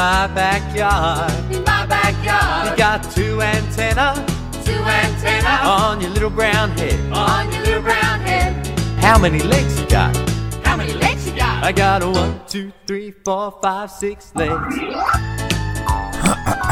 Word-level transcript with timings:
my 0.00 0.26
backyard. 0.28 1.30
In 1.52 1.62
my 1.62 1.84
backyard. 1.84 2.70
You 2.70 2.76
got 2.78 3.02
two 3.12 3.42
antenna 3.42 4.14
two 4.64 4.72
antenna 4.72 5.68
on 5.68 6.00
your 6.00 6.08
little 6.08 6.30
brown 6.30 6.70
head. 6.70 6.98
on 7.12 7.52
your 7.52 7.62
little 7.64 7.82
brown 7.82 8.20
head. 8.20 8.66
How 9.04 9.18
many 9.18 9.40
legs 9.40 9.78
you 9.78 9.86
got? 9.88 10.16
How 10.64 10.78
many 10.78 10.94
legs 10.94 11.28
you 11.28 11.36
got? 11.36 11.62
I 11.62 11.72
got 11.72 12.02
a 12.02 12.08
one, 12.08 12.40
two, 12.48 12.72
three, 12.86 13.10
four, 13.10 13.58
five, 13.60 13.90
six 13.90 14.34
legs. 14.34 14.74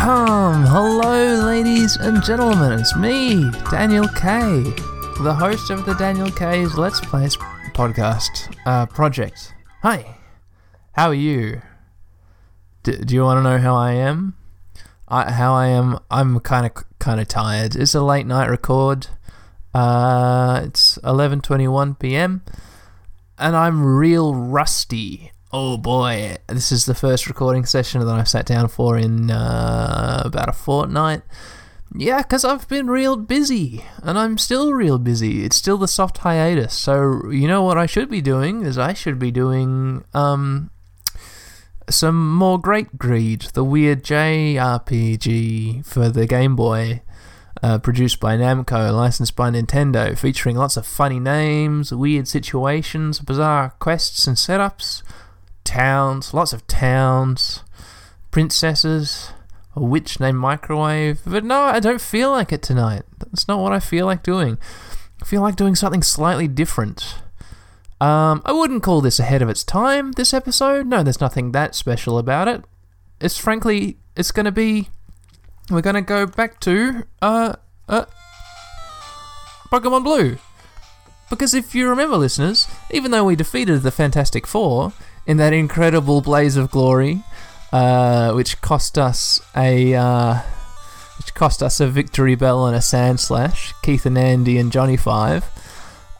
Um, 0.00 0.64
hello, 0.64 1.44
ladies 1.44 1.96
and 1.96 2.22
gentlemen. 2.24 2.80
It's 2.80 2.96
me, 2.96 3.50
Daniel 3.70 4.08
K, 4.16 4.62
the 5.20 5.34
host 5.38 5.68
of 5.68 5.84
the 5.84 5.92
Daniel 5.96 6.30
K's 6.30 6.78
Let's 6.78 7.00
Plays 7.00 7.36
podcast 7.74 8.56
uh, 8.64 8.86
project. 8.86 9.52
Hi, 9.82 10.16
how 10.92 11.08
are 11.08 11.14
you? 11.28 11.60
Do 12.96 13.14
you 13.14 13.22
want 13.22 13.38
to 13.38 13.42
know 13.42 13.58
how 13.58 13.74
I 13.76 13.92
am? 13.92 14.34
I, 15.06 15.30
how 15.32 15.54
I 15.54 15.68
am? 15.68 15.98
I'm 16.10 16.40
kind 16.40 16.66
of 16.66 16.72
kind 16.98 17.20
of 17.20 17.28
tired. 17.28 17.76
It's 17.76 17.94
a 17.94 18.02
late 18.02 18.26
night 18.26 18.48
record. 18.48 19.08
Uh, 19.74 20.62
it's 20.64 20.98
11:21 21.04 21.98
p.m. 21.98 22.42
and 23.38 23.56
I'm 23.56 23.84
real 23.84 24.34
rusty. 24.34 25.32
Oh 25.52 25.76
boy, 25.76 26.36
this 26.46 26.72
is 26.72 26.84
the 26.84 26.94
first 26.94 27.26
recording 27.26 27.64
session 27.64 28.04
that 28.04 28.14
I've 28.14 28.28
sat 28.28 28.46
down 28.46 28.68
for 28.68 28.98
in 28.98 29.30
uh, 29.30 30.22
about 30.24 30.48
a 30.48 30.52
fortnight. 30.52 31.22
Yeah, 31.94 32.18
because 32.18 32.44
I've 32.44 32.68
been 32.68 32.88
real 32.88 33.16
busy, 33.16 33.82
and 34.02 34.18
I'm 34.18 34.36
still 34.36 34.74
real 34.74 34.98
busy. 34.98 35.44
It's 35.44 35.56
still 35.56 35.78
the 35.78 35.88
soft 35.88 36.18
hiatus. 36.18 36.74
So, 36.74 37.30
you 37.30 37.48
know 37.48 37.62
what 37.62 37.78
I 37.78 37.86
should 37.86 38.10
be 38.10 38.20
doing 38.20 38.62
is 38.62 38.76
I 38.76 38.92
should 38.92 39.18
be 39.18 39.30
doing 39.30 40.04
um, 40.12 40.70
some 41.90 42.34
more 42.34 42.58
Great 42.58 42.98
Greed, 42.98 43.42
the 43.54 43.64
weird 43.64 44.02
JRPG 44.04 45.84
for 45.84 46.08
the 46.08 46.26
Game 46.26 46.56
Boy, 46.56 47.02
uh, 47.62 47.78
produced 47.78 48.20
by 48.20 48.36
Namco, 48.36 48.94
licensed 48.94 49.34
by 49.34 49.50
Nintendo, 49.50 50.16
featuring 50.16 50.56
lots 50.56 50.76
of 50.76 50.86
funny 50.86 51.18
names, 51.18 51.92
weird 51.92 52.28
situations, 52.28 53.20
bizarre 53.20 53.74
quests 53.78 54.26
and 54.26 54.36
setups, 54.36 55.02
towns, 55.64 56.32
lots 56.32 56.52
of 56.52 56.66
towns, 56.66 57.64
princesses, 58.30 59.32
a 59.74 59.82
witch 59.82 60.20
named 60.20 60.38
Microwave. 60.38 61.20
But 61.26 61.44
no, 61.44 61.60
I 61.60 61.80
don't 61.80 62.00
feel 62.00 62.30
like 62.30 62.52
it 62.52 62.62
tonight. 62.62 63.02
That's 63.18 63.48
not 63.48 63.60
what 63.60 63.72
I 63.72 63.80
feel 63.80 64.06
like 64.06 64.22
doing. 64.22 64.58
I 65.20 65.24
feel 65.24 65.42
like 65.42 65.56
doing 65.56 65.74
something 65.74 66.02
slightly 66.02 66.48
different. 66.48 67.16
Um, 68.00 68.42
I 68.44 68.52
wouldn't 68.52 68.82
call 68.82 69.00
this 69.00 69.18
ahead 69.18 69.42
of 69.42 69.48
its 69.48 69.64
time, 69.64 70.12
this 70.12 70.32
episode. 70.32 70.86
No, 70.86 71.02
there's 71.02 71.20
nothing 71.20 71.52
that 71.52 71.74
special 71.74 72.18
about 72.18 72.46
it. 72.46 72.64
It's 73.20 73.38
frankly, 73.38 73.98
it's 74.16 74.30
going 74.30 74.46
to 74.46 74.52
be. 74.52 74.88
We're 75.70 75.82
going 75.82 75.96
to 75.96 76.02
go 76.02 76.26
back 76.26 76.60
to. 76.60 77.04
Uh, 77.20 77.54
uh, 77.88 78.04
Pokemon 79.70 80.04
Blue. 80.04 80.38
Because 81.28 81.52
if 81.52 81.74
you 81.74 81.88
remember, 81.88 82.16
listeners, 82.16 82.66
even 82.90 83.10
though 83.10 83.24
we 83.24 83.36
defeated 83.36 83.82
the 83.82 83.90
Fantastic 83.90 84.46
Four 84.46 84.92
in 85.26 85.36
that 85.36 85.52
incredible 85.52 86.22
blaze 86.22 86.56
of 86.56 86.70
glory, 86.70 87.22
uh, 87.72 88.32
which 88.32 88.60
cost 88.60 88.96
us 88.96 89.40
a. 89.56 89.94
Uh, 89.94 90.40
which 91.18 91.34
cost 91.34 91.64
us 91.64 91.80
a 91.80 91.88
victory 91.88 92.36
bell 92.36 92.64
and 92.66 92.76
a 92.76 92.78
Sandslash, 92.78 93.72
Keith 93.82 94.06
and 94.06 94.16
Andy 94.16 94.56
and 94.56 94.70
Johnny 94.70 94.96
Five. 94.96 95.44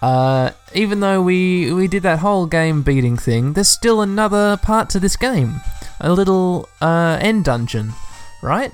Uh, 0.00 0.50
even 0.74 1.00
though 1.00 1.20
we 1.20 1.72
we 1.72 1.88
did 1.88 2.04
that 2.04 2.20
whole 2.20 2.47
game 2.47 2.82
beating 2.82 3.16
thing, 3.16 3.54
there's 3.54 3.69
still 3.69 4.00
another 4.00 4.56
part 4.59 4.88
to 4.91 5.00
this 5.00 5.16
game, 5.16 5.60
a 6.00 6.12
little 6.12 6.69
uh, 6.81 7.19
end 7.20 7.44
dungeon, 7.44 7.92
right? 8.42 8.72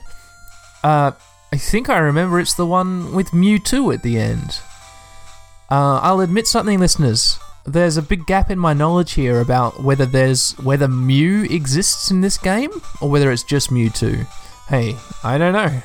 Uh, 0.82 1.12
I 1.52 1.56
think 1.56 1.88
I 1.88 1.98
remember 1.98 2.40
it's 2.40 2.54
the 2.54 2.66
one 2.66 3.14
with 3.14 3.30
Mewtwo 3.30 3.94
at 3.94 4.02
the 4.02 4.18
end. 4.18 4.60
Uh, 5.70 5.98
I'll 6.02 6.20
admit 6.20 6.46
something, 6.46 6.78
listeners. 6.78 7.38
There's 7.64 7.96
a 7.96 8.02
big 8.02 8.26
gap 8.26 8.50
in 8.50 8.58
my 8.58 8.74
knowledge 8.74 9.12
here 9.12 9.40
about 9.40 9.82
whether 9.82 10.04
there's 10.04 10.52
whether 10.58 10.88
Mew 10.88 11.44
exists 11.44 12.10
in 12.10 12.20
this 12.20 12.36
game 12.36 12.70
or 13.00 13.08
whether 13.08 13.32
it's 13.32 13.42
just 13.42 13.70
Mewtwo. 13.70 14.26
Hey, 14.68 14.96
I 15.22 15.38
don't 15.38 15.54
know. 15.54 15.80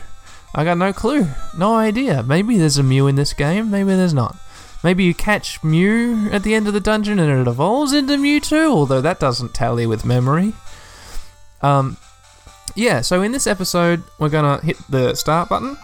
I 0.54 0.64
got 0.66 0.78
no 0.78 0.92
clue, 0.92 1.28
no 1.58 1.76
idea. 1.76 2.24
Maybe 2.24 2.58
there's 2.58 2.78
a 2.78 2.84
Mew 2.84 3.08
in 3.08 3.16
this 3.16 3.32
game, 3.32 3.72
maybe 3.72 3.96
there's 3.96 4.14
not. 4.14 4.36
Maybe 4.84 5.04
you 5.04 5.14
catch 5.14 5.62
Mew 5.64 6.30
at 6.32 6.44
the 6.44 6.56
end 6.56 6.68
of 6.68 6.74
the 6.74 6.80
dungeon 6.80 7.20
and 7.20 7.42
it 7.42 7.50
evolves 7.50 7.92
into 7.92 8.14
Mewtwo, 8.14 8.70
although 8.70 9.02
that 9.02 9.20
doesn't 9.20 9.54
tally 9.54 9.86
with 9.86 10.06
memory. 10.06 10.54
Um, 11.62 11.98
yeah, 12.76 13.02
so 13.02 13.22
in 13.22 13.34
this 13.34 13.46
episode, 13.48 14.04
we're 14.20 14.30
gonna 14.30 14.62
hit 14.62 14.78
the 14.90 15.16
start 15.16 15.50
button 15.50 15.78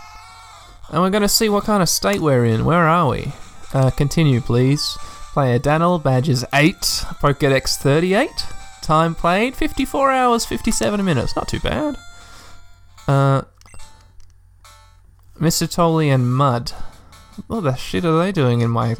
and 0.89 1.01
we're 1.01 1.09
gonna 1.09 1.27
see 1.27 1.49
what 1.49 1.65
kind 1.65 1.83
of 1.83 1.89
state 1.89 2.21
we're 2.21 2.45
in. 2.45 2.63
Where 2.63 2.87
are 2.87 3.09
we? 3.09 3.33
Uh, 3.73 3.89
continue, 3.89 4.39
please. 4.39 4.97
Player 5.33 5.59
Daniel, 5.59 5.99
badges 5.99 6.45
8, 6.53 6.75
Pokedex 7.19 7.75
38. 7.75 8.29
Time 8.81 9.13
played 9.15 9.55
54 9.55 10.11
hours, 10.11 10.45
57 10.45 11.03
minutes. 11.03 11.35
Not 11.35 11.49
too 11.49 11.59
bad. 11.59 11.97
Uh, 13.07 13.41
Mr. 15.37 15.69
Tolley 15.69 16.09
and 16.09 16.33
Mud. 16.33 16.71
What 17.47 17.61
the 17.61 17.75
shit 17.75 18.05
are 18.05 18.17
they 18.17 18.31
doing 18.31 18.61
in 18.61 18.69
my. 18.69 18.95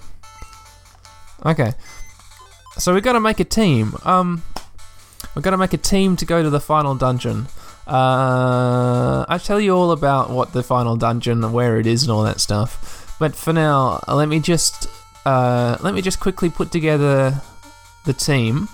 Okay. 1.45 1.73
So 2.77 2.93
we 2.93 3.01
gotta 3.01 3.19
make 3.19 3.39
a 3.39 3.45
team. 3.45 3.95
Um, 4.03 4.43
we 5.35 5.41
gotta 5.41 5.57
make 5.57 5.73
a 5.73 5.77
team 5.77 6.15
to 6.17 6.25
go 6.25 6.43
to 6.43 6.49
the 6.49 6.59
final 6.59 6.95
dungeon. 6.95 7.47
Uh, 7.87 9.25
I'll 9.29 9.39
tell 9.39 9.59
you 9.59 9.75
all 9.75 9.91
about 9.91 10.29
what 10.29 10.53
the 10.53 10.63
final 10.63 10.95
dungeon, 10.95 11.43
and 11.43 11.53
where 11.53 11.79
it 11.79 11.87
is, 11.87 12.03
and 12.03 12.11
all 12.11 12.23
that 12.23 12.41
stuff. 12.41 13.15
But 13.19 13.35
for 13.35 13.53
now, 13.53 14.01
let 14.07 14.27
me 14.27 14.39
just 14.39 14.89
uh, 15.25 15.77
let 15.81 15.93
me 15.93 16.01
just 16.01 16.19
quickly 16.19 16.49
put 16.49 16.71
together 16.71 17.41
the 18.05 18.13
team, 18.13 18.67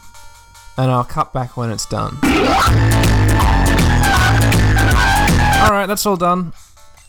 and 0.78 0.90
I'll 0.90 1.04
cut 1.04 1.34
back 1.34 1.58
when 1.58 1.72
it's 1.72 1.86
done. 1.86 2.18
All 5.62 5.72
right, 5.72 5.86
that's 5.88 6.06
all 6.06 6.18
done. 6.18 6.54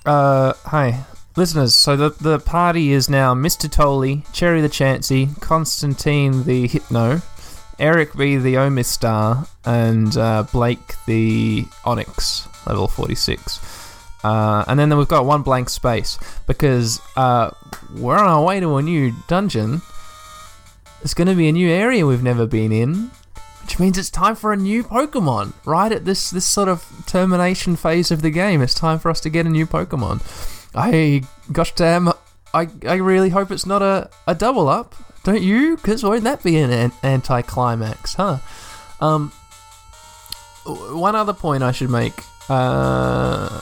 Uh, 0.05 0.53
hi, 0.65 1.05
listeners. 1.37 1.75
So 1.75 1.97
the 1.97 2.11
the 2.11 2.39
party 2.39 2.93
is 2.93 3.09
now 3.09 3.35
Mr. 3.35 3.71
Tolley, 3.71 4.25
Cherry 4.33 4.61
the 4.61 4.69
Chansey, 4.69 5.39
Constantine 5.41 6.45
the 6.45 6.67
Hypno, 6.69 7.23
Eric 7.79 8.15
B 8.17 8.37
the 8.37 8.55
Omastar, 8.55 9.49
and 9.65 10.17
uh, 10.17 10.45
Blake 10.53 10.95
the 11.07 11.63
Onix, 11.85 12.47
level 12.67 12.89
forty 12.89 13.15
six. 13.15 13.61
Uh, 14.25 14.65
and 14.69 14.79
then 14.79 14.97
we've 14.97 15.09
got 15.09 15.27
one 15.27 15.43
blank 15.43 15.69
space 15.69 16.17
because 16.47 17.01
uh, 17.17 17.51
we're 17.97 18.17
on 18.17 18.27
our 18.27 18.45
way 18.45 18.61
to 18.61 18.77
a 18.77 18.83
new 18.83 19.13
dungeon. 19.27 19.83
It's 21.03 21.15
going 21.15 21.27
to 21.27 21.35
be 21.35 21.49
a 21.49 21.53
new 21.53 21.69
area 21.69 22.07
we've 22.07 22.23
never 22.23 22.47
been 22.47 22.71
in, 22.71 23.11
which 23.63 23.81
means 23.81 23.99
it's 23.99 24.11
time 24.11 24.37
for 24.37 24.53
a 24.53 24.57
new 24.57 24.85
Pokemon. 24.85 25.55
Right 25.65 25.91
at 25.91 26.05
this 26.05 26.31
this 26.31 26.45
sort 26.45 26.69
of 26.69 26.85
termination 27.07 27.75
phase 27.75 28.13
of 28.13 28.23
the 28.23 28.31
game, 28.31 28.63
it's 28.63 28.75
time 28.75 29.01
for 29.01 29.11
us 29.11 29.21
to 29.23 29.31
get 29.31 29.47
a 29.47 29.51
new 29.51 29.67
Pokemon. 29.67 30.21
I 30.75 31.23
gosh 31.51 31.75
damn, 31.75 32.09
I 32.55 32.69
I 32.87 32.95
really 32.95 33.29
hope 33.29 33.51
it's 33.51 33.67
not 33.67 33.83
a, 33.83 34.11
a 34.27 34.35
double 34.35 34.69
up, 34.69 34.95
don't 35.25 35.43
you? 35.43 35.77
Because 35.77 36.03
won't 36.03 36.25
that 36.25 36.43
be 36.43 36.59
an, 36.59 36.71
an 36.71 36.93
anticlimax, 37.03 38.15
huh? 38.15 38.39
Um, 39.01 39.33
one 40.65 41.15
other 41.17 41.35
point 41.35 41.63
I 41.63 41.73
should 41.73 41.91
make. 41.91 42.15
Uh, 42.49 43.61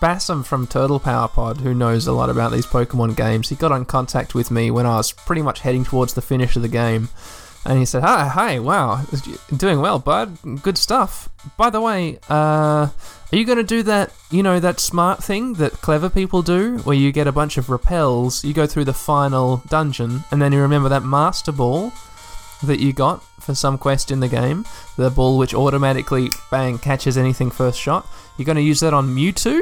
Bassam 0.00 0.44
from 0.44 0.66
Turtle 0.66 0.98
Power 0.98 1.28
Pod, 1.28 1.58
who 1.60 1.74
knows 1.74 2.06
a 2.06 2.12
lot 2.12 2.30
about 2.30 2.52
these 2.52 2.66
Pokemon 2.66 3.16
games, 3.16 3.48
he 3.48 3.54
got 3.54 3.72
in 3.72 3.84
contact 3.84 4.34
with 4.34 4.50
me 4.50 4.70
when 4.70 4.86
I 4.86 4.96
was 4.96 5.12
pretty 5.12 5.42
much 5.42 5.60
heading 5.60 5.84
towards 5.84 6.14
the 6.14 6.22
finish 6.22 6.56
of 6.56 6.62
the 6.62 6.68
game. 6.68 7.08
And 7.66 7.78
he 7.78 7.84
said, 7.84 8.02
Hi, 8.02 8.28
hi, 8.28 8.58
wow, 8.58 9.04
doing 9.56 9.80
well, 9.80 9.98
bud. 9.98 10.38
Good 10.62 10.76
stuff. 10.76 11.28
By 11.56 11.70
the 11.70 11.80
way, 11.80 12.18
uh, 12.28 12.88
are 13.32 13.36
you 13.36 13.44
going 13.44 13.58
to 13.58 13.64
do 13.64 13.82
that, 13.84 14.12
you 14.30 14.42
know, 14.42 14.60
that 14.60 14.80
smart 14.80 15.24
thing 15.24 15.54
that 15.54 15.72
clever 15.72 16.10
people 16.10 16.42
do, 16.42 16.78
where 16.78 16.96
you 16.96 17.10
get 17.10 17.26
a 17.26 17.32
bunch 17.32 17.56
of 17.56 17.70
repels, 17.70 18.44
you 18.44 18.52
go 18.52 18.66
through 18.66 18.84
the 18.84 18.92
final 18.92 19.62
dungeon, 19.68 20.24
and 20.30 20.42
then 20.42 20.52
you 20.52 20.60
remember 20.60 20.88
that 20.90 21.04
Master 21.04 21.52
Ball 21.52 21.92
that 22.62 22.80
you 22.80 22.92
got 22.92 23.22
for 23.40 23.54
some 23.54 23.78
quest 23.78 24.10
in 24.10 24.20
the 24.20 24.28
game, 24.28 24.64
the 24.96 25.10
ball 25.10 25.38
which 25.38 25.54
automatically, 25.54 26.30
bang, 26.50 26.78
catches 26.78 27.16
anything 27.16 27.50
first 27.50 27.78
shot? 27.78 28.06
You're 28.36 28.46
going 28.46 28.56
to 28.56 28.62
use 28.62 28.80
that 28.80 28.94
on 28.94 29.08
Mewtwo? 29.14 29.60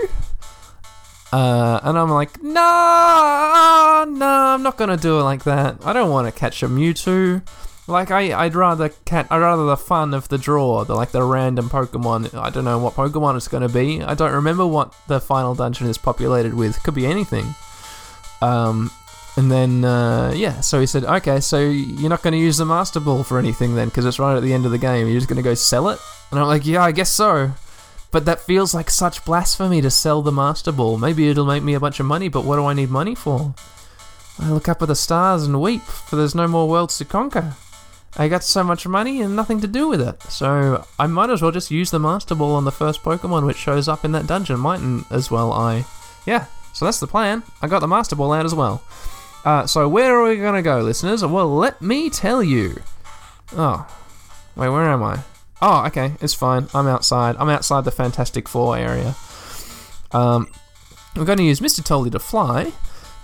Uh, 1.33 1.81
and 1.83 1.99
I'm 1.99 2.11
like, 2.11 2.43
nah, 2.43 4.05
nah, 4.07 4.55
I'm 4.55 4.63
not 4.63 4.77
gonna 4.77 4.99
do 4.99 5.19
it 5.19 5.23
like 5.23 5.45
that. 5.45 5.79
I 5.83 5.95
don't 5.95 6.11
want 6.11 6.33
to 6.33 6.39
catch 6.39 6.63
a 6.63 6.69
Mewtwo. 6.69 7.41
Like 7.89 8.13
I, 8.13 8.45
I'd 8.45 8.55
rather 8.55 8.91
cat. 9.05 9.27
I'd 9.29 9.39
rather 9.39 9.67
the 9.67 9.77
fun 9.77 10.15
of 10.15 10.29
the 10.29 10.39
draw, 10.39 10.85
the 10.85 10.95
like 10.95 11.11
the 11.11 11.23
random 11.25 11.69
Pokemon. 11.69 12.33
I 12.33 12.49
don't 12.49 12.65
know 12.65 12.79
what 12.79 12.95
Pokemon 12.95 13.37
it's 13.37 13.49
gonna 13.49 13.69
be. 13.69 14.03
I 14.03 14.15
don't 14.15 14.33
remember 14.33 14.67
what 14.67 14.95
the 15.09 15.21
final 15.21 15.55
dungeon 15.55 15.89
is 15.89 15.99
populated 15.99 16.55
with. 16.55 16.81
Could 16.85 16.95
be 16.95 17.07
anything. 17.07 17.55
Um, 18.41 18.91
and 19.37 19.51
then 19.51 19.85
uh, 19.85 20.33
yeah, 20.35 20.61
so 20.61 20.79
he 20.79 20.87
said, 20.87 21.05
okay, 21.05 21.41
so 21.41 21.59
you're 21.59 22.09
not 22.09 22.23
gonna 22.23 22.37
use 22.37 22.57
the 22.59 22.65
Master 22.65 23.01
Ball 23.01 23.25
for 23.25 23.39
anything 23.39 23.75
then, 23.75 23.89
because 23.89 24.07
it's 24.07 24.19
right 24.19 24.37
at 24.37 24.43
the 24.43 24.53
end 24.53 24.65
of 24.65 24.71
the 24.71 24.79
game. 24.79 25.09
You're 25.09 25.19
just 25.19 25.29
gonna 25.29 25.43
go 25.43 25.55
sell 25.55 25.89
it. 25.89 25.99
And 26.31 26.39
I'm 26.39 26.47
like, 26.47 26.65
yeah, 26.65 26.85
I 26.85 26.93
guess 26.93 27.11
so. 27.11 27.51
But 28.13 28.27
that 28.27 28.41
feels 28.41 28.75
like 28.75 28.91
such 28.91 29.25
blasphemy 29.25 29.81
to 29.81 29.91
sell 29.91 30.23
the 30.23 30.31
Master 30.31 30.71
Ball. 30.71 30.99
Maybe 30.99 31.29
it'll 31.29 31.47
make 31.47 31.63
me 31.63 31.75
a 31.75 31.81
bunch 31.81 31.99
of 31.99 32.07
money, 32.07 32.29
but 32.29 32.45
what 32.45 32.57
do 32.57 32.67
I 32.67 32.75
need 32.75 32.91
money 32.91 33.15
for? 33.15 33.55
I 34.39 34.51
look 34.51 34.69
up 34.69 34.83
at 34.83 34.89
the 34.89 34.95
stars 34.95 35.45
and 35.45 35.61
weep, 35.61 35.83
for 35.83 36.17
there's 36.17 36.35
no 36.35 36.47
more 36.47 36.69
worlds 36.69 36.97
to 36.99 37.05
conquer. 37.05 37.55
I 38.17 38.29
got 38.29 38.45
so 38.45 38.63
much 38.63 38.87
money 38.87 39.23
and 39.23 39.35
nothing 39.35 39.61
to 39.61 39.67
do 39.67 39.89
with 39.89 40.01
it. 40.01 40.23
So 40.25 40.87
I 40.99 41.07
might 41.07 41.31
as 41.31 41.41
well 41.41 41.51
just 41.51 41.71
use 41.71 41.91
the 41.91 41.99
Master 41.99 42.35
Ball 42.35 42.55
on 42.55 42.65
the 42.65 42.73
first 42.73 43.03
Pokemon 43.03 43.47
which 43.47 43.57
shows 43.57 43.89
up 43.89 44.05
in 44.05 44.13
that 44.13 44.27
dungeon. 44.27 44.61
Mightn't 44.61 45.07
as 45.11 45.31
well 45.31 45.53
I. 45.53 45.85
Yeah, 46.27 46.47
so 46.73 46.85
that's 46.85 47.01
the 47.01 47.07
plan. 47.07 47.43
I 47.63 47.69
got 47.69 47.81
the 47.81 47.89
Master 47.89 48.17
Ball 48.17 48.33
out 48.33 48.45
as 48.45 48.55
well. 48.55 48.83
Uh, 49.45 49.67
so 49.67 49.89
where 49.89 50.17
are 50.17 50.29
we 50.29 50.37
gonna 50.37 50.63
go, 50.63 50.81
listeners? 50.81 51.25
Well, 51.25 51.49
let 51.49 51.81
me 51.81 52.11
tell 52.11 52.43
you. 52.43 52.83
Oh, 53.57 53.87
wait, 54.57 54.69
where 54.69 54.89
am 54.89 55.03
I? 55.03 55.21
Oh, 55.61 55.87
okay, 55.87 56.15
it's 56.21 56.35
fine. 56.35 56.69
I'm 56.75 56.89
outside. 56.89 57.37
I'm 57.39 57.49
outside 57.49 57.85
the 57.85 57.93
Fantastic 57.93 58.49
Four 58.49 58.77
area. 58.77 59.15
Um, 60.11 60.49
we're 61.17 61.25
going 61.25 61.39
to 61.39 61.45
use 61.45 61.61
Mr. 61.61 61.85
Tolly 61.85 62.11
to 62.11 62.19
fly 62.19 62.73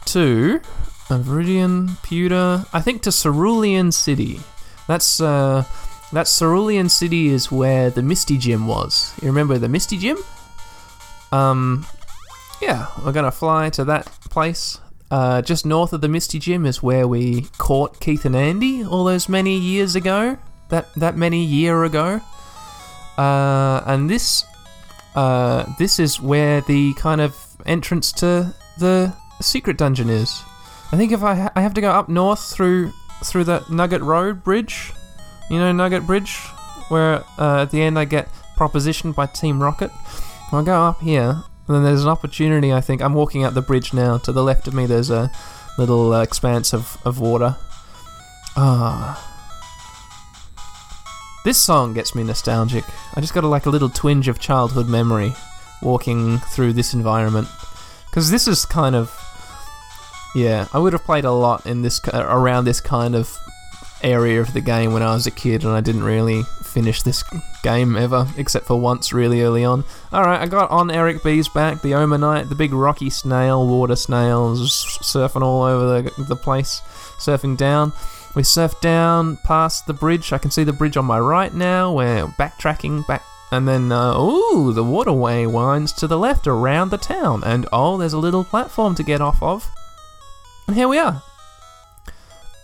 to 0.07 0.61
Viridian, 1.09 2.01
Pewter, 2.03 2.65
I 2.73 2.81
think 2.81 3.03
to 3.03 3.11
Cerulean 3.13 3.93
City. 3.93 4.41
That's 4.89 5.21
uh, 5.21 5.65
that 6.13 6.27
Cerulean 6.27 6.89
City 6.89 7.29
is 7.29 7.53
where 7.53 7.91
the 7.91 8.03
Misty 8.03 8.39
Gym 8.39 8.67
was. 8.67 9.15
You 9.23 9.29
remember 9.29 9.59
the 9.59 9.69
Misty 9.69 9.99
Gym? 9.99 10.19
Um, 11.31 11.87
yeah, 12.61 12.87
we're 13.05 13.13
gonna 13.13 13.31
fly 13.31 13.71
to 13.71 13.85
that 13.85 14.07
place. 14.31 14.81
Uh, 15.11 15.41
just 15.43 15.65
north 15.65 15.93
of 15.93 16.01
the 16.01 16.09
Misty 16.09 16.39
Gym 16.39 16.67
is 16.67 16.83
where 16.83 17.07
we 17.07 17.43
caught 17.59 18.01
Keith 18.01 18.25
and 18.25 18.35
Andy 18.35 18.85
all 18.85 19.05
those 19.05 19.29
many 19.29 19.57
years 19.57 19.95
ago. 19.95 20.39
That 20.71 20.93
that 20.95 21.17
many 21.17 21.45
year 21.45 21.85
ago. 21.85 22.21
Uh, 23.17 23.83
and 23.87 24.09
this 24.09 24.45
uh, 25.15 25.65
this 25.79 25.99
is 25.99 26.21
where 26.21 26.61
the 26.63 26.95
kind 26.95 27.21
of 27.21 27.37
entrance 27.67 28.13
to 28.13 28.55
the 28.79 29.13
secret 29.41 29.77
dungeon 29.77 30.09
is. 30.09 30.43
I 30.93 30.97
think 30.97 31.13
if 31.13 31.23
I 31.23 31.35
ha- 31.35 31.53
I 31.57 31.61
have 31.61 31.75
to 31.75 31.81
go 31.81 31.91
up 31.91 32.09
north 32.09 32.53
through 32.53 32.93
through 33.25 33.45
that 33.45 33.71
Nugget 33.71 34.03
Road 34.03 34.43
Bridge, 34.45 34.93
you 35.51 35.59
know 35.59 35.73
Nugget 35.73 36.07
Bridge, 36.07 36.37
where 36.89 37.25
uh, 37.39 37.63
at 37.63 37.71
the 37.71 37.83
end 37.83 37.99
I 37.99 38.05
get 38.05 38.29
propositioned 38.57 39.15
by 39.15 39.27
Team 39.27 39.63
Rocket. 39.63 39.91
I'll 40.51 40.65
go 40.65 40.83
up 40.83 41.01
here, 41.01 41.43
and 41.67 41.77
then 41.77 41.85
there's 41.85 42.03
an 42.03 42.09
opportunity. 42.09 42.73
I 42.73 42.81
think 42.81 43.03
I'm 43.03 43.15
walking 43.15 43.45
out 43.45 43.55
the 43.55 43.63
bridge 43.63 43.93
now. 43.93 44.19
To 44.19 44.33
the 44.33 44.43
left 44.43 44.67
of 44.67 44.75
me, 44.75 44.87
there's 44.87 45.11
a 45.11 45.31
little 45.77 46.13
uh, 46.13 46.23
expanse 46.23 46.73
of, 46.73 46.97
of 47.05 47.21
water. 47.21 47.57
Ah. 48.57 49.25
This 51.45 51.59
song 51.59 51.95
gets 51.95 52.15
me 52.15 52.25
nostalgic. 52.25 52.85
I 53.15 53.21
just 53.21 53.33
got 53.33 53.45
a, 53.45 53.47
like 53.47 53.67
a 53.67 53.71
little 53.71 53.89
twinge 53.89 54.29
of 54.29 54.41
childhood 54.41 54.89
memory 54.89 55.35
walking 55.81 56.39
through 56.39 56.73
this 56.73 56.95
environment. 56.95 57.49
Because 58.07 58.31
this 58.31 58.49
is 58.49 58.65
kind 58.67 58.97
of. 58.97 59.15
Yeah, 60.35 60.69
I 60.73 60.79
would 60.79 60.93
have 60.93 61.05
played 61.05 61.25
a 61.25 61.33
lot 61.33 61.67
in 61.67 61.83
this 61.83 62.01
around 62.13 62.65
this 62.65 62.81
kind 62.81 63.15
of 63.15 63.37
area 64.03 64.41
of 64.41 64.53
the 64.53 64.61
game 64.61 64.93
when 64.93 65.03
I 65.03 65.15
was 65.15 65.27
a 65.27 65.31
kid, 65.31 65.65
and 65.65 65.73
I 65.73 65.81
didn't 65.81 66.05
really 66.05 66.43
finish 66.63 67.03
this 67.03 67.25
game 67.63 67.97
ever, 67.97 68.29
except 68.37 68.67
for 68.67 68.79
once 68.79 69.13
really 69.13 69.43
early 69.43 69.65
on. 69.65 69.85
Alright, 70.13 70.41
I 70.41 70.47
got 70.47 70.71
on 70.71 70.91
Eric 70.91 71.25
B's 71.25 71.49
back, 71.49 71.83
the 71.83 71.93
Omanyte, 71.93 72.49
the 72.49 72.55
big 72.55 72.73
rocky 72.73 73.11
snail, 73.11 73.67
water 73.67 73.97
snails, 73.97 74.61
surfing 75.03 75.43
all 75.43 75.63
over 75.63 76.03
the, 76.03 76.25
the 76.25 76.37
place, 76.37 76.83
surfing 77.19 77.57
down. 77.57 77.93
We 78.35 78.43
surfed 78.43 78.81
down 78.81 79.39
past 79.39 79.87
the 79.87 79.95
bridge. 79.95 80.33
I 80.33 80.39
can 80.39 80.51
see 80.51 80.63
the 80.63 80.73
bridge 80.73 80.97
on 80.97 81.07
my 81.07 81.19
right 81.19 81.53
now. 81.53 81.93
We're 81.93 82.27
backtracking 82.27 83.07
back. 83.07 83.25
And 83.51 83.67
then, 83.67 83.91
uh, 83.91 84.21
ooh, 84.21 84.73
the 84.75 84.85
waterway 84.85 85.47
winds 85.47 85.93
to 85.95 86.07
the 86.07 86.19
left 86.19 86.47
around 86.47 86.91
the 86.91 86.99
town. 86.99 87.43
And 87.45 87.67
oh, 87.73 87.97
there's 87.97 88.13
a 88.13 88.19
little 88.19 88.45
platform 88.45 88.95
to 88.97 89.03
get 89.03 89.23
off 89.23 89.43
of. 89.43 89.69
And 90.69 90.77
here 90.77 90.87
we 90.87 90.99
are. 90.99 91.23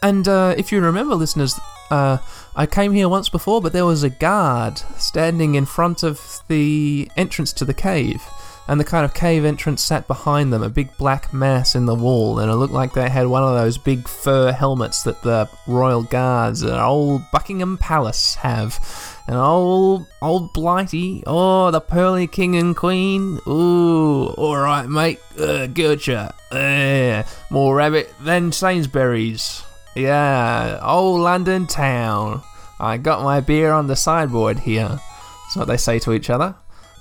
And 0.02 0.28
uh, 0.28 0.54
if 0.58 0.70
you 0.70 0.80
remember, 0.82 1.14
listeners, 1.14 1.58
uh, 1.90 2.18
I 2.54 2.66
came 2.66 2.92
here 2.92 3.08
once 3.08 3.30
before, 3.30 3.62
but 3.62 3.72
there 3.72 3.86
was 3.86 4.02
a 4.02 4.10
guard 4.10 4.78
standing 4.98 5.54
in 5.54 5.64
front 5.64 6.02
of 6.02 6.42
the 6.48 7.10
entrance 7.16 7.50
to 7.54 7.64
the 7.64 7.72
cave. 7.72 8.22
And 8.68 8.78
the 8.78 8.84
kind 8.84 9.06
of 9.06 9.14
cave 9.14 9.46
entrance 9.46 9.82
sat 9.82 10.06
behind 10.06 10.52
them, 10.52 10.62
a 10.62 10.68
big 10.68 10.94
black 10.98 11.32
mass 11.32 11.74
in 11.74 11.86
the 11.86 11.94
wall, 11.94 12.38
and 12.38 12.50
it 12.50 12.56
looked 12.56 12.74
like 12.74 12.92
they 12.92 13.08
had 13.08 13.26
one 13.26 13.42
of 13.42 13.54
those 13.54 13.78
big 13.78 14.06
fur 14.06 14.52
helmets 14.52 15.02
that 15.04 15.22
the 15.22 15.48
royal 15.66 16.02
guards 16.02 16.62
at 16.62 16.78
old 16.78 17.22
Buckingham 17.32 17.78
Palace 17.78 18.34
have. 18.36 19.13
And 19.26 19.36
old 19.36 20.06
old 20.20 20.52
Blighty, 20.52 21.22
oh 21.26 21.70
the 21.70 21.80
pearly 21.80 22.26
king 22.26 22.56
and 22.56 22.76
queen, 22.76 23.40
ooh, 23.46 24.26
all 24.36 24.56
right 24.56 24.86
mate, 24.86 25.18
uh, 25.40 25.66
gotcha, 25.66 26.34
uh, 26.50 27.22
more 27.48 27.74
rabbit 27.74 28.12
than 28.20 28.52
Sainsbury's, 28.52 29.62
yeah, 29.96 30.78
old 30.82 31.22
London 31.22 31.66
town. 31.66 32.42
I 32.78 32.98
got 32.98 33.22
my 33.22 33.40
beer 33.40 33.72
on 33.72 33.86
the 33.86 33.96
sideboard 33.96 34.58
here. 34.58 34.88
That's 34.88 35.56
what 35.56 35.68
they 35.68 35.78
say 35.78 35.98
to 36.00 36.12
each 36.12 36.28
other 36.28 36.54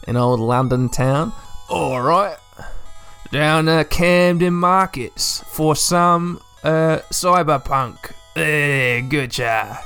in 0.07 0.15
old 0.15 0.39
London 0.39 0.87
town. 0.87 1.33
All 1.69 2.01
right, 2.01 2.37
down 3.31 3.65
to 3.65 3.83
Camden 3.83 4.53
Markets 4.53 5.43
for 5.47 5.75
some 5.75 6.39
uh, 6.63 6.99
cyberpunk. 7.11 8.13
Eh, 8.37 9.01
gotcha. 9.01 9.83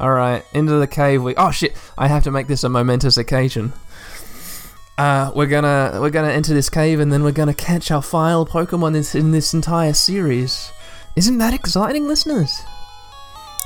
All 0.00 0.12
right, 0.12 0.42
into 0.54 0.72
the 0.72 0.86
cave 0.86 1.22
we. 1.22 1.34
Oh 1.36 1.50
shit! 1.50 1.76
I 1.98 2.08
have 2.08 2.24
to 2.24 2.30
make 2.30 2.46
this 2.46 2.64
a 2.64 2.70
momentous 2.70 3.18
occasion. 3.18 3.74
Uh, 5.00 5.30
we're 5.34 5.46
gonna 5.46 5.98
we're 6.00 6.10
gonna 6.10 6.30
enter 6.30 6.52
this 6.52 6.68
cave 6.68 7.00
and 7.00 7.10
then 7.12 7.22
we're 7.22 7.32
gonna 7.32 7.54
catch 7.54 7.90
our 7.90 8.02
final 8.02 8.44
Pokemon 8.44 9.14
in, 9.14 9.30
this 9.30 9.54
entire 9.54 9.92
series. 9.92 10.72
Isn't 11.16 11.38
that 11.38 11.54
exciting, 11.54 12.06
listeners? 12.06 12.60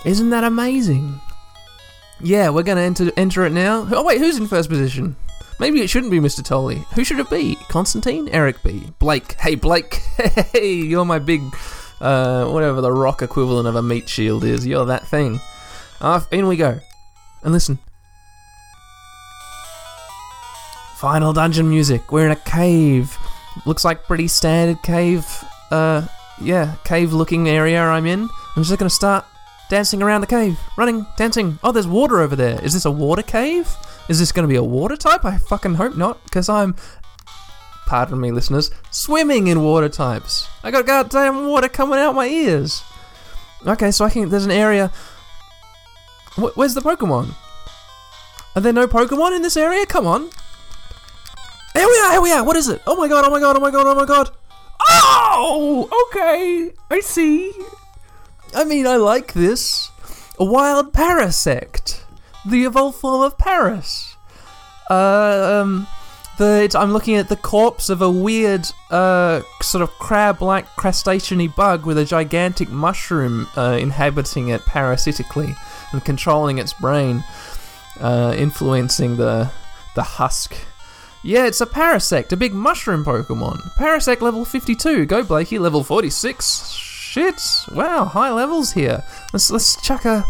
Isn't 0.05 0.31
that 0.31 0.45
amazing? 0.45 1.21
Yeah, 2.21 2.51
we're 2.51 2.63
gonna 2.63 2.83
enter 2.83 3.11
enter 3.17 3.45
it 3.45 3.51
now. 3.51 3.87
Oh 3.93 4.05
wait, 4.05 4.19
who's 4.19 4.37
in 4.37 4.47
first 4.47 4.69
position? 4.69 5.17
Maybe 5.59 5.81
it 5.83 5.91
shouldn't 5.91 6.13
be 6.13 6.21
Mr. 6.21 6.45
Tolley. 6.45 6.85
Who 6.95 7.05
should 7.05 7.19
it 7.21 7.31
be? 7.31 7.57
Constantine? 7.69 8.29
Eric 8.29 8.63
B. 8.63 8.89
Blake. 8.99 9.33
Hey 9.35 9.55
Blake. 9.55 10.01
Hey, 10.53 10.73
you're 10.75 11.05
my 11.05 11.19
big 11.19 11.43
uh 12.01 12.47
whatever 12.47 12.81
the 12.81 12.93
rock 12.93 13.23
equivalent 13.23 13.69
of 13.69 13.75
a 13.77 13.83
meat 13.83 14.09
shield 14.09 14.45
is. 14.45 14.67
You're 14.67 14.87
that 14.87 15.07
thing. 15.07 15.41
Off 16.01 16.33
in 16.33 16.47
we 16.47 16.57
go. 16.57 16.81
And 17.43 17.53
listen. 17.53 17.79
Final 20.97 21.33
dungeon 21.33 21.69
music. 21.69 22.11
We're 22.13 22.27
in 22.27 22.33
a 22.33 22.37
cave. 22.37 23.17
Looks 23.67 23.85
like 23.85 24.05
pretty 24.05 24.29
standard 24.29 24.83
cave. 24.83 25.27
Uh, 25.71 26.07
yeah, 26.41 26.75
cave 26.85 27.13
looking 27.13 27.49
area 27.49 27.81
I'm 27.81 28.07
in. 28.07 28.29
I'm 28.57 28.63
just 28.63 28.79
gonna 28.79 28.91
start 28.91 29.25
dancing 29.69 30.03
around 30.03 30.21
the 30.21 30.27
cave. 30.27 30.59
Running, 30.77 31.07
dancing. 31.17 31.59
Oh, 31.63 31.73
there's 31.73 31.87
water 31.87 32.21
over 32.21 32.37
there. 32.37 32.63
Is 32.65 32.73
this 32.73 32.85
a 32.85 32.91
water 32.91 33.23
cave? 33.23 33.69
Is 34.09 34.19
this 34.19 34.33
gonna 34.33 34.49
be 34.49 34.57
a 34.57 34.63
water 34.63 34.97
type? 34.97 35.25
I 35.25 35.39
fucking 35.39 35.75
hope 35.75 35.97
not, 35.97 36.23
because 36.25 36.49
I'm. 36.49 36.75
Pardon 37.87 38.21
me, 38.21 38.31
listeners. 38.31 38.71
Swimming 38.91 39.47
in 39.49 39.63
water 39.63 39.89
types. 39.89 40.49
I 40.63 40.71
got 40.71 40.87
goddamn 40.87 41.47
water 41.47 41.69
coming 41.69 41.99
out 41.99 42.15
my 42.15 42.27
ears. 42.27 42.83
Okay, 43.67 43.91
so 43.91 44.05
I 44.05 44.11
can. 44.11 44.29
There's 44.31 44.47
an 44.47 44.51
area. 44.51 44.91
Wh- 46.37 46.57
where's 46.57 46.75
the 46.75 46.81
Pokemon? 46.81 47.35
Are 48.57 48.61
there 48.61 48.73
no 48.73 48.87
Pokemon 48.87 49.37
in 49.37 49.43
this 49.43 49.57
area? 49.57 49.87
Come 49.87 50.07
on. 50.07 50.31
Here 51.75 51.87
we 51.87 51.99
are, 52.01 52.13
here 52.13 52.21
we 52.23 52.33
are. 52.33 52.45
What 52.45 52.57
is 52.57 52.69
it? 52.69 52.83
Oh 52.87 52.97
my 52.97 53.09
god, 53.09 53.25
oh 53.25 53.31
my 53.31 53.41
god, 53.41 53.57
oh 53.57 53.61
my 53.61 53.71
god, 53.71 53.87
oh 53.87 53.95
my 53.95 54.05
god. 54.05 54.31
Oh, 54.89 55.89
okay. 56.09 56.71
I 56.91 57.01
see. 57.01 57.53
I 58.55 58.65
mean, 58.65 58.87
I 58.87 58.97
like 58.97 59.33
this. 59.33 59.91
A 60.39 60.45
wild 60.45 60.93
Parasect. 60.93 62.03
The 62.47 62.65
evolved 62.65 62.99
form 62.99 63.23
of 63.23 63.39
Paras. 63.39 64.17
Uh, 64.89 65.63
um, 65.63 65.87
the, 66.39 66.71
I'm 66.79 66.93
looking 66.93 67.17
at 67.17 67.29
the 67.29 67.37
corpse 67.37 67.89
of 67.89 68.03
a 68.03 68.11
weird, 68.11 68.69
uh, 68.91 69.43
sort 69.63 69.83
of 69.83 69.91
crab-like 69.99 70.67
crustacean 70.77 71.47
bug 71.57 71.87
with 71.87 71.99
a 71.99 72.05
gigantic 72.05 72.69
mushroom 72.69 73.49
uh, 73.57 73.77
inhabiting 73.81 74.49
it 74.49 74.65
parasitically 74.65 75.55
and 75.95 76.05
controlling 76.05 76.59
its 76.59 76.73
brain, 76.75 77.25
uh, 78.01 78.35
influencing 78.37 79.17
the 79.17 79.51
the 79.95 80.03
husk. 80.03 80.55
Yeah, 81.23 81.47
it's 81.47 81.61
a 81.61 81.67
Parasect, 81.67 82.33
a 82.33 82.37
big 82.37 82.53
mushroom 82.53 83.05
Pokemon. 83.05 83.63
Parasect 83.79 84.21
level 84.21 84.45
52. 84.45 85.07
Go 85.07 85.23
Blakey, 85.23 85.59
level 85.59 85.83
46. 85.83 86.73
Shit. 86.73 87.41
Wow, 87.73 88.05
high 88.05 88.31
levels 88.31 88.73
here. 88.73 89.05
Let's 89.33 89.51
let's 89.51 89.81
chuck 89.81 90.05
a. 90.05 90.25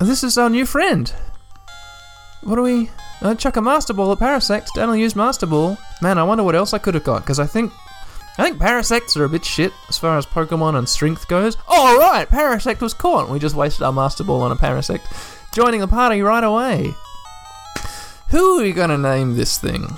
This 0.00 0.22
is 0.24 0.36
our 0.36 0.50
new 0.50 0.66
friend. 0.66 1.12
What 2.42 2.56
do 2.56 2.62
we? 2.62 2.90
Uh, 3.22 3.36
chuck 3.36 3.56
a 3.56 3.62
Master 3.62 3.94
Ball 3.94 4.12
at 4.12 4.18
Parasect. 4.18 4.74
Daniel 4.74 4.96
used 4.96 5.14
Master 5.14 5.46
Ball. 5.46 5.78
Man, 6.02 6.18
I 6.18 6.24
wonder 6.24 6.42
what 6.42 6.56
else 6.56 6.74
I 6.74 6.78
could 6.78 6.94
have 6.94 7.04
got 7.04 7.22
because 7.22 7.38
I 7.38 7.46
think. 7.46 7.72
I 8.42 8.46
think 8.46 8.58
Parasects 8.58 9.16
are 9.16 9.22
a 9.22 9.28
bit 9.28 9.44
shit 9.44 9.72
as 9.88 9.96
far 9.96 10.18
as 10.18 10.26
Pokemon 10.26 10.76
and 10.76 10.88
strength 10.88 11.28
goes. 11.28 11.56
Oh, 11.68 11.96
right, 11.96 12.28
Parasect 12.28 12.80
was 12.80 12.92
caught. 12.92 13.30
We 13.30 13.38
just 13.38 13.54
wasted 13.54 13.84
our 13.84 13.92
Master 13.92 14.24
Ball 14.24 14.42
on 14.42 14.50
a 14.50 14.56
Parasect. 14.56 15.54
Joining 15.54 15.78
the 15.78 15.86
party 15.86 16.22
right 16.22 16.42
away. 16.42 16.92
Who 18.30 18.58
are 18.58 18.62
we 18.62 18.72
gonna 18.72 18.98
name 18.98 19.36
this 19.36 19.58
thing? 19.58 19.96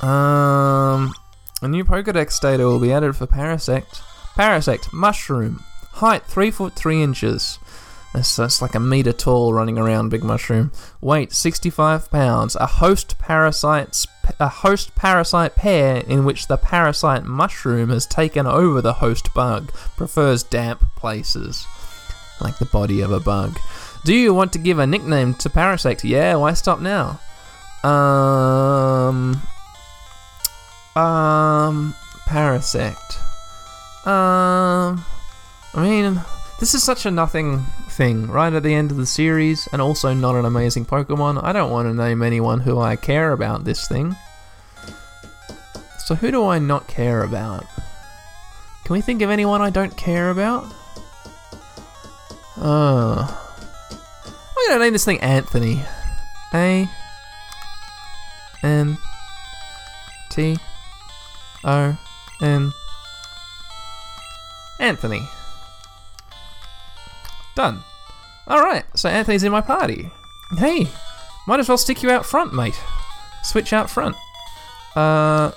Um, 0.00 1.12
a 1.60 1.66
new 1.66 1.84
Pokedex 1.84 2.40
data 2.40 2.62
will 2.62 2.78
be 2.78 2.92
added 2.92 3.16
for 3.16 3.26
Parasect. 3.26 4.00
Parasect 4.36 4.92
mushroom, 4.92 5.64
height 5.94 6.22
three 6.22 6.52
foot 6.52 6.74
three 6.74 7.02
inches. 7.02 7.58
That's, 8.14 8.36
that's 8.36 8.62
like 8.62 8.76
a 8.76 8.80
meter 8.80 9.12
tall, 9.12 9.52
running 9.52 9.76
around, 9.76 10.10
big 10.10 10.22
mushroom. 10.22 10.70
Weight 11.00 11.32
65 11.32 12.10
pounds. 12.10 12.56
A 12.56 12.66
host 12.66 13.18
parasite, 13.18 13.94
a 14.38 14.48
host 14.48 14.94
parasite 14.94 15.54
pair 15.56 15.96
in 15.98 16.24
which 16.24 16.46
the 16.46 16.56
parasite 16.56 17.24
mushroom 17.24 17.90
has 17.90 18.06
taken 18.06 18.46
over 18.46 18.80
the 18.80 18.94
host 18.94 19.32
bug. 19.34 19.72
Prefers 19.96 20.42
damp 20.42 20.82
places, 20.96 21.66
like 22.40 22.58
the 22.58 22.66
body 22.66 23.00
of 23.00 23.12
a 23.12 23.20
bug. 23.20 23.58
Do 24.06 24.14
you 24.14 24.32
want 24.32 24.52
to 24.52 24.60
give 24.60 24.78
a 24.78 24.86
nickname 24.86 25.34
to 25.34 25.50
Parasect? 25.50 26.04
Yeah, 26.04 26.36
why 26.36 26.52
stop 26.54 26.78
now? 26.78 27.18
Um. 27.82 29.42
Um. 30.94 31.92
Parasect. 32.28 33.18
Um. 34.06 35.04
I 35.74 35.82
mean, 35.82 36.20
this 36.60 36.72
is 36.72 36.84
such 36.84 37.04
a 37.04 37.10
nothing 37.10 37.66
thing 37.96 38.28
right 38.28 38.52
at 38.52 38.62
the 38.62 38.74
end 38.74 38.90
of 38.90 38.98
the 38.98 39.06
series, 39.06 39.66
and 39.72 39.80
also 39.80 40.12
not 40.12 40.36
an 40.36 40.44
amazing 40.44 40.84
Pokemon. 40.84 41.42
I 41.42 41.52
don't 41.52 41.70
want 41.70 41.88
to 41.88 41.94
name 41.94 42.22
anyone 42.22 42.60
who 42.60 42.78
I 42.78 42.94
care 42.96 43.32
about 43.32 43.64
this 43.64 43.88
thing. 43.88 44.14
So, 45.98 46.14
who 46.14 46.30
do 46.30 46.44
I 46.44 46.58
not 46.58 46.86
care 46.86 47.22
about? 47.22 47.64
Can 48.84 48.94
we 48.94 49.00
think 49.00 49.22
of 49.22 49.30
anyone 49.30 49.62
I 49.62 49.70
don't 49.70 49.96
care 49.96 50.30
about? 50.30 50.72
Uh. 52.56 53.26
I'm 54.26 54.68
gonna 54.68 54.84
name 54.84 54.92
this 54.92 55.04
thing 55.04 55.20
Anthony. 55.20 55.82
A. 56.54 56.88
N. 58.62 58.96
T. 60.30 60.56
O. 61.64 61.98
N. 62.40 62.72
Anthony. 64.78 65.28
Done. 67.56 67.82
Alright, 68.46 68.84
so 68.94 69.08
Anthony's 69.08 69.42
in 69.42 69.50
my 69.50 69.62
party. 69.62 70.10
Hey, 70.56 70.88
might 71.48 71.58
as 71.58 71.68
well 71.68 71.78
stick 71.78 72.02
you 72.02 72.10
out 72.10 72.24
front, 72.24 72.52
mate. 72.54 72.78
Switch 73.42 73.72
out 73.72 73.90
front. 73.90 74.14
Uh, 74.94 75.50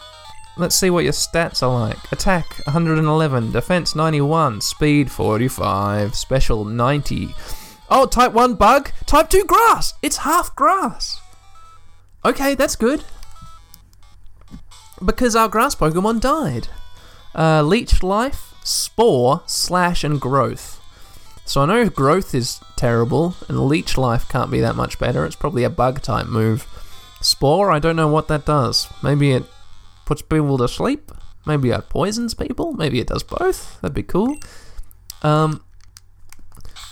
let's 0.58 0.76
see 0.76 0.90
what 0.90 1.04
your 1.04 1.14
stats 1.14 1.62
are 1.62 1.88
like. 1.88 2.12
Attack 2.12 2.66
111, 2.66 3.52
defense 3.52 3.96
91, 3.96 4.62
speed 4.62 5.12
45, 5.12 6.16
special 6.16 6.66
90. 6.66 7.36
Oh, 7.90 8.06
type 8.06 8.32
1 8.34 8.56
bug, 8.56 8.92
type 9.06 9.30
2 9.30 9.44
grass. 9.44 9.94
It's 10.02 10.18
half 10.18 10.56
grass. 10.56 11.20
Okay, 12.24 12.56
that's 12.56 12.76
good. 12.76 13.04
Because 15.04 15.36
our 15.36 15.48
grass 15.48 15.76
Pokemon 15.76 16.22
died. 16.22 16.70
Uh, 17.36 17.62
leech 17.62 18.02
life, 18.04 18.54
spore, 18.64 19.42
slash, 19.46 20.04
and 20.04 20.20
growth. 20.20 20.79
So 21.50 21.62
I 21.62 21.66
know 21.66 21.90
growth 21.90 22.36
is 22.36 22.62
terrible, 22.76 23.34
and 23.48 23.66
leech 23.66 23.98
life 23.98 24.30
can't 24.30 24.52
be 24.52 24.60
that 24.60 24.76
much 24.76 25.00
better. 25.00 25.26
It's 25.26 25.36
probably 25.36 25.64
a 25.64 25.70
bug 25.72 26.00
type 26.04 26.28
move. 26.28 26.68
Spore, 27.22 27.72
I 27.72 27.80
don't 27.80 27.96
know 27.96 28.08
what 28.08 28.28
that 28.28 28.46
does. 28.46 28.88
Maybe 29.02 29.32
it 29.32 29.46
puts 30.06 30.22
people 30.22 30.60
to 30.60 30.68
sleep. 30.68 31.12
Maybe 31.48 31.72
it 31.72 31.90
poisons 31.90 32.36
people. 32.36 32.74
Maybe 32.74 33.00
it 33.00 33.08
does 33.08 33.24
both. 33.24 33.82
That'd 33.82 33.96
be 33.96 34.04
cool. 34.04 34.38
Um, 35.24 35.64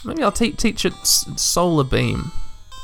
maybe 0.04 0.24
I'll 0.24 0.32
te- 0.32 0.54
teach 0.54 0.86
it 0.86 0.96
solar 1.06 1.84
beam. 1.84 2.32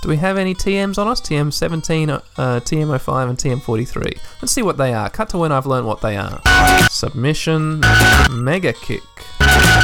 Do 0.04 0.10
we 0.10 0.18
have 0.18 0.38
any 0.38 0.54
TMs 0.54 1.00
on 1.00 1.08
us? 1.08 1.22
TM17, 1.22 2.10
uh, 2.12 2.60
TM05, 2.60 3.30
and 3.30 3.38
TM43. 3.40 4.20
Let's 4.44 4.52
see 4.52 4.62
what 4.62 4.78
they 4.78 4.94
are. 4.94 5.10
Cut 5.10 5.30
to 5.30 5.40
when 5.40 5.52
I've 5.52 5.66
learned 5.66 5.88
what 5.88 6.02
they 6.02 6.18
are. 6.18 6.40
Submission, 6.92 7.82
Mega 8.30 8.74
Kick, 8.74 9.02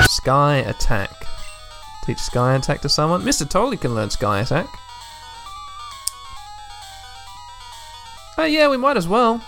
Sky 0.07 0.57
Attack. 0.57 1.15
Teach 2.09 2.17
Sky 2.17 2.55
Attack 2.55 2.81
to 2.81 2.89
someone. 2.89 3.21
Mr. 3.21 3.47
Tolly 3.47 3.77
can 3.77 3.93
learn 3.93 4.09
Sky 4.09 4.39
Attack. 4.39 4.67
Oh 8.35 8.45
yeah, 8.45 8.67
we 8.67 8.77
might 8.77 8.97
as 8.97 9.07
well. 9.07 9.43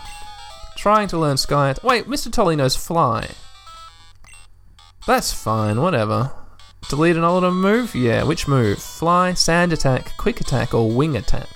Trying 0.78 1.08
to 1.08 1.18
learn 1.18 1.38
Sky 1.38 1.72
Attack. 1.72 1.84
Wait, 1.84 2.06
Mr. 2.06 2.32
Tolly 2.32 2.56
knows 2.56 2.76
Fly. 2.76 3.32
That's 5.08 5.34
fine, 5.34 5.82
whatever. 5.82 6.34
Delete 6.88 7.16
an 7.16 7.24
older 7.24 7.50
move? 7.50 7.96
Yeah, 7.96 8.22
which 8.26 8.48
move? 8.48 8.78
Fly, 8.78 9.34
Sand 9.34 9.74
Attack, 9.74 10.16
Quick 10.18 10.40
Attack, 10.40 10.76
or 10.76 10.92
Wing 10.92 11.18
Attack? 11.18 11.50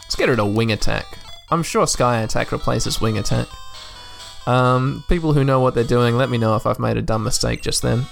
Let's 0.00 0.16
get 0.16 0.30
rid 0.30 0.40
of 0.40 0.54
Wing 0.54 0.72
Attack. 0.72 1.04
I'm 1.50 1.62
sure 1.62 1.86
Sky 1.86 2.22
Attack 2.22 2.52
replaces 2.52 3.02
Wing 3.02 3.18
Attack. 3.18 3.48
Um, 4.46 5.04
people 5.10 5.34
who 5.34 5.44
know 5.44 5.60
what 5.60 5.74
they're 5.74 5.84
doing, 5.84 6.16
let 6.16 6.30
me 6.30 6.38
know 6.38 6.56
if 6.56 6.64
I've 6.64 6.78
made 6.78 6.96
a 6.96 7.02
dumb 7.02 7.22
mistake 7.22 7.60
just 7.60 7.82
then. 7.82 8.06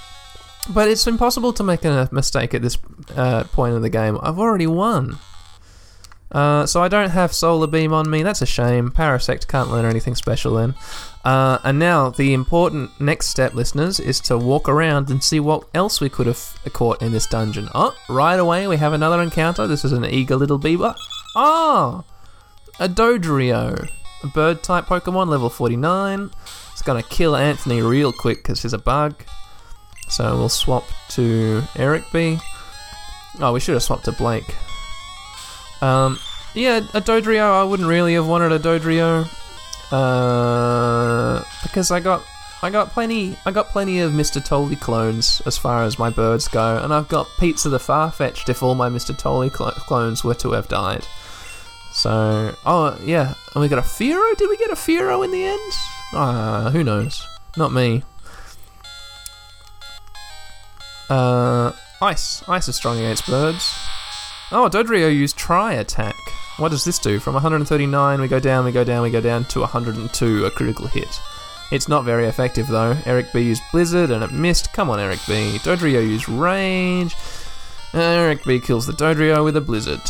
But 0.68 0.88
it's 0.88 1.06
impossible 1.06 1.52
to 1.54 1.62
make 1.62 1.84
a 1.84 2.08
mistake 2.10 2.54
at 2.54 2.62
this 2.62 2.76
uh, 3.14 3.44
point 3.44 3.74
in 3.74 3.82
the 3.82 3.90
game. 3.90 4.18
I've 4.22 4.38
already 4.38 4.66
won. 4.66 5.18
Uh, 6.32 6.66
so 6.66 6.82
I 6.82 6.88
don't 6.88 7.10
have 7.10 7.32
Solar 7.32 7.68
Beam 7.68 7.92
on 7.92 8.10
me. 8.10 8.22
That's 8.22 8.42
a 8.42 8.46
shame. 8.46 8.90
Parasect 8.90 9.46
can't 9.46 9.70
learn 9.70 9.84
anything 9.84 10.16
special 10.16 10.54
then. 10.54 10.74
Uh, 11.24 11.58
and 11.64 11.78
now 11.78 12.10
the 12.10 12.34
important 12.34 12.90
next 13.00 13.28
step, 13.28 13.54
listeners, 13.54 14.00
is 14.00 14.20
to 14.20 14.36
walk 14.36 14.68
around 14.68 15.08
and 15.08 15.22
see 15.22 15.40
what 15.40 15.68
else 15.72 16.00
we 16.00 16.08
could 16.08 16.26
have 16.26 16.54
caught 16.72 17.00
in 17.00 17.12
this 17.12 17.26
dungeon. 17.26 17.68
Oh, 17.74 17.94
right 18.08 18.38
away 18.38 18.66
we 18.66 18.76
have 18.76 18.92
another 18.92 19.22
encounter. 19.22 19.66
This 19.66 19.84
is 19.84 19.92
an 19.92 20.04
eager 20.04 20.36
little 20.36 20.58
beaver. 20.58 20.94
Oh, 21.36 22.04
a 22.80 22.88
Dodrio, 22.88 23.88
a 24.22 24.26
bird 24.26 24.62
type 24.62 24.86
Pokemon, 24.86 25.28
level 25.28 25.48
49. 25.48 26.30
It's 26.72 26.82
gonna 26.82 27.02
kill 27.02 27.36
Anthony 27.36 27.82
real 27.82 28.12
quick 28.12 28.38
because 28.38 28.62
he's 28.62 28.72
a 28.72 28.78
bug. 28.78 29.22
So 30.08 30.36
we'll 30.36 30.48
swap 30.48 30.84
to 31.10 31.62
Eric 31.76 32.04
B. 32.12 32.38
Oh, 33.40 33.52
we 33.52 33.60
should 33.60 33.74
have 33.74 33.82
swapped 33.82 34.04
to 34.06 34.12
Blake. 34.12 34.54
Um, 35.82 36.18
yeah, 36.54 36.78
a 36.94 37.00
Dodrio. 37.00 37.42
I 37.42 37.64
wouldn't 37.64 37.88
really 37.88 38.14
have 38.14 38.26
wanted 38.26 38.52
a 38.52 38.58
Dodrio, 38.58 39.26
uh, 39.92 41.44
because 41.62 41.90
I 41.90 42.00
got 42.00 42.22
I 42.62 42.70
got 42.70 42.90
plenty 42.90 43.36
I 43.44 43.50
got 43.50 43.68
plenty 43.68 44.00
of 44.00 44.12
Mr. 44.12 44.42
Tolly 44.42 44.76
clones 44.76 45.42
as 45.44 45.58
far 45.58 45.84
as 45.84 45.98
my 45.98 46.08
birds 46.08 46.48
go, 46.48 46.78
and 46.82 46.94
I've 46.94 47.08
got 47.08 47.28
Pizza 47.38 47.68
the 47.68 47.78
Farfetch'd 47.78 48.48
if 48.48 48.62
all 48.62 48.74
my 48.74 48.88
Mr. 48.88 49.16
Tolly 49.16 49.50
cl- 49.50 49.72
clones 49.72 50.24
were 50.24 50.34
to 50.34 50.52
have 50.52 50.68
died. 50.68 51.06
So, 51.92 52.54
oh 52.64 52.98
yeah, 53.04 53.34
and 53.54 53.62
we 53.62 53.68
got 53.68 53.78
a 53.78 53.82
Fearow. 53.82 54.36
Did 54.36 54.48
we 54.48 54.56
get 54.56 54.70
a 54.70 54.74
Fearow 54.76 55.24
in 55.24 55.30
the 55.30 55.44
end? 55.44 55.72
Ah, 56.12 56.70
who 56.72 56.82
knows? 56.82 57.26
Not 57.56 57.72
me. 57.72 58.02
Uh, 61.08 61.72
ice. 62.02 62.42
Ice 62.48 62.68
is 62.68 62.76
strong 62.76 62.98
against 62.98 63.26
birds. 63.26 63.74
Oh, 64.52 64.68
Dodrio 64.70 65.12
used 65.12 65.36
Tri 65.36 65.74
Attack. 65.74 66.16
What 66.58 66.70
does 66.70 66.84
this 66.84 66.98
do? 66.98 67.18
From 67.20 67.34
139, 67.34 68.20
we 68.20 68.28
go 68.28 68.40
down, 68.40 68.64
we 68.64 68.72
go 68.72 68.84
down, 68.84 69.02
we 69.02 69.10
go 69.10 69.20
down 69.20 69.44
to 69.46 69.60
102, 69.60 70.46
a 70.46 70.50
critical 70.50 70.86
hit. 70.86 71.20
It's 71.72 71.88
not 71.88 72.04
very 72.04 72.26
effective 72.26 72.68
though. 72.68 72.96
Eric 73.06 73.32
B 73.32 73.40
used 73.40 73.62
Blizzard 73.72 74.10
and 74.10 74.22
it 74.22 74.32
missed. 74.32 74.72
Come 74.72 74.88
on, 74.88 75.00
Eric 75.00 75.18
B. 75.26 75.58
Dodrio 75.58 76.00
used 76.00 76.28
Rage. 76.28 77.14
Eric 77.92 78.44
B 78.44 78.60
kills 78.60 78.86
the 78.86 78.92
Dodrio 78.92 79.44
with 79.44 79.56
a 79.56 79.60
Blizzard. 79.60 80.00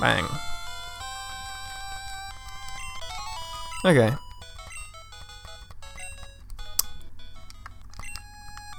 Bang. 0.00 0.26
Okay. 3.84 4.16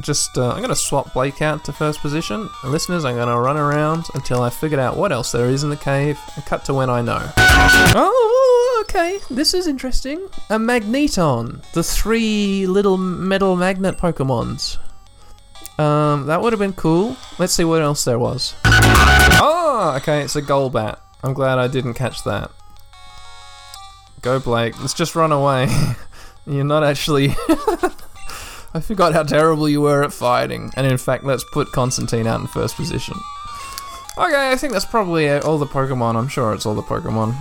Just, 0.02 0.38
uh, 0.38 0.52
I'm 0.52 0.62
gonna 0.62 0.76
swap 0.76 1.14
Blake 1.14 1.42
out 1.42 1.64
to 1.66 1.74
first 1.74 2.00
position. 2.02 2.50
And 2.64 2.72
listeners, 2.72 3.06
I'm 3.06 3.16
gonna 3.16 3.40
run 3.40 3.58
around 3.58 4.06
until 4.16 4.42
I 4.42 4.50
figured 4.50 4.80
out 4.80 4.98
what 4.98 5.12
else 5.12 5.32
there 5.32 5.48
is 5.48 5.64
in 5.64 5.70
the 5.70 5.78
cave 5.78 6.20
and 6.36 6.46
cut 6.46 6.66
to 6.66 6.74
when 6.74 6.90
I 6.90 7.02
know. 7.02 7.32
Oh, 7.38 8.86
okay. 8.88 9.20
This 9.30 9.54
is 9.54 9.68
interesting. 9.68 10.28
A 10.50 10.58
Magneton. 10.58 11.64
The 11.74 11.84
three 11.84 12.66
little 12.68 12.98
metal 12.98 13.56
magnet 13.56 13.98
Pokemons. 13.98 14.78
Um, 15.78 16.28
that 16.28 16.42
would 16.42 16.54
have 16.54 16.60
been 16.60 16.74
cool. 16.74 17.16
Let's 17.40 17.54
see 17.54 17.64
what 17.64 17.82
else 17.82 18.04
there 18.04 18.20
was. 18.20 18.56
Oh, 18.66 19.94
okay, 19.98 20.22
it's 20.22 20.36
a 20.36 20.42
Golbat. 20.42 21.00
I'm 21.24 21.34
glad 21.34 21.60
I 21.60 21.68
didn't 21.68 21.94
catch 21.94 22.24
that. 22.24 22.52
Go, 24.22 24.40
Blake. 24.40 24.80
Let's 24.80 24.94
just 24.94 25.16
run 25.16 25.32
away. 25.32 25.68
You're 26.46 26.64
not 26.64 26.84
actually. 26.84 27.36
I 28.74 28.80
forgot 28.80 29.14
how 29.14 29.24
terrible 29.24 29.68
you 29.68 29.82
were 29.82 30.04
at 30.04 30.14
fighting. 30.14 30.72
And 30.76 30.88
in 30.88 30.98
fact, 30.98 31.24
let's 31.24 31.44
put 31.52 31.72
Constantine 31.72 32.28
out 32.28 32.42
in 32.42 32.48
first 32.48 32.76
position. 32.76 33.16
Okay, 34.18 34.52
I 34.52 34.56
think 34.56 34.74
that's 34.74 34.86
probably 34.86 35.30
all 35.30 35.58
the 35.58 35.66
Pokemon. 35.66 36.16
I'm 36.16 36.28
sure 36.28 36.54
it's 36.54 36.66
all 36.66 36.76
the 36.76 36.82
Pokemon. 36.82 37.36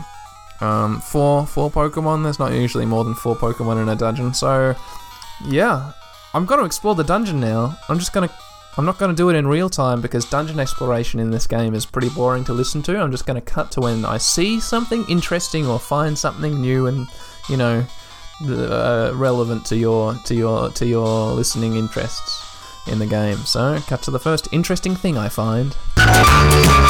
Um, 0.60 1.00
four, 1.00 1.46
four 1.46 1.70
Pokemon. 1.70 2.22
There's 2.22 2.38
not 2.38 2.52
usually 2.52 2.86
more 2.86 3.04
than 3.04 3.14
four 3.14 3.36
Pokemon 3.36 3.82
in 3.82 3.88
a 3.88 3.96
dungeon. 3.96 4.34
So, 4.34 4.74
yeah, 5.46 5.92
I'm 6.34 6.46
to 6.60 6.66
explore 6.66 6.94
the 6.94 7.04
dungeon 7.04 7.40
now. 7.40 7.76
I'm 7.88 7.98
just 7.98 8.12
to 8.28 8.34
I'm 8.76 8.84
not 8.84 8.98
to 9.14 9.16
do 9.16 9.28
it 9.30 9.36
in 9.36 9.48
real 9.48 9.68
time 9.68 10.00
because 10.00 10.24
dungeon 10.30 10.60
exploration 10.60 11.18
in 11.18 11.30
this 11.30 11.46
game 11.46 11.74
is 11.74 11.84
pretty 11.84 12.08
boring 12.08 12.44
to 12.44 12.52
listen 12.52 12.82
to. 12.84 12.96
I'm 12.98 13.10
just 13.10 13.26
to 13.34 13.44
cut 13.44 13.72
to 13.72 13.80
when 13.80 14.04
I 14.04 14.16
see 14.16 14.60
something 14.60 15.04
interesting 15.08 15.66
or 15.66 15.80
find 15.80 16.16
something 16.16 16.60
new 16.60 16.86
and, 16.86 17.08
you 17.48 17.56
know, 17.56 17.84
uh, 18.48 19.12
relevant 19.14 19.64
to 19.66 19.76
your 19.76 20.14
to 20.24 20.34
your 20.34 20.70
to 20.70 20.86
your 20.86 21.32
listening 21.32 21.76
interests 21.76 22.46
in 22.86 22.98
the 22.98 23.06
game. 23.06 23.36
So, 23.38 23.78
cut 23.86 24.02
to 24.02 24.10
the 24.10 24.18
first 24.18 24.48
interesting 24.52 24.96
thing 24.96 25.18
I 25.18 25.28
find. 25.28 25.76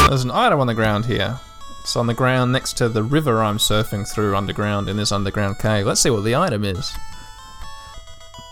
There's 0.09 0.25
an 0.25 0.30
item 0.30 0.61
on 0.61 0.66
the 0.66 0.75
ground 0.75 1.07
here. 1.07 1.38
It's 1.80 1.97
on 1.97 2.07
the 2.07 2.14
ground 2.14 2.52
next 2.52 2.76
to 2.78 2.88
the 2.88 3.02
river 3.02 3.42
I'm 3.42 3.59
surfing 3.59 4.07
through 4.07 4.37
underground 4.37 4.88
in 4.88 4.97
this 4.97 5.12
underground 5.12 5.59
cave. 5.59 5.87
Let's 5.87 6.00
see 6.00 6.11
what 6.11 6.25
the 6.25 6.37
item 6.37 6.64
is. 6.64 6.92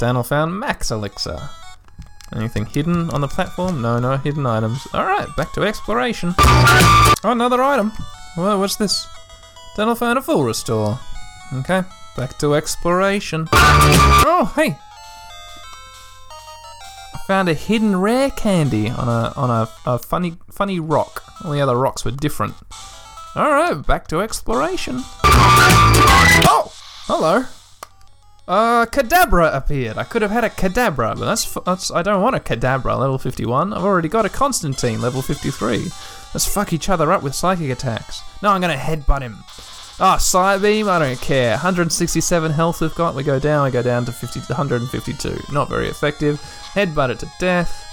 Daniel 0.00 0.22
found 0.22 0.58
Max 0.58 0.90
Elixir. 0.90 1.50
Anything 2.34 2.66
hidden 2.66 3.10
on 3.10 3.20
the 3.20 3.28
platform? 3.28 3.80
No, 3.80 3.98
no 3.98 4.16
hidden 4.16 4.46
items. 4.46 4.86
Alright, 4.94 5.34
back 5.36 5.52
to 5.54 5.62
exploration. 5.62 6.34
Oh, 6.38 7.14
another 7.24 7.62
item. 7.62 7.92
Well, 8.36 8.58
what's 8.60 8.76
this? 8.76 9.06
Daniel 9.76 9.96
found 9.96 10.18
a 10.18 10.22
full 10.22 10.44
restore. 10.44 10.98
Okay, 11.52 11.82
back 12.18 12.36
to 12.36 12.56
exploration. 12.56 13.48
Oh, 13.52 14.52
hey! 14.56 14.76
I 17.14 17.18
found 17.28 17.48
a 17.48 17.54
hidden 17.54 18.00
rare 18.00 18.30
candy 18.32 18.90
on 18.90 19.08
a 19.08 19.32
on 19.36 19.50
a, 19.50 19.68
a 19.86 19.98
funny 20.00 20.36
funny 20.50 20.80
rock. 20.80 21.22
All 21.44 21.52
the 21.52 21.60
other 21.60 21.76
rocks 21.76 22.04
were 22.04 22.10
different. 22.10 22.54
Alright, 23.36 23.86
back 23.86 24.08
to 24.08 24.20
exploration. 24.20 24.96
Oh! 25.24 26.72
Hello. 27.06 27.44
Uh, 28.48 28.86
Kadabra 28.86 29.54
appeared. 29.54 29.96
I 29.96 30.02
could 30.02 30.22
have 30.22 30.32
had 30.32 30.42
a 30.42 30.50
Kadabra, 30.50 31.16
but 31.16 31.24
that's, 31.26 31.54
that's 31.66 31.92
I 31.92 32.02
don't 32.02 32.22
want 32.22 32.34
a 32.34 32.40
Kadabra 32.40 32.98
level 32.98 33.18
51. 33.18 33.72
I've 33.72 33.84
already 33.84 34.08
got 34.08 34.26
a 34.26 34.30
Constantine 34.30 35.00
level 35.00 35.22
53. 35.22 35.84
Let's 36.34 36.52
fuck 36.52 36.72
each 36.72 36.88
other 36.88 37.12
up 37.12 37.22
with 37.22 37.36
psychic 37.36 37.70
attacks. 37.70 38.22
No, 38.42 38.48
I'm 38.48 38.60
gonna 38.60 38.74
headbutt 38.74 39.20
him. 39.20 39.36
Ah, 40.00 40.14
oh, 40.14 40.18
Psybeam, 40.18 40.86
I 40.86 41.00
don't 41.00 41.20
care. 41.20 41.50
167 41.52 42.52
health 42.52 42.80
we've 42.80 42.94
got. 42.94 43.16
We 43.16 43.24
go 43.24 43.40
down, 43.40 43.64
we 43.64 43.72
go 43.72 43.82
down 43.82 44.04
to 44.04 44.12
50, 44.12 44.40
152. 44.40 45.52
Not 45.52 45.68
very 45.68 45.88
effective. 45.88 46.40
Headbutt 46.72 47.10
it 47.10 47.18
to 47.18 47.32
death. 47.40 47.84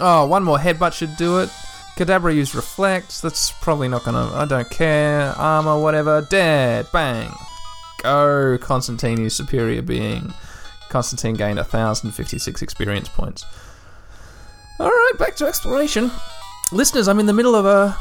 Oh, 0.00 0.26
one 0.26 0.42
more 0.42 0.56
headbutt 0.56 0.94
should 0.94 1.16
do 1.16 1.40
it. 1.40 1.50
Kadabra 1.96 2.34
used 2.34 2.54
Reflect. 2.54 3.20
That's 3.20 3.50
probably 3.50 3.86
not 3.86 4.04
gonna. 4.04 4.32
I 4.34 4.46
don't 4.46 4.68
care. 4.70 5.34
Armor, 5.36 5.78
whatever. 5.78 6.22
Dead. 6.22 6.86
Bang. 6.90 7.32
Go. 8.02 8.56
Constantine 8.58 9.28
Superior 9.28 9.82
Being. 9.82 10.32
Constantine 10.88 11.34
gained 11.34 11.58
1,056 11.58 12.62
experience 12.62 13.08
points. 13.10 13.44
Alright, 14.80 15.18
back 15.18 15.36
to 15.36 15.46
exploration. 15.46 16.10
Listeners, 16.72 17.08
I'm 17.08 17.20
in 17.20 17.26
the 17.26 17.32
middle 17.32 17.54
of 17.54 17.66
a. 17.66 17.96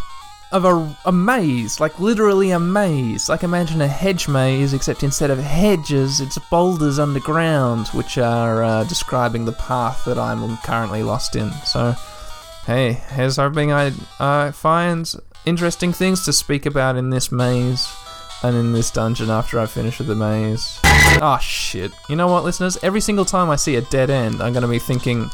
Of 0.53 0.65
a, 0.65 0.95
a 1.05 1.11
maze, 1.11 1.79
like 1.79 1.99
literally 1.99 2.51
a 2.51 2.59
maze. 2.59 3.27
Like 3.27 3.43
imagine 3.43 3.81
a 3.81 3.87
hedge 3.87 4.27
maze, 4.27 4.73
except 4.73 5.03
instead 5.03 5.31
of 5.31 5.39
hedges, 5.39 6.21
it's 6.21 6.37
boulders 6.49 6.99
underground, 6.99 7.87
which 7.87 8.17
are 8.17 8.63
uh, 8.63 8.83
describing 8.85 9.45
the 9.45 9.51
path 9.53 10.05
that 10.05 10.19
I'm 10.19 10.57
currently 10.57 11.01
lost 11.03 11.35
in. 11.35 11.51
So, 11.65 11.95
Hey, 12.65 12.93
here's 13.09 13.35
hoping 13.35 13.73
I 13.73 13.91
uh, 14.19 14.53
find 14.53 15.11
interesting 15.45 15.91
things 15.91 16.23
to 16.23 16.31
speak 16.31 16.65
about 16.65 16.95
in 16.95 17.09
this 17.09 17.29
maze 17.29 17.93
and 18.41 18.55
in 18.55 18.71
this 18.71 18.89
dungeon 18.89 19.29
after 19.29 19.59
I 19.59 19.65
finish 19.65 19.99
with 19.99 20.07
the 20.07 20.15
maze. 20.15 20.79
Oh 20.83 21.37
shit. 21.41 21.91
You 22.07 22.15
know 22.15 22.27
what, 22.27 22.45
listeners? 22.45 22.77
Every 22.81 23.01
single 23.01 23.25
time 23.25 23.49
I 23.49 23.57
see 23.57 23.75
a 23.75 23.81
dead 23.81 24.09
end, 24.09 24.41
I'm 24.41 24.53
gonna 24.53 24.69
be 24.69 24.79
thinking, 24.79 25.29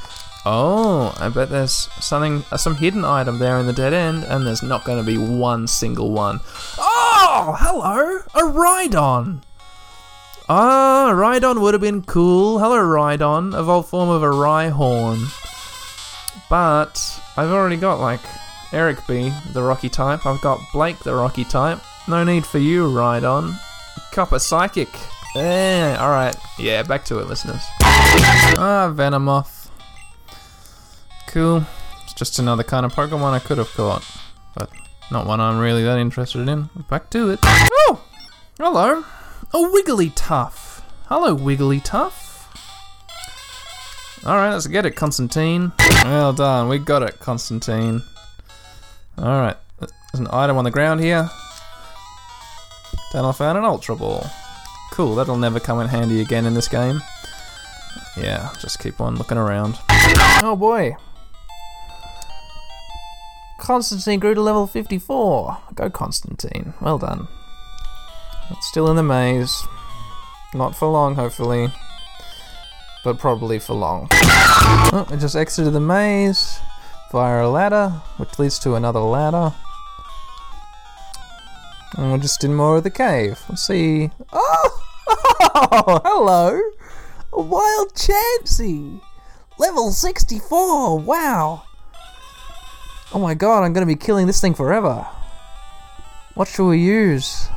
oh, 0.46 1.16
I 1.20 1.30
bet 1.30 1.50
there's 1.50 1.90
something, 2.00 2.44
uh, 2.52 2.58
some 2.58 2.76
hidden 2.76 3.06
item 3.06 3.40
there 3.40 3.58
in 3.58 3.66
the 3.66 3.74
dead 3.74 3.94
end, 3.94 4.24
and 4.24 4.46
there's 4.46 4.64
not 4.64 4.84
gonna 4.86 5.04
be 5.04 5.18
one 5.18 5.68
single 5.68 6.12
one. 6.12 6.40
Oh, 6.78 7.56
hello! 7.60 8.20
A 8.34 8.52
Rhydon! 8.52 9.42
Ah, 10.52 11.12
Rhydon 11.14 11.62
would 11.62 11.76
have 11.76 11.82
been 11.82 12.02
cool. 12.02 12.58
Hello, 12.58 12.78
Rhydon. 12.78 13.54
Evolved 13.58 13.90
form 13.90 14.10
of 14.10 14.24
a 14.24 14.28
Rhyhorn. 14.28 15.30
But 16.50 17.22
I've 17.38 17.52
already 17.52 17.78
got 17.78 18.00
like 18.00 18.22
Eric 18.74 19.06
B, 19.08 19.32
the 19.54 19.62
Rocky 19.62 19.90
type. 19.90 20.26
I've 20.26 20.42
got 20.42 20.60
Blake, 20.74 20.98
the 21.00 21.14
Rocky 21.14 21.44
type. 21.44 21.80
No 22.08 22.24
need 22.24 22.48
for 22.48 22.58
you, 22.58 22.90
Rhydon. 22.90 23.56
Copper 24.12 24.40
Psychic. 24.40 24.90
Eh, 25.36 25.96
alright. 26.00 26.36
Yeah, 26.58 26.82
back 26.82 27.06
to 27.06 27.20
it, 27.20 27.28
listeners. 27.28 27.62
Ah, 27.82 28.92
Venomoth. 28.96 29.59
Cool. 31.30 31.64
It's 32.04 32.14
just 32.14 32.40
another 32.40 32.64
kind 32.64 32.88
of 32.88 32.94
Pokemon 32.94 33.34
I 33.34 33.40
could 33.40 33.60
have 33.60 33.70
caught. 33.74 34.04
But 34.56 34.72
not 35.12 35.28
one 35.28 35.40
I'm 35.40 35.60
really 35.60 35.84
that 35.84 36.00
interested 36.00 36.48
in. 36.48 36.70
Back 36.90 37.12
to 37.12 37.30
it. 37.30 37.40
Oh! 37.44 38.04
Hello. 38.58 39.04
A 39.54 39.58
Wigglytuff. 39.58 40.82
Hello, 41.06 41.38
Wigglytuff. 41.38 42.26
Alright, 44.26 44.54
let's 44.54 44.66
get 44.66 44.88
it, 44.88 44.96
Constantine. 44.96 45.72
Well 46.04 46.34
done, 46.34 46.68
we 46.68 46.80
got 46.80 47.04
it, 47.04 47.20
Constantine. 47.20 48.02
Alright, 49.18 49.58
there's 49.80 49.92
an 50.20 50.28
item 50.32 50.58
on 50.58 50.64
the 50.64 50.72
ground 50.72 51.00
here. 51.00 51.30
Then 53.14 53.24
I 53.24 53.32
found 53.32 53.58
an 53.58 53.66
Ultra 53.66 53.96
Ball. 53.96 54.26
Cool, 54.92 55.16
that'll 55.16 55.38
never 55.38 55.60
come 55.60 55.80
in 55.80 55.88
handy 55.88 56.22
again 56.22 56.46
in 56.46 56.54
this 56.56 56.68
game. 56.68 57.02
Yeah, 58.18 58.52
just 58.60 58.80
keep 58.80 59.00
on 59.00 59.16
looking 59.16 59.38
around. 59.38 59.78
Oh 60.42 60.58
boy. 60.60 60.96
Constantine 63.70 64.20
grew 64.20 64.34
to 64.34 64.42
level 64.42 64.66
54. 64.66 65.58
Go 65.76 65.90
Constantine. 65.92 66.74
Well 66.82 66.98
done. 66.98 67.28
It's 68.50 68.68
still 68.68 68.90
in 68.90 68.96
the 68.96 69.04
maze. 69.04 69.64
Not 70.56 70.76
for 70.76 70.88
long, 70.88 71.14
hopefully 71.14 71.70
but 73.04 73.18
probably 73.18 73.60
for 73.60 73.74
long. 73.74 74.08
Oh, 74.12 75.08
I 75.10 75.16
just 75.16 75.36
exited 75.36 75.74
the 75.74 75.80
maze 75.80 76.60
via 77.12 77.46
a 77.46 77.48
ladder, 77.48 77.90
which 78.18 78.40
leads 78.40 78.60
to 78.60 78.76
another 78.76 79.00
ladder. 79.00 79.54
And 81.98 82.12
we're 82.12 82.18
just 82.18 82.44
in 82.44 82.54
more 82.54 82.78
of 82.78 82.84
the 82.84 82.90
cave. 82.90 83.40
Let's 83.50 83.66
see. 83.66 84.12
Oh! 84.32 84.84
oh 85.56 86.02
hello! 86.06 86.60
Wild 87.32 87.94
Chansey! 87.94 89.02
Level 89.58 89.92
64! 89.92 91.00
Wow! 91.00 91.64
Oh 93.12 93.20
my 93.20 93.34
god, 93.34 93.64
I'm 93.64 93.74
gonna 93.74 93.86
be 93.86 93.96
killing 93.96 94.28
this 94.28 94.40
thing 94.40 94.54
forever. 94.54 95.08
What 96.36 96.48
should 96.48 96.68
we 96.68 96.80
use? 96.80 97.50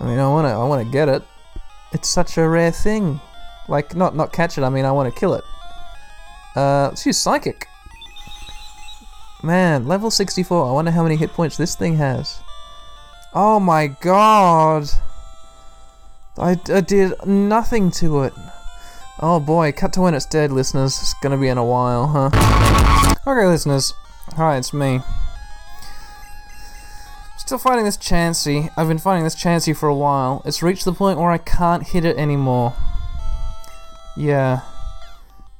I 0.00 0.04
mean, 0.04 0.18
I 0.18 0.28
wanna, 0.28 0.48
I 0.48 0.66
wanna 0.66 0.84
get 0.84 1.08
it. 1.08 1.22
It's 1.92 2.08
such 2.08 2.36
a 2.36 2.48
rare 2.48 2.72
thing. 2.72 3.20
Like, 3.68 3.94
not 3.94 4.16
not 4.16 4.32
catch 4.32 4.58
it, 4.58 4.64
I 4.64 4.68
mean 4.68 4.84
I 4.84 4.92
want 4.92 5.12
to 5.12 5.18
kill 5.18 5.34
it. 5.34 5.44
Uh, 6.56 6.88
let's 6.88 7.06
use 7.06 7.18
Psychic. 7.18 7.68
Man, 9.42 9.86
level 9.86 10.10
64. 10.10 10.68
I 10.68 10.72
wonder 10.72 10.90
how 10.90 11.02
many 11.02 11.16
hit 11.16 11.30
points 11.30 11.56
this 11.56 11.74
thing 11.74 11.96
has. 11.96 12.40
Oh 13.34 13.60
my 13.60 13.88
god. 13.88 14.88
I, 16.36 16.58
I 16.72 16.80
did 16.80 17.14
nothing 17.26 17.90
to 17.92 18.22
it. 18.22 18.32
Oh 19.20 19.38
boy, 19.38 19.70
cut 19.72 19.92
to 19.92 20.00
when 20.00 20.14
it's 20.14 20.26
dead, 20.26 20.50
listeners. 20.50 20.98
It's 21.00 21.14
gonna 21.22 21.38
be 21.38 21.48
in 21.48 21.58
a 21.58 21.64
while, 21.64 22.06
huh? 22.08 23.16
Okay, 23.26 23.46
listeners. 23.46 23.94
Hi, 24.32 24.56
it's 24.56 24.72
me. 24.72 25.00
Still 27.36 27.58
fighting 27.58 27.84
this 27.84 27.98
Chansey. 27.98 28.70
I've 28.74 28.88
been 28.88 28.98
fighting 28.98 29.22
this 29.22 29.36
Chansey 29.36 29.76
for 29.76 29.88
a 29.88 29.94
while. 29.94 30.42
It's 30.46 30.62
reached 30.62 30.86
the 30.86 30.94
point 30.94 31.20
where 31.20 31.30
I 31.30 31.38
can't 31.38 31.86
hit 31.86 32.06
it 32.06 32.16
anymore. 32.16 32.72
Yeah. 34.16 34.62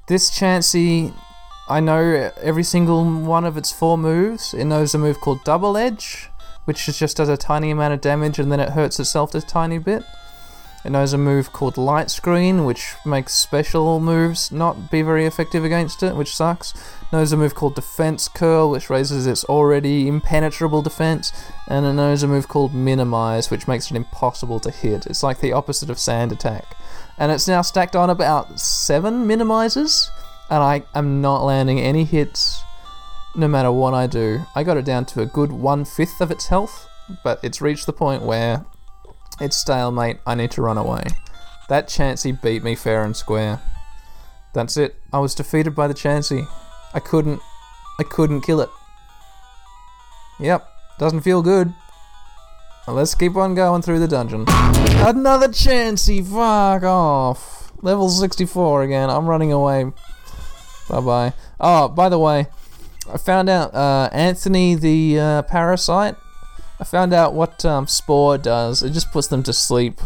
This 0.08 0.30
Chansey, 0.30 1.14
I 1.68 1.78
know 1.80 2.32
every 2.42 2.64
single 2.64 3.04
one 3.04 3.44
of 3.44 3.56
its 3.58 3.70
four 3.70 3.98
moves. 3.98 4.54
It 4.54 4.64
knows 4.64 4.94
a 4.94 4.98
move 4.98 5.20
called 5.20 5.44
Double 5.44 5.76
Edge, 5.76 6.30
which 6.64 6.86
just 6.86 7.18
does 7.18 7.28
a 7.28 7.36
tiny 7.36 7.70
amount 7.70 7.94
of 7.94 8.00
damage 8.00 8.38
and 8.38 8.50
then 8.50 8.60
it 8.60 8.70
hurts 8.70 8.98
itself 8.98 9.34
a 9.34 9.42
tiny 9.42 9.78
bit. 9.78 10.02
It 10.84 10.90
knows 10.90 11.12
a 11.12 11.18
move 11.18 11.52
called 11.52 11.78
Light 11.78 12.10
Screen, 12.10 12.64
which 12.64 12.94
makes 13.06 13.32
special 13.32 14.00
moves 14.00 14.52
not 14.52 14.90
be 14.90 15.02
very 15.02 15.24
effective 15.24 15.64
against 15.64 16.02
it, 16.02 16.14
which 16.14 16.36
sucks. 16.36 16.74
Knows 17.12 17.32
a 17.32 17.36
move 17.36 17.54
called 17.54 17.74
Defense 17.74 18.28
Curl, 18.28 18.70
which 18.70 18.90
raises 18.90 19.26
its 19.26 19.44
already 19.44 20.06
impenetrable 20.06 20.82
defense. 20.82 21.32
And 21.68 21.86
it 21.86 21.94
knows 21.94 22.22
a 22.22 22.28
move 22.28 22.48
called 22.48 22.74
Minimize, 22.74 23.50
which 23.50 23.66
makes 23.66 23.90
it 23.90 23.96
impossible 23.96 24.60
to 24.60 24.70
hit. 24.70 25.06
It's 25.06 25.22
like 25.22 25.40
the 25.40 25.52
opposite 25.52 25.88
of 25.88 25.98
Sand 25.98 26.32
Attack 26.32 26.76
and 27.18 27.30
it's 27.30 27.48
now 27.48 27.62
stacked 27.62 27.94
on 27.96 28.10
about 28.10 28.58
seven 28.58 29.26
minimizers, 29.26 30.08
and 30.50 30.62
I 30.62 30.82
am 30.94 31.20
not 31.20 31.44
landing 31.44 31.80
any 31.80 32.04
hits 32.04 32.62
no 33.36 33.48
matter 33.48 33.70
what 33.70 33.94
I 33.94 34.06
do. 34.06 34.44
I 34.54 34.62
got 34.62 34.76
it 34.76 34.84
down 34.84 35.04
to 35.06 35.20
a 35.20 35.26
good 35.26 35.52
one 35.52 35.84
fifth 35.84 36.20
of 36.20 36.30
its 36.30 36.46
health, 36.46 36.88
but 37.22 37.40
it's 37.42 37.60
reached 37.60 37.86
the 37.86 37.92
point 37.92 38.22
where 38.22 38.64
it's 39.40 39.56
stalemate. 39.56 40.18
I 40.26 40.34
need 40.34 40.50
to 40.52 40.62
run 40.62 40.78
away. 40.78 41.04
That 41.68 41.88
Chansey 41.88 42.40
beat 42.40 42.62
me 42.62 42.74
fair 42.74 43.04
and 43.04 43.16
square. 43.16 43.60
That's 44.52 44.76
it. 44.76 44.96
I 45.12 45.18
was 45.18 45.34
defeated 45.34 45.74
by 45.74 45.88
the 45.88 45.94
Chansey. 45.94 46.46
I 46.92 47.00
couldn't. 47.00 47.40
I 47.98 48.04
couldn't 48.04 48.42
kill 48.42 48.60
it. 48.60 48.70
Yep. 50.40 50.68
Doesn't 50.98 51.22
feel 51.22 51.42
good. 51.42 51.74
Let's 52.86 53.14
keep 53.14 53.34
on 53.34 53.54
going 53.54 53.82
through 53.82 53.98
the 53.98 54.08
dungeon. 54.08 54.44
Another 54.48 55.48
Chansey. 55.48 56.24
Fuck 56.24 56.82
off. 56.82 57.72
Level 57.82 58.08
64 58.08 58.82
again. 58.82 59.10
I'm 59.10 59.26
running 59.26 59.52
away. 59.52 59.84
Bye 60.88 61.00
bye. 61.00 61.32
Oh, 61.58 61.88
by 61.88 62.08
the 62.08 62.18
way, 62.18 62.46
I 63.12 63.16
found 63.16 63.48
out 63.48 63.74
uh, 63.74 64.10
Anthony 64.12 64.74
the 64.74 65.18
uh, 65.18 65.42
parasite. 65.42 66.16
I 66.84 66.86
found 66.86 67.14
out 67.14 67.32
what 67.32 67.64
um, 67.64 67.86
Spore 67.86 68.36
does. 68.36 68.82
It 68.82 68.90
just 68.90 69.10
puts 69.10 69.26
them 69.28 69.42
to 69.44 69.54
sleep. 69.54 70.02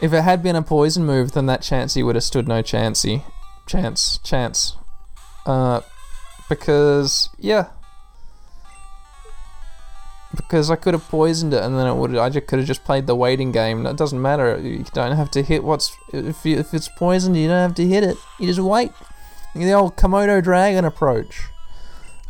If 0.00 0.14
it 0.14 0.22
had 0.22 0.42
been 0.42 0.56
a 0.56 0.62
poison 0.62 1.04
move, 1.04 1.32
then 1.32 1.44
that 1.44 1.60
Chansey 1.60 2.02
would 2.02 2.14
have 2.14 2.24
stood 2.24 2.48
no 2.48 2.62
chancey. 2.62 3.24
Chance. 3.66 4.20
Chance. 4.24 4.78
Uh, 5.44 5.82
because, 6.48 7.28
yeah. 7.38 7.68
Because 10.34 10.70
I 10.70 10.76
could 10.76 10.94
have 10.94 11.06
poisoned 11.08 11.52
it 11.52 11.62
and 11.62 11.76
then 11.76 11.88
it 11.88 11.94
would 11.94 12.16
I 12.16 12.30
just 12.30 12.46
could 12.46 12.60
have 12.60 12.66
just 12.66 12.82
played 12.82 13.06
the 13.06 13.14
waiting 13.14 13.52
game. 13.52 13.84
It 13.84 13.98
doesn't 13.98 14.22
matter. 14.22 14.58
You 14.58 14.86
don't 14.94 15.14
have 15.14 15.30
to 15.32 15.42
hit 15.42 15.62
what's 15.62 15.94
if 16.14 16.46
you, 16.46 16.56
if 16.56 16.72
it's 16.72 16.88
poisoned, 16.88 17.36
you 17.36 17.48
don't 17.48 17.68
have 17.68 17.74
to 17.74 17.86
hit 17.86 18.02
it. 18.02 18.16
You 18.40 18.46
just 18.46 18.60
wait. 18.60 18.92
The 19.54 19.72
old 19.72 19.96
Komodo 19.96 20.42
dragon 20.42 20.86
approach. 20.86 21.42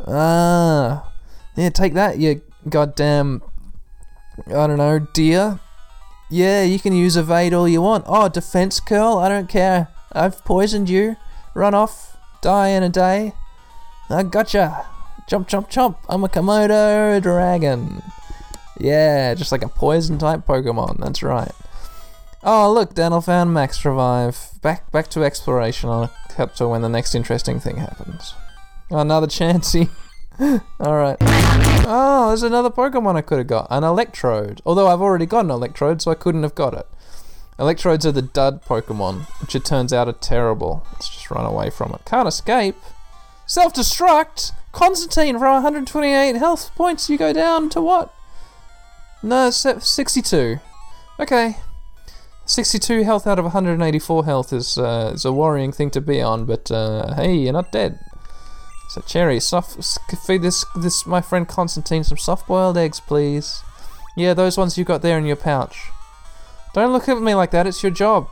Ah. 0.05 1.13
Yeah, 1.55 1.69
take 1.69 1.93
that, 1.93 2.17
you 2.17 2.41
goddamn 2.69 3.41
I 4.47 4.67
don't 4.67 4.77
know, 4.77 4.99
deer. 4.99 5.59
Yeah, 6.29 6.63
you 6.63 6.79
can 6.79 6.93
use 6.93 7.15
evade 7.15 7.53
all 7.53 7.67
you 7.67 7.81
want. 7.81 8.05
Oh, 8.07 8.27
defense 8.27 8.79
curl? 8.79 9.17
I 9.17 9.29
don't 9.29 9.47
care. 9.47 9.87
I've 10.11 10.43
poisoned 10.43 10.89
you. 10.89 11.15
Run 11.53 11.73
off. 11.73 12.17
Die 12.41 12.67
in 12.67 12.83
a 12.83 12.89
day. 12.89 13.33
I 14.09 14.23
gotcha. 14.23 14.85
Chomp, 15.29 15.47
chomp, 15.47 15.71
chomp. 15.71 15.97
I'm 16.09 16.23
a 16.23 16.27
Komodo 16.27 17.21
dragon. 17.21 18.01
Yeah, 18.77 19.33
just 19.33 19.51
like 19.51 19.63
a 19.63 19.69
poison 19.69 20.17
type 20.17 20.45
Pokemon. 20.45 20.99
That's 20.99 21.23
right. 21.23 21.51
Oh, 22.43 22.71
look, 22.71 22.93
Daniel 22.93 23.21
found 23.21 23.53
Max 23.53 23.83
Revive. 23.85 24.49
Back, 24.61 24.91
back 24.91 25.07
to 25.11 25.23
exploration. 25.23 25.89
I'll 25.89 26.11
cut 26.29 26.55
to 26.57 26.67
when 26.67 26.81
the 26.81 26.89
next 26.89 27.15
interesting 27.15 27.59
thing 27.59 27.77
happens. 27.77 28.35
Another 28.91 29.27
Chansey. 29.27 29.89
Alright. 30.79 31.17
Oh, 31.87 32.25
there's 32.29 32.43
another 32.43 32.69
Pokemon 32.69 33.15
I 33.15 33.21
could 33.21 33.37
have 33.37 33.47
got. 33.47 33.67
An 33.69 33.83
Electrode. 33.83 34.61
Although 34.65 34.87
I've 34.87 35.01
already 35.01 35.25
got 35.25 35.45
an 35.45 35.51
Electrode, 35.51 36.01
so 36.01 36.11
I 36.11 36.15
couldn't 36.15 36.43
have 36.43 36.55
got 36.55 36.73
it. 36.73 36.87
Electrodes 37.57 38.05
are 38.05 38.11
the 38.11 38.21
dud 38.21 38.65
Pokemon, 38.65 39.27
which 39.39 39.55
it 39.55 39.63
turns 39.63 39.93
out 39.93 40.09
are 40.09 40.13
terrible. 40.13 40.85
Let's 40.91 41.07
just 41.07 41.31
run 41.31 41.45
away 41.45 41.69
from 41.69 41.93
it. 41.93 42.03
Can't 42.05 42.27
escape. 42.27 42.75
Self 43.45 43.73
destruct! 43.73 44.51
Constantine, 44.73 45.39
from 45.39 45.53
128 45.53 46.35
health 46.35 46.75
points, 46.75 47.09
you 47.09 47.17
go 47.17 47.31
down 47.31 47.69
to 47.69 47.79
what? 47.79 48.13
No, 49.23 49.49
62. 49.49 50.59
Okay. 51.17 51.57
62 52.45 53.03
health 53.03 53.25
out 53.25 53.39
of 53.39 53.45
184 53.45 54.25
health 54.25 54.51
is, 54.51 54.77
uh, 54.77 55.11
is 55.15 55.23
a 55.23 55.31
worrying 55.31 55.71
thing 55.71 55.89
to 55.91 56.01
be 56.01 56.21
on, 56.21 56.45
but 56.45 56.69
uh, 56.69 57.15
hey, 57.15 57.35
you're 57.35 57.53
not 57.53 57.71
dead. 57.71 57.99
So 58.89 59.01
Cherry, 59.01 59.39
soft, 59.39 59.99
feed 60.25 60.41
this 60.41 60.63
this 60.75 61.05
my 61.05 61.19
friend 61.19 61.47
Constantine 61.47 62.03
some 62.03 62.17
soft-boiled 62.17 62.77
eggs, 62.77 62.99
please. 62.99 63.61
Yeah, 64.15 64.33
those 64.33 64.57
ones 64.57 64.77
you 64.77 64.85
got 64.85 65.01
there 65.01 65.17
in 65.17 65.25
your 65.25 65.35
pouch. 65.35 65.89
Don't 66.73 66.93
look 66.93 67.09
at 67.09 67.21
me 67.21 67.35
like 67.35 67.51
that. 67.51 67.67
It's 67.67 67.83
your 67.83 67.91
job. 67.91 68.29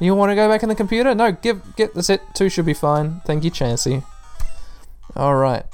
You 0.00 0.14
want 0.14 0.30
to 0.30 0.36
go 0.36 0.48
back 0.48 0.62
in 0.62 0.68
the 0.68 0.74
computer? 0.74 1.14
No, 1.14 1.32
give 1.32 1.74
get 1.76 1.94
that's 1.94 2.10
it. 2.10 2.22
Two 2.34 2.48
should 2.48 2.66
be 2.66 2.74
fine. 2.74 3.22
Thank 3.26 3.44
you, 3.44 3.50
Chansey. 3.50 4.04
All 5.16 5.34
right, 5.34 5.64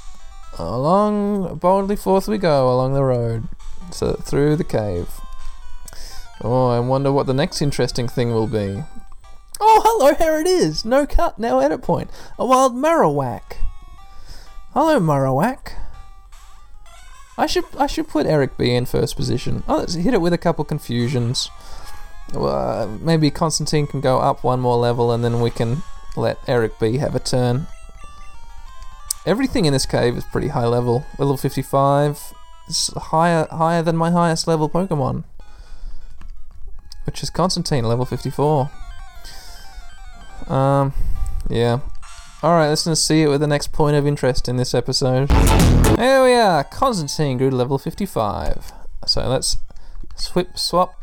along 0.59 1.57
boldly 1.59 1.97
forth 1.97 2.29
we 2.29 2.39
go 2.39 2.73
along 2.73 2.95
the 2.95 3.05
road, 3.05 3.49
so 3.91 4.15
through 4.15 4.57
the 4.57 4.65
cave. 4.65 5.09
Oh, 6.41 6.69
I 6.69 6.79
wonder 6.81 7.13
what 7.13 7.27
the 7.27 7.35
next 7.35 7.61
interesting 7.61 8.09
thing 8.09 8.33
will 8.33 8.47
be. 8.47 8.83
Oh, 9.61 9.83
hello, 9.85 10.15
here 10.15 10.41
it 10.41 10.47
is. 10.47 10.85
No 10.85 11.07
cut, 11.07 11.39
now 11.39 11.59
edit 11.59 11.83
point. 11.83 12.11
A 12.39 12.47
wild 12.47 12.75
Marowak. 12.75 13.57
Hello, 14.75 15.01
Marowak. 15.01 15.73
I 17.39 17.47
should 17.47 17.65
I 17.79 17.87
should 17.87 18.07
put 18.07 18.27
Eric 18.27 18.59
B 18.59 18.75
in 18.75 18.85
first 18.85 19.17
position. 19.17 19.63
Oh, 19.67 19.79
let's 19.79 19.95
hit 19.95 20.13
it 20.13 20.21
with 20.21 20.35
a 20.35 20.39
couple 20.39 20.65
confusions. 20.65 21.51
Uh, 22.35 22.87
maybe 23.01 23.31
Constantine 23.31 23.87
can 23.87 24.03
go 24.03 24.19
up 24.19 24.45
one 24.45 24.61
more 24.61 24.77
level, 24.77 25.11
and 25.11 25.25
then 25.25 25.41
we 25.41 25.51
can 25.51 25.83
let 26.17 26.39
Eric 26.47 26.79
B 26.79 26.99
have 26.99 27.15
a 27.15 27.21
turn. 27.21 27.67
Everything 29.25 29.65
in 29.65 29.73
this 29.73 29.87
cave 29.87 30.17
is 30.19 30.25
pretty 30.25 30.49
high 30.49 30.67
level. 30.67 31.07
Level 31.19 31.39
55. 31.39 32.35
It's 32.69 32.93
higher 32.95 33.47
higher 33.51 33.83
than 33.83 33.97
my 33.97 34.11
highest 34.11 34.47
level 34.47 34.69
Pokemon, 34.69 35.25
which 37.07 37.23
is 37.23 37.31
Constantine, 37.31 37.85
level 37.85 38.05
54. 38.05 38.71
Um, 40.49 40.93
yeah. 41.49 41.81
Alright, 42.41 42.69
let's 42.69 43.01
see 43.01 43.23
it 43.23 43.29
with 43.29 43.41
the 43.41 43.49
next 43.49 43.73
point 43.73 43.97
of 43.97 44.07
interest 44.07 44.49
in 44.49 44.57
this 44.57 44.73
episode. 44.73 45.29
There 45.97 46.23
we 46.23 46.35
are, 46.35 46.63
Constantine 46.63 47.37
grew 47.37 47.51
to 47.51 47.57
level 47.57 47.79
55. 47.79 48.73
So 49.07 49.29
let's 49.29 49.57
swip 50.15 50.57
swap 50.57 50.95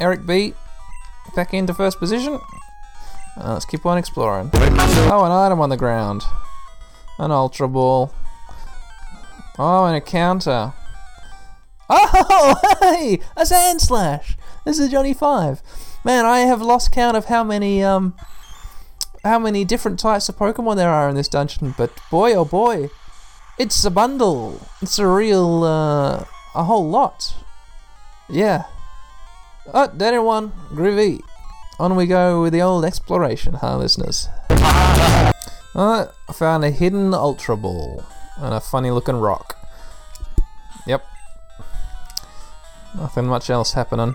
Eric 0.00 0.24
B 0.26 0.54
back 1.36 1.52
into 1.52 1.74
first 1.74 1.98
position. 1.98 2.40
Uh, 3.36 3.52
let's 3.52 3.66
keep 3.66 3.84
on 3.84 3.98
exploring. 3.98 4.48
Oh, 4.54 5.24
an 5.26 5.30
item 5.30 5.60
on 5.60 5.68
the 5.68 5.76
ground. 5.76 6.22
An 7.18 7.32
Ultra 7.32 7.68
Ball. 7.68 8.10
Oh, 9.58 9.84
an 9.84 9.94
encounter. 9.94 10.72
Oh, 11.90 12.76
hey! 12.80 13.20
A 13.36 13.42
Sandslash! 13.42 14.36
This 14.64 14.78
is 14.78 14.88
Johnny 14.90 15.12
5. 15.12 15.62
Man, 16.02 16.24
I 16.24 16.40
have 16.40 16.62
lost 16.62 16.92
count 16.92 17.16
of 17.16 17.26
how 17.26 17.44
many, 17.44 17.82
um, 17.82 18.14
how 19.24 19.38
many 19.38 19.64
different 19.64 19.98
types 19.98 20.28
of 20.28 20.36
Pokemon 20.36 20.76
there 20.76 20.90
are 20.90 21.08
in 21.08 21.16
this 21.16 21.28
dungeon, 21.28 21.74
but 21.76 21.90
boy 22.10 22.34
oh 22.34 22.44
boy, 22.44 22.90
it's 23.58 23.84
a 23.84 23.90
bundle. 23.90 24.60
It's 24.80 24.98
a 24.98 25.06
real, 25.06 25.64
uh, 25.64 26.24
a 26.54 26.64
whole 26.64 26.88
lot. 26.88 27.34
Yeah. 28.28 28.64
Oh, 29.74 29.88
dead 29.88 30.14
in 30.14 30.24
one. 30.24 30.52
Groovy. 30.70 31.20
On 31.80 31.96
we 31.96 32.06
go 32.06 32.42
with 32.42 32.52
the 32.52 32.62
old 32.62 32.84
exploration, 32.84 33.54
huh, 33.54 33.78
listeners? 33.78 34.28
Alright, 34.50 36.08
I 36.28 36.32
found 36.32 36.64
a 36.64 36.70
hidden 36.70 37.14
Ultra 37.14 37.56
Ball 37.56 38.04
and 38.38 38.54
a 38.54 38.60
funny 38.60 38.90
looking 38.90 39.16
rock. 39.16 39.56
Yep. 40.86 41.04
Nothing 42.96 43.26
much 43.26 43.50
else 43.50 43.72
happening. 43.72 44.14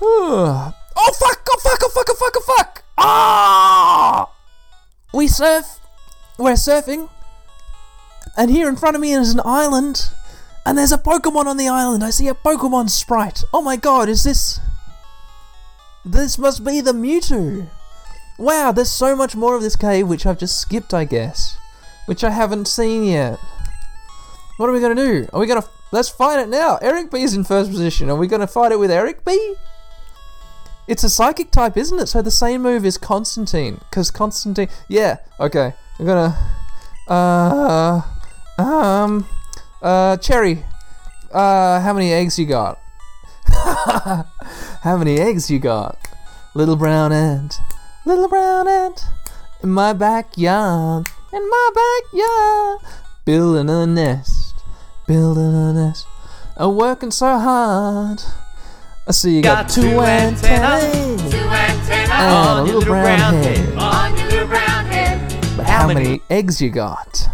oh 0.98 1.12
fuck! 1.12 1.46
Oh 1.50 1.58
fuck! 1.62 1.80
Oh 1.82 1.88
fuck! 1.88 2.08
Oh 2.10 2.14
fuck! 2.14 2.36
Oh 2.36 2.54
fuck! 2.56 2.82
Ah! 2.98 4.30
We 5.14 5.28
surf. 5.28 5.80
We're 6.38 6.52
surfing. 6.52 7.08
And 8.36 8.50
here 8.50 8.68
in 8.68 8.76
front 8.76 8.94
of 8.96 9.02
me 9.02 9.12
is 9.12 9.32
an 9.32 9.40
island. 9.44 10.10
And 10.66 10.76
there's 10.76 10.92
a 10.92 10.98
Pokemon 10.98 11.46
on 11.46 11.56
the 11.56 11.68
island. 11.68 12.04
I 12.04 12.10
see 12.10 12.28
a 12.28 12.34
Pokemon 12.34 12.90
sprite. 12.90 13.42
Oh 13.52 13.62
my 13.62 13.76
god, 13.76 14.08
is 14.08 14.24
this. 14.24 14.60
This 16.04 16.38
must 16.38 16.64
be 16.64 16.80
the 16.80 16.92
Mewtwo. 16.92 17.68
Wow, 18.38 18.72
there's 18.72 18.90
so 18.90 19.16
much 19.16 19.34
more 19.34 19.56
of 19.56 19.62
this 19.62 19.76
cave 19.76 20.06
which 20.06 20.26
I've 20.26 20.38
just 20.38 20.60
skipped, 20.60 20.94
I 20.94 21.04
guess. 21.04 21.56
Which 22.06 22.22
I 22.22 22.30
haven't 22.30 22.68
seen 22.68 23.04
yet. 23.04 23.38
What 24.58 24.68
are 24.68 24.72
we 24.72 24.80
gonna 24.80 24.94
do? 24.94 25.28
Are 25.32 25.40
we 25.40 25.46
gonna. 25.46 25.64
Let's 25.90 26.08
fight 26.08 26.38
it 26.40 26.48
now. 26.48 26.78
Eric 26.82 27.10
B 27.10 27.22
is 27.22 27.34
in 27.34 27.44
first 27.44 27.70
position. 27.70 28.10
Are 28.10 28.16
we 28.16 28.26
gonna 28.26 28.46
fight 28.46 28.72
it 28.72 28.78
with 28.78 28.90
Eric 28.90 29.24
B? 29.24 29.56
It's 30.88 31.04
a 31.04 31.10
psychic 31.10 31.50
type, 31.50 31.76
isn't 31.76 31.98
it? 31.98 32.06
So 32.06 32.22
the 32.22 32.30
same 32.30 32.62
move 32.62 32.86
is 32.86 32.96
Constantine. 32.96 33.78
Because 33.90 34.10
Constantine. 34.10 34.68
Yeah, 34.88 35.18
okay. 35.38 35.74
I'm 35.98 36.06
gonna. 36.06 36.38
Uh. 37.06 38.00
Um. 38.56 39.26
Uh. 39.82 40.16
Cherry. 40.16 40.64
Uh. 41.30 41.80
How 41.80 41.92
many 41.92 42.10
eggs 42.10 42.38
you 42.38 42.46
got? 42.46 42.78
how 43.48 44.96
many 44.96 45.20
eggs 45.20 45.50
you 45.50 45.58
got? 45.58 45.98
Little 46.54 46.76
brown 46.76 47.12
ant. 47.12 47.58
Little 48.06 48.28
brown 48.28 48.66
ant. 48.66 49.04
In 49.62 49.70
my 49.70 49.92
backyard. 49.92 51.06
In 51.34 51.50
my 51.50 51.70
backyard. 51.74 52.80
Building 53.26 53.68
a 53.68 53.86
nest. 53.86 54.54
Building 55.06 55.54
a 55.54 55.74
nest. 55.74 56.06
I'm 56.56 56.76
working 56.76 57.10
so 57.10 57.38
hard. 57.38 58.22
I 59.08 59.12
see 59.12 59.36
you 59.36 59.42
got, 59.42 59.66
Got 59.66 59.74
two, 59.74 59.82
two 59.82 60.00
antennae. 60.00 60.54
antennae. 60.54 61.30
Two 61.30 61.36
antennas 61.38 62.10
on 62.10 62.66
your 62.66 62.74
little 62.76 62.92
brown 62.92 63.02
brown 63.04 63.34
head. 63.42 63.56
head. 63.56 63.78
on 63.78 64.16
your 64.18 64.28
little 64.28 64.46
brown 64.48 64.84
head. 64.86 65.56
But 65.56 65.66
how 65.66 65.86
many 65.88 66.20
eggs 66.28 66.60
you 66.60 66.68
got? 66.70 67.26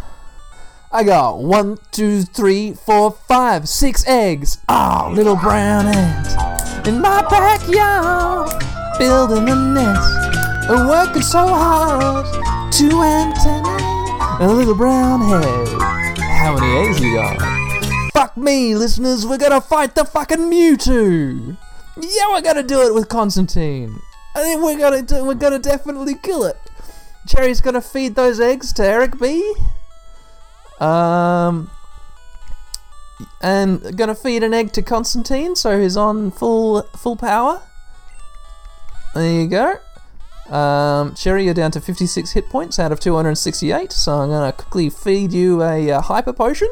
I 0.92 1.02
got 1.02 1.38
one, 1.38 1.78
two, 1.90 2.22
three, 2.22 2.74
four, 2.74 3.10
five, 3.10 3.68
six 3.68 4.06
eggs. 4.06 4.58
Ah, 4.68 5.10
little 5.12 5.34
brown 5.34 5.86
ant 5.88 6.86
in 6.86 7.00
my 7.00 7.22
backyard, 7.28 8.50
building 8.98 9.48
a 9.48 9.56
nest. 9.56 10.70
and 10.70 10.88
working 10.88 11.22
so 11.22 11.44
hard. 11.44 12.24
Two 12.72 13.02
antennae 13.02 13.68
and 14.40 14.50
a 14.50 14.54
little 14.54 14.76
brown 14.76 15.20
head. 15.22 15.68
How 16.20 16.54
many 16.56 16.86
eggs 16.88 17.00
you 17.00 17.14
got? 17.16 17.40
Fuck 18.12 18.36
me, 18.36 18.76
listeners, 18.76 19.26
we're 19.26 19.38
gonna 19.38 19.60
fight 19.60 19.96
the 19.96 20.04
fucking 20.04 20.38
Mewtwo! 20.38 21.56
Yeah, 21.96 22.30
we're 22.30 22.42
gonna 22.42 22.62
do 22.62 22.82
it 22.82 22.94
with 22.94 23.08
Constantine. 23.08 24.00
I 24.34 24.42
think 24.42 24.62
we're 24.62 24.78
gonna 24.78 25.02
do, 25.02 25.24
we're 25.24 25.34
gonna 25.34 25.60
definitely 25.60 26.16
kill 26.16 26.44
it. 26.44 26.56
Cherry's 27.26 27.60
gonna 27.60 27.80
feed 27.80 28.16
those 28.16 28.40
eggs 28.40 28.72
to 28.74 28.84
Eric 28.84 29.18
B. 29.18 29.54
Um, 30.80 31.70
and 33.40 33.96
gonna 33.96 34.14
feed 34.14 34.42
an 34.42 34.52
egg 34.52 34.72
to 34.72 34.82
Constantine, 34.82 35.54
so 35.54 35.80
he's 35.80 35.96
on 35.96 36.30
full 36.32 36.82
full 36.96 37.16
power. 37.16 37.62
There 39.14 39.42
you 39.42 39.46
go. 39.46 39.76
Um, 40.54 41.14
Cherry, 41.14 41.44
you're 41.44 41.54
down 41.54 41.70
to 41.70 41.80
56 41.80 42.32
hit 42.32 42.48
points 42.50 42.78
out 42.78 42.92
of 42.92 43.00
268, 43.00 43.92
so 43.92 44.12
I'm 44.16 44.30
gonna 44.30 44.52
quickly 44.52 44.90
feed 44.90 45.32
you 45.32 45.62
a 45.62 45.92
uh, 45.92 46.00
hyper 46.02 46.32
potion, 46.32 46.68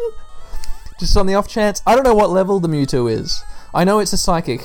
just 0.98 1.16
on 1.16 1.26
the 1.26 1.34
off 1.34 1.48
chance. 1.48 1.80
I 1.86 1.94
don't 1.94 2.04
know 2.04 2.14
what 2.14 2.30
level 2.30 2.58
the 2.58 2.68
Mewtwo 2.68 3.10
is. 3.10 3.42
I 3.72 3.84
know 3.84 4.00
it's 4.00 4.12
a 4.12 4.18
psychic, 4.18 4.62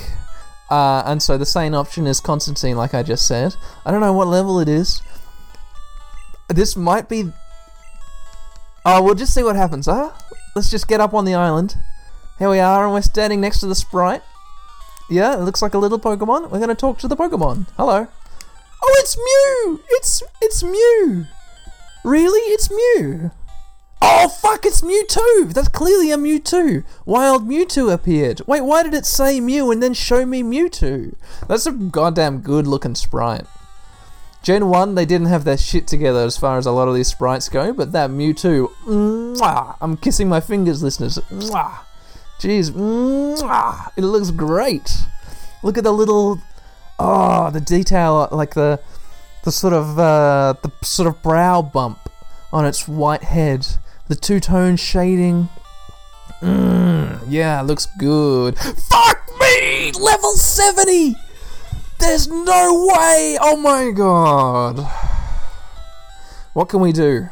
uh, 0.70 1.04
and 1.06 1.22
so 1.22 1.38
the 1.38 1.46
same 1.46 1.74
option 1.74 2.08
is 2.08 2.20
Constantine, 2.20 2.78
like 2.78 2.94
I 2.94 3.04
just 3.04 3.28
said. 3.28 3.56
I 3.86 3.92
don't 3.92 4.02
know 4.02 4.14
what 4.14 4.28
level 4.28 4.60
it 4.60 4.68
is. 4.68 5.02
This 6.50 6.76
might 6.76 7.10
be. 7.10 7.32
Oh, 8.86 9.04
we'll 9.04 9.16
just 9.16 9.34
see 9.34 9.44
what 9.44 9.56
happens, 9.56 9.86
huh? 9.86 10.12
Let's 10.56 10.70
just 10.70 10.88
get 10.88 11.02
up 11.02 11.14
on 11.14 11.26
the 11.26 11.34
island. 11.34 11.76
Here 12.40 12.50
we 12.50 12.60
are, 12.60 12.84
and 12.84 12.94
we're 12.94 13.02
standing 13.02 13.42
next 13.42 13.60
to 13.62 13.68
the 13.68 13.76
sprite. 13.76 14.22
Yeah, 15.10 15.34
it 15.34 15.42
looks 15.42 15.62
like 15.62 15.74
a 15.74 15.78
little 15.78 16.00
Pokemon. 16.00 16.50
We're 16.50 16.60
gonna 16.60 16.76
talk 16.76 16.98
to 17.00 17.08
the 17.08 17.16
Pokemon. 17.16 17.68
Hello. 17.78 18.08
Oh, 18.84 18.96
it's 19.00 19.18
Mew! 19.18 19.82
It's 19.90 20.24
it's 20.42 20.64
Mew. 20.64 21.26
Really, 22.04 22.40
it's 22.54 22.70
Mew. 22.70 23.32
Oh 24.02 24.30
fuck! 24.30 24.66
It's 24.66 24.82
Mewtwo. 24.82 25.54
That's 25.54 25.68
clearly 25.70 26.12
a 26.12 26.18
Mewtwo. 26.18 26.84
Wild 27.06 27.48
Mewtwo 27.48 27.92
appeared. 27.92 28.42
Wait, 28.48 28.62
why 28.62 28.84
did 28.84 28.94
it 28.94 29.06
say 29.06 29.40
Mew 29.40 29.72
and 29.72 29.82
then 29.82 29.94
show 29.94 30.26
me 30.26 30.44
Mewtwo? 30.44 31.16
That's 31.48 31.66
a 31.66 31.72
goddamn 31.72 32.40
good-looking 32.40 32.96
sprite. 32.96 33.46
Gen 34.44 34.70
1, 34.70 34.96
they 34.96 35.06
didn't 35.06 35.28
have 35.28 35.44
their 35.44 35.58
shit 35.58 35.88
together 35.88 36.22
as 36.22 36.38
far 36.38 36.58
as 36.58 36.66
a 36.66 36.72
lot 36.72 36.88
of 36.88 36.96
these 36.96 37.10
sprites 37.10 37.50
go, 37.50 37.74
but 37.74 37.92
that 37.92 38.10
Mewtwo, 38.10 38.70
mwah, 38.86 39.76
I'm 39.82 39.98
kissing 39.98 40.30
my 40.30 40.40
fingers, 40.40 40.82
listeners. 40.82 41.18
Mwah. 41.30 41.80
Jeez, 42.40 42.72
mwah, 42.72 43.92
it 43.98 44.04
looks 44.04 44.32
great. 44.32 44.96
Look 45.64 45.78
at 45.78 45.84
the 45.84 45.92
little, 45.92 46.40
oh, 46.98 47.50
the 47.50 47.60
detail, 47.60 48.30
like 48.32 48.54
the, 48.54 48.80
the 49.44 49.52
sort 49.52 49.74
of, 49.74 50.00
uh, 50.00 50.54
the 50.62 50.72
sort 50.82 51.08
of 51.08 51.22
brow 51.22 51.62
bump 51.62 52.00
on 52.54 52.66
its 52.66 52.88
white 52.88 53.24
head, 53.24 53.68
the 54.08 54.16
two-tone 54.16 54.76
shading. 54.76 55.50
Mm, 56.42 57.20
yeah, 57.28 57.62
looks 57.62 57.88
good. 57.98 58.58
Fuck 58.58 59.30
me! 59.40 59.92
Level 59.94 60.34
70! 60.34 61.16
There's 62.00 62.28
no 62.28 62.88
way! 62.94 63.38
Oh 63.42 63.58
my 63.58 63.92
god. 63.92 64.80
What 66.54 66.70
can 66.70 66.80
we 66.80 66.92
do? 66.92 67.30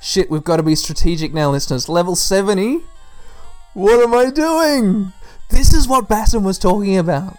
Shit, 0.00 0.30
we've 0.30 0.44
got 0.44 0.56
to 0.56 0.62
be 0.62 0.74
strategic 0.74 1.32
now, 1.32 1.50
listeners. 1.50 1.88
Level 1.88 2.16
70? 2.16 2.80
What 3.74 4.02
am 4.02 4.14
I 4.14 4.30
doing? 4.30 5.12
This 5.48 5.72
is 5.72 5.86
what 5.86 6.08
Bassam 6.08 6.42
was 6.42 6.58
talking 6.58 6.96
about. 6.98 7.36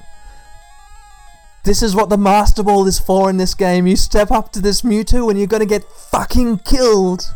This 1.64 1.82
is 1.82 1.96
what 1.96 2.10
the 2.10 2.18
Master 2.18 2.62
Ball 2.62 2.88
is 2.88 3.00
for 3.00 3.30
in 3.30 3.38
this 3.38 3.54
game. 3.54 3.88
You 3.88 3.96
step 3.96 4.32
up 4.32 4.52
to 4.54 4.62
this 4.62 4.82
Mewtwo 4.82 5.30
and 5.30 5.38
you're 5.38 5.48
gonna 5.48 5.66
get 5.66 5.84
fucking 5.84 6.60
killed. 6.60 7.34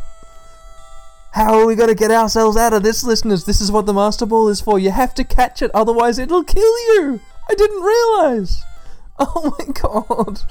How 1.38 1.60
are 1.60 1.67
we 1.67 1.76
gonna 1.76 1.93
get 1.93 2.10
ourselves 2.10 2.58
out 2.58 2.73
of 2.73 2.82
this, 2.82 3.04
listeners? 3.04 3.43
This 3.43 3.62
is 3.62 3.71
what 3.71 3.86
the 3.86 3.93
Master 3.93 4.26
Ball 4.26 4.50
is 4.50 4.60
for. 4.60 4.80
You 4.80 4.89
have 4.89 5.13
to 5.13 5.23
catch 5.23 5.62
it, 5.62 5.69
otherwise 5.71 6.17
it'll 6.17 6.43
kill 6.43 6.63
you. 6.63 7.21
I 7.47 7.54
didn't 7.54 7.84
realize. 7.84 8.63
Oh 9.19 9.56
my 9.58 9.73
god. 9.73 10.41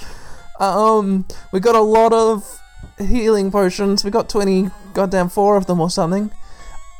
Um, 0.61 1.27
we 1.53 1.59
got 1.59 1.75
a 1.75 1.81
lot 1.81 2.13
of 2.13 2.61
healing 2.99 3.51
potions. 3.51 4.05
We 4.05 4.13
got 4.13 4.29
20 4.29 4.71
goddamn 4.93 5.29
four 5.29 5.57
of 5.57 5.67
them 5.67 5.81
or 5.81 5.91
something. 5.91 6.33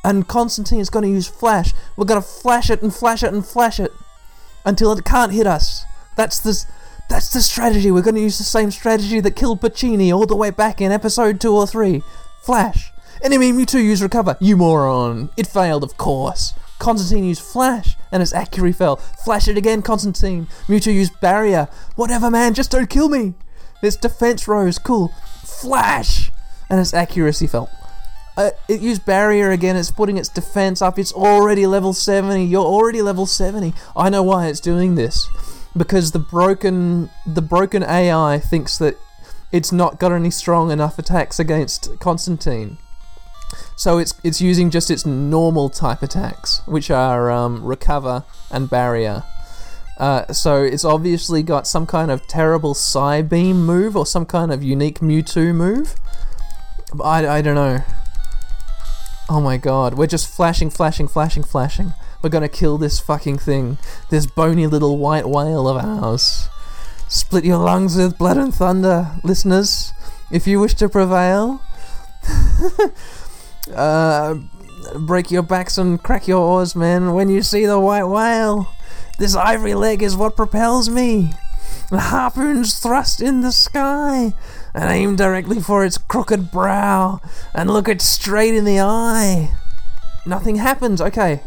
And 0.05 0.29
Constantine 0.29 0.79
is 0.79 0.91
going 0.91 1.05
to 1.05 1.11
use 1.11 1.27
flash. 1.27 1.73
We're 1.97 2.07
going 2.07 2.23
to 2.23 2.27
flash 2.27 2.71
it 2.71 2.83
and 2.83 2.95
flash 2.95 3.25
it 3.25 3.33
and 3.33 3.45
flash 3.45 3.81
it 3.81 3.93
until 4.65 4.93
it 4.93 5.05
can't 5.05 5.33
hit 5.33 5.47
us. 5.47 5.85
That's 6.17 6.39
the 6.39 6.65
that's 7.09 7.31
the 7.31 7.43
strategy. 7.43 7.91
We're 7.91 8.03
going 8.03 8.15
to 8.15 8.21
use 8.21 8.39
the 8.39 8.45
same 8.45 8.71
strategy 8.71 9.19
that 9.21 9.35
killed 9.35 9.61
Pacini 9.61 10.13
all 10.13 10.27
the 10.27 10.37
way 10.37 10.51
back 10.51 10.81
in 10.81 10.93
episode 10.93 11.41
2 11.41 11.53
or 11.53 11.67
3. 11.67 12.03
Flash. 12.43 12.93
Enemy 13.23 13.53
Mewtwo 13.53 13.83
use 13.83 14.03
recover. 14.03 14.37
You 14.41 14.57
moron. 14.57 15.31
It 15.37 15.47
failed, 15.47 15.83
of 15.83 15.97
course. 15.97 16.55
Constantine 16.79 17.25
used 17.25 17.43
Flash, 17.43 17.97
and 18.13 18.23
its 18.23 18.35
accuracy 18.35 18.77
fell. 18.77 18.97
Flash 18.97 19.49
it 19.49 19.57
again, 19.57 19.83
Constantine. 19.83 20.47
Mewtwo 20.67 20.93
used 20.93 21.19
Barrier. 21.21 21.69
Whatever, 21.95 22.31
man, 22.31 22.55
just 22.55 22.71
don't 22.71 22.91
kill 22.91 23.09
me. 23.09 23.35
Its 23.83 23.97
defense 23.97 24.47
rose. 24.47 24.79
Cool. 24.79 25.13
Flash! 25.45 26.31
And 26.69 26.81
its 26.81 26.93
accuracy 26.93 27.47
fell. 27.47 27.71
Uh, 28.37 28.51
it 28.69 28.81
used 28.81 29.07
Barrier 29.07 29.51
again. 29.51 29.77
It's 29.77 29.91
putting 29.91 30.19
its 30.19 30.29
defense 30.29 30.83
up. 30.83 30.99
It's 30.99 31.13
already 31.13 31.67
level 31.67 31.95
70. 31.95 32.45
You're 32.45 32.65
already 32.65 33.01
level 33.01 33.25
70. 33.27 33.73
I 33.97 34.11
know 34.11 34.23
why 34.23 34.49
it's 34.49 34.61
doing 34.61 34.95
this. 34.95 35.29
Because 35.75 36.13
the 36.13 36.19
broken 36.19 37.11
the 37.27 37.43
broken 37.43 37.83
AI 37.83 38.39
thinks 38.39 38.79
that 38.79 38.97
it's 39.53 39.73
not 39.73 39.99
got 39.99 40.13
any 40.13 40.31
strong 40.31 40.71
enough 40.71 40.99
attacks 40.99 41.39
against 41.39 41.99
Constantine. 41.99 42.79
So 43.77 43.99
it's 43.99 44.15
it's 44.25 44.41
using 44.41 44.71
just 44.71 44.91
its 44.91 45.05
normal 45.05 45.69
type 45.69 46.03
attacks, 46.03 46.63
which 46.67 46.91
are 46.91 47.31
um, 47.31 47.63
recover 47.65 48.25
and 48.51 48.71
barrier. 48.71 49.23
Uh, 49.99 50.31
so 50.33 50.63
it's 50.63 50.85
obviously 50.85 51.43
got 51.43 51.67
some 51.67 51.87
kind 51.87 52.11
of 52.11 52.27
terrible 52.27 52.75
Psy 52.75 53.23
Beam 53.23 53.65
move 53.65 53.97
or 53.97 54.05
some 54.05 54.27
kind 54.27 54.53
of 54.53 54.63
unique 54.63 55.01
Mewtwo 55.01 55.55
move. 55.55 55.95
I, 57.03 57.27
I 57.27 57.43
don't 57.43 57.55
know. 57.55 57.83
Oh 59.29 59.41
my 59.41 59.57
god, 59.57 59.95
we're 59.95 60.07
just 60.07 60.29
flashing, 60.29 60.71
flashing, 60.71 61.09
flashing, 61.09 61.43
flashing. 61.43 61.95
We're 62.23 62.31
gonna 62.31 62.49
kill 62.49 62.79
this 62.79 63.01
fucking 63.01 63.39
thing. 63.39 63.79
This 64.11 64.27
bony 64.27 64.67
little 64.67 64.99
white 64.99 65.29
whale 65.29 65.69
of 65.69 65.77
ours. 65.77 66.49
Split 67.09 67.45
your 67.45 67.59
lungs 67.59 67.97
with 67.97 68.19
blood 68.19 68.37
and 68.37 68.55
thunder, 68.55 69.13
listeners, 69.23 69.93
if 70.31 70.47
you 70.47 70.61
wish 70.61 70.75
to 70.75 70.89
prevail. 70.89 71.61
uh, 73.75 74.35
break 75.01 75.31
your 75.31 75.43
backs 75.43 75.79
and 75.79 76.03
crack 76.03 76.29
your 76.29 76.39
oars, 76.39 76.77
man, 76.77 77.13
when 77.13 77.29
you 77.29 77.43
see 77.43 77.67
the 77.67 77.81
white 77.81 78.05
whale. 78.05 78.73
This 79.19 79.35
ivory 79.35 79.75
leg 79.75 80.03
is 80.03 80.17
what 80.17 80.37
propels 80.37 80.91
me. 80.91 81.33
The 81.91 82.01
harpoon's 82.01 82.79
thrust 82.79 83.21
in 83.21 83.41
the 83.41 83.53
sky 83.53 84.35
and 84.75 84.91
aim 84.91 85.17
directly 85.17 85.61
for 85.61 85.85
its 85.85 85.99
crooked 85.99 86.51
brow 86.51 87.21
and 87.55 87.71
look 87.71 87.89
it 87.89 88.03
straight 88.03 88.55
in 88.55 88.65
the 88.65 88.81
eye. 88.81 89.53
Nothing 90.27 90.57
happens. 90.57 91.01
Okay, 91.01 91.43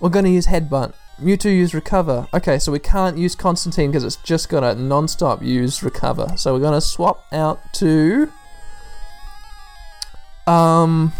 we're 0.00 0.08
going 0.08 0.24
to 0.24 0.30
use 0.30 0.46
headbutt. 0.46 0.94
Mewtwo 1.20 1.54
use 1.54 1.74
recover. 1.74 2.28
Okay, 2.32 2.58
so 2.58 2.72
we 2.72 2.78
can't 2.78 3.18
use 3.18 3.34
Constantine 3.34 3.90
because 3.90 4.04
it's 4.04 4.16
just 4.16 4.48
going 4.48 4.62
to 4.62 4.80
non-stop 4.80 5.42
use 5.42 5.82
recover. 5.82 6.32
So 6.36 6.54
we're 6.54 6.60
going 6.60 6.72
to 6.72 6.80
swap 6.80 7.26
out 7.32 7.60
to 7.74 8.32
um 10.46 11.12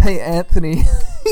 Hey 0.00 0.18
Anthony. 0.18 0.84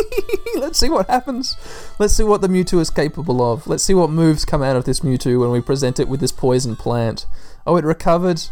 Let's 0.57 0.79
see 0.79 0.91
what 0.91 1.09
happens. 1.09 1.57
Let's 1.99 2.13
see 2.13 2.23
what 2.23 2.43
the 2.43 2.49
Mewtwo 2.49 2.81
is 2.81 2.91
capable 2.91 3.41
of. 3.41 3.67
Let's 3.67 3.83
see 3.83 3.95
what 3.95 4.11
moves 4.11 4.45
come 4.45 4.63
out 4.63 4.77
of 4.77 4.85
this 4.85 5.01
Mewtwo 5.01 5.41
when 5.41 5.51
we 5.51 5.63
present 5.63 5.99
it 5.99 6.07
with 6.07 6.21
this 6.21 6.33
poison 6.33 6.77
plant. 6.77 7.25
Oh, 7.67 7.77
it 7.77 7.85
recovered. 7.85 8.43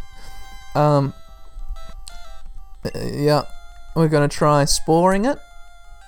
Um 0.74 1.12
uh, 2.82 2.90
yeah. 2.98 3.42
We're 3.94 4.08
to 4.08 4.28
try 4.28 4.64
sporing 4.64 5.26
it. 5.26 5.38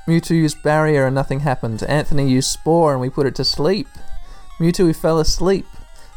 Mewtwo 0.07 0.31
used 0.31 0.63
barrier 0.63 1.05
and 1.05 1.15
nothing 1.15 1.41
happened. 1.41 1.83
Anthony 1.83 2.31
used 2.31 2.51
spore 2.51 2.93
and 2.93 3.03
we 3.03 3.11
put 3.11 3.27
it 3.27 3.35
to 3.35 3.45
sleep. 3.45 3.89
Mewtwo 4.59 4.97
fell 4.97 5.19
asleep. 5.19 5.67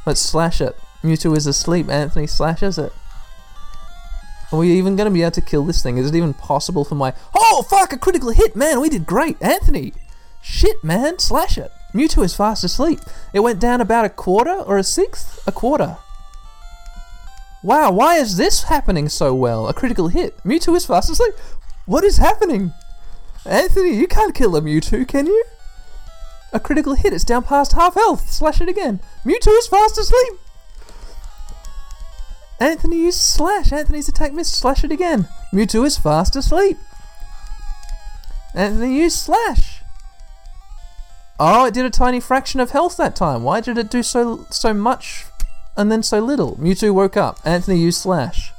Let's 0.06 0.22
slash 0.22 0.62
it. 0.62 0.78
Mewtwo 1.04 1.36
is 1.36 1.46
asleep. 1.46 1.90
Anthony 1.90 2.26
slashes 2.26 2.78
it. 2.78 2.94
Are 4.52 4.60
we 4.60 4.72
even 4.74 4.96
going 4.96 5.06
to 5.06 5.14
be 5.14 5.22
able 5.22 5.32
to 5.32 5.42
kill 5.42 5.64
this 5.64 5.82
thing? 5.82 5.98
Is 5.98 6.10
it 6.10 6.16
even 6.16 6.34
possible 6.34 6.84
for 6.84 6.96
my... 6.96 7.14
Oh, 7.34 7.66
fuck! 7.70 7.94
A 7.94 7.98
critical 7.98 8.32
hit! 8.32 8.56
Man, 8.56 8.82
we 8.82 8.90
did 8.90 9.06
great! 9.06 9.42
Anthony! 9.42 9.94
Shit, 10.42 10.84
man! 10.84 11.20
Slash 11.20 11.58
it! 11.58 11.72
Mewtwo 11.94 12.24
is 12.24 12.36
fast 12.36 12.64
asleep. 12.64 13.00
It 13.34 13.40
went 13.40 13.60
down 13.60 13.80
about 13.80 14.06
a 14.06 14.10
quarter 14.10 14.54
or 14.54 14.78
a 14.78 14.84
sixth? 14.84 15.40
A 15.48 15.52
quarter. 15.52 15.98
Wow, 17.64 17.92
why 17.92 18.16
is 18.16 18.38
this 18.38 18.64
happening 18.64 19.08
so 19.08 19.34
well? 19.34 19.68
A 19.68 19.74
critical 19.74 20.10
hit. 20.10 20.38
Mewtwo 20.44 20.76
is 20.76 20.86
fast 20.86 21.10
asleep. 21.10 21.34
What 21.86 22.04
is 22.04 22.18
happening? 22.18 22.74
Anthony, 23.46 23.96
you 23.96 24.08
can't 24.08 24.36
kill 24.36 24.56
a 24.56 24.62
Mewtwo, 24.62 25.08
can 25.08 25.28
you? 25.28 25.46
A 26.52 26.60
critical 26.60 26.96
hit. 26.96 27.14
It's 27.14 27.24
down 27.24 27.44
past 27.44 27.74
half 27.74 27.94
health. 27.94 28.30
Slash 28.30 28.60
it 28.60 28.68
again. 28.68 29.00
Mewtwo 29.24 29.58
is 29.58 29.68
fast 29.68 29.98
asleep. 29.98 30.34
Anthony 32.62 32.98
used 32.98 33.20
slash. 33.20 33.74
Anthony's 33.74 34.08
attack 34.08 34.34
missed. 34.34 34.54
Slash 34.54 34.84
it 34.84 34.92
again. 34.92 35.28
Mewtwo 35.52 35.84
is 35.84 35.98
fast 35.98 36.36
asleep. 36.36 36.78
Anthony 38.54 39.00
used 39.00 39.18
slash. 39.18 39.82
Oh, 41.40 41.66
it 41.66 41.74
did 41.74 41.86
a 41.86 41.90
tiny 41.90 42.20
fraction 42.20 42.60
of 42.60 42.70
health 42.70 42.98
that 42.98 43.16
time. 43.16 43.42
Why 43.44 43.62
did 43.62 43.80
it 43.80 43.90
do 43.90 44.04
so 44.04 44.46
so 44.52 44.76
much 44.76 45.26
and 45.76 45.92
then 45.92 46.04
so 46.04 46.20
little? 46.20 46.56
Mewtwo 46.58 46.94
woke 46.94 47.18
up. 47.18 47.40
Anthony 47.44 47.80
used 47.80 48.00
slash. 48.00 48.54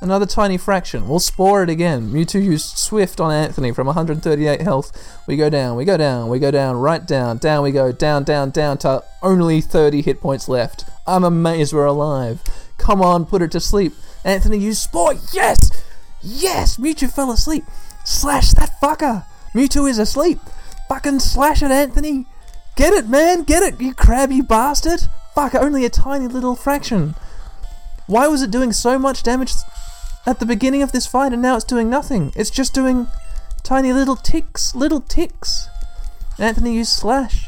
Another 0.00 0.26
tiny 0.26 0.56
fraction. 0.56 1.06
We'll 1.06 1.20
spore 1.20 1.62
it 1.62 1.70
again. 1.70 2.10
Mewtwo 2.10 2.42
used 2.42 2.76
Swift 2.76 3.20
on 3.20 3.30
Anthony 3.30 3.70
from 3.70 3.86
138 3.86 4.62
health. 4.62 5.22
We 5.28 5.36
go 5.36 5.48
down, 5.48 5.76
we 5.76 5.84
go 5.84 5.96
down, 5.96 6.28
we 6.28 6.40
go 6.40 6.50
down, 6.50 6.76
right 6.78 7.06
down, 7.06 7.38
down 7.38 7.62
we 7.62 7.70
go, 7.70 7.92
down, 7.92 8.24
down, 8.24 8.50
down 8.50 8.78
to 8.78 9.04
only 9.22 9.60
30 9.60 10.02
hit 10.02 10.20
points 10.20 10.48
left. 10.48 10.86
I'm 11.06 11.22
amazed 11.22 11.72
we're 11.72 11.84
alive. 11.84 12.42
Come 12.80 13.02
on, 13.02 13.26
put 13.26 13.42
her 13.42 13.48
to 13.48 13.60
sleep. 13.60 13.92
Anthony 14.24 14.58
used 14.58 14.82
Spore. 14.82 15.14
Yes! 15.32 15.70
Yes! 16.22 16.78
Mewtwo 16.78 17.10
fell 17.12 17.30
asleep. 17.30 17.64
Slash 18.04 18.52
that 18.52 18.72
fucker. 18.82 19.24
Mewtwo 19.54 19.88
is 19.88 19.98
asleep. 19.98 20.40
Fucking 20.88 21.20
slash 21.20 21.62
it, 21.62 21.70
Anthony. 21.70 22.26
Get 22.76 22.94
it, 22.94 23.08
man. 23.08 23.42
Get 23.42 23.62
it, 23.62 23.80
you 23.80 23.94
crabby 23.94 24.40
bastard. 24.40 25.02
Fuck, 25.34 25.54
only 25.54 25.84
a 25.84 25.90
tiny 25.90 26.26
little 26.26 26.56
fraction. 26.56 27.14
Why 28.06 28.26
was 28.26 28.42
it 28.42 28.50
doing 28.50 28.72
so 28.72 28.98
much 28.98 29.22
damage 29.22 29.52
at 30.26 30.40
the 30.40 30.46
beginning 30.46 30.82
of 30.82 30.90
this 30.90 31.06
fight 31.06 31.32
and 31.32 31.42
now 31.42 31.56
it's 31.56 31.64
doing 31.64 31.88
nothing? 31.90 32.32
It's 32.34 32.50
just 32.50 32.74
doing 32.74 33.06
tiny 33.62 33.92
little 33.92 34.16
ticks, 34.16 34.74
little 34.74 35.00
ticks. 35.00 35.68
Anthony 36.38 36.74
used 36.74 36.92
slash. 36.92 37.46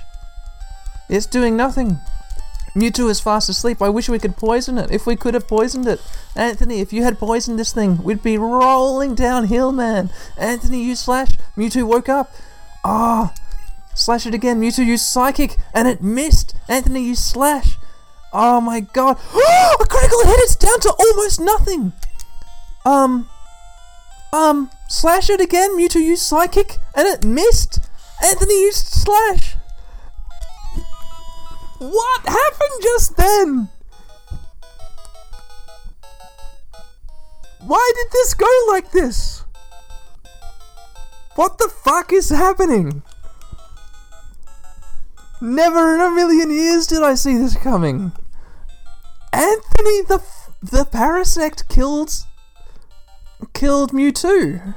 It's 1.09 1.27
doing 1.27 1.57
nothing. 1.57 1.99
Mewtwo 2.75 3.11
is 3.11 3.21
fast 3.21 3.49
asleep. 3.49 3.83
I 3.83 3.91
wish 3.91 4.09
we 4.09 4.19
could 4.19 4.37
poison 4.37 4.79
it. 4.79 4.91
If 4.91 5.07
we 5.07 5.17
could 5.17 5.35
have 5.35 5.47
poisoned 5.47 5.87
it. 5.87 6.01
Anthony, 6.35 6.81
if 6.81 6.93
you 6.93 7.03
had 7.03 7.19
poisoned 7.19 7.59
this 7.59 7.73
thing, 7.73 8.03
we'd 8.03 8.23
be 8.23 8.39
rolling 8.39 9.15
downhill, 9.15 9.73
man. 9.73 10.11
Anthony 10.39 10.83
used 10.83 11.05
Slash. 11.05 11.31
Mewtwo 11.57 11.85
woke 11.85 12.09
up. 12.09 12.33
Ah. 12.85 13.35
Slash 13.95 14.27
it 14.27 14.35
again. 14.35 14.61
Mewtwo 14.61 14.87
used 14.87 15.05
Psychic, 15.05 15.57
and 15.75 15.87
it 15.87 16.03
missed. 16.03 16.57
Anthony 16.69 17.05
used 17.05 17.23
Slash. 17.23 17.77
Oh 18.33 18.61
my 18.61 18.81
god. 18.81 19.19
a 19.81 19.85
critical 19.85 20.25
hit! 20.25 20.41
It's 20.41 20.57
down 20.57 20.81
to 20.81 20.95
almost 20.99 21.41
nothing! 21.41 21.93
Um. 22.87 23.29
Um. 24.33 24.71
Slash 24.89 25.29
it 25.29 25.41
again. 25.41 25.77
Mewtwo 25.77 26.01
used 26.01 26.23
Psychic, 26.23 26.79
and 26.95 27.07
it 27.07 27.25
missed. 27.25 27.81
Anthony 28.25 28.63
used 28.63 28.87
Slash. 28.87 29.57
What 31.83 32.21
happened 32.25 32.81
just 32.81 33.17
then? 33.17 33.69
Why 37.59 37.93
did 37.97 38.13
this 38.13 38.35
go 38.35 38.47
like 38.69 38.93
this? 38.93 39.43
What 41.35 41.59
the 41.59 41.69
fuck 41.69 42.13
is 42.13 42.29
happening? 42.29 43.03
Never 45.41 45.97
in 45.97 46.01
a 46.01 46.11
million 46.13 46.53
years 46.53 46.87
did 46.87 47.03
I 47.03 47.17
see 47.17 47.37
this 47.37 47.57
coming. 47.57 48.13
Anthony 49.33 50.03
the 50.03 50.23
the 50.63 50.85
Parasect 50.85 51.69
killed 51.69 52.13
killed 53.55 53.91
Mewtwo. 53.91 54.77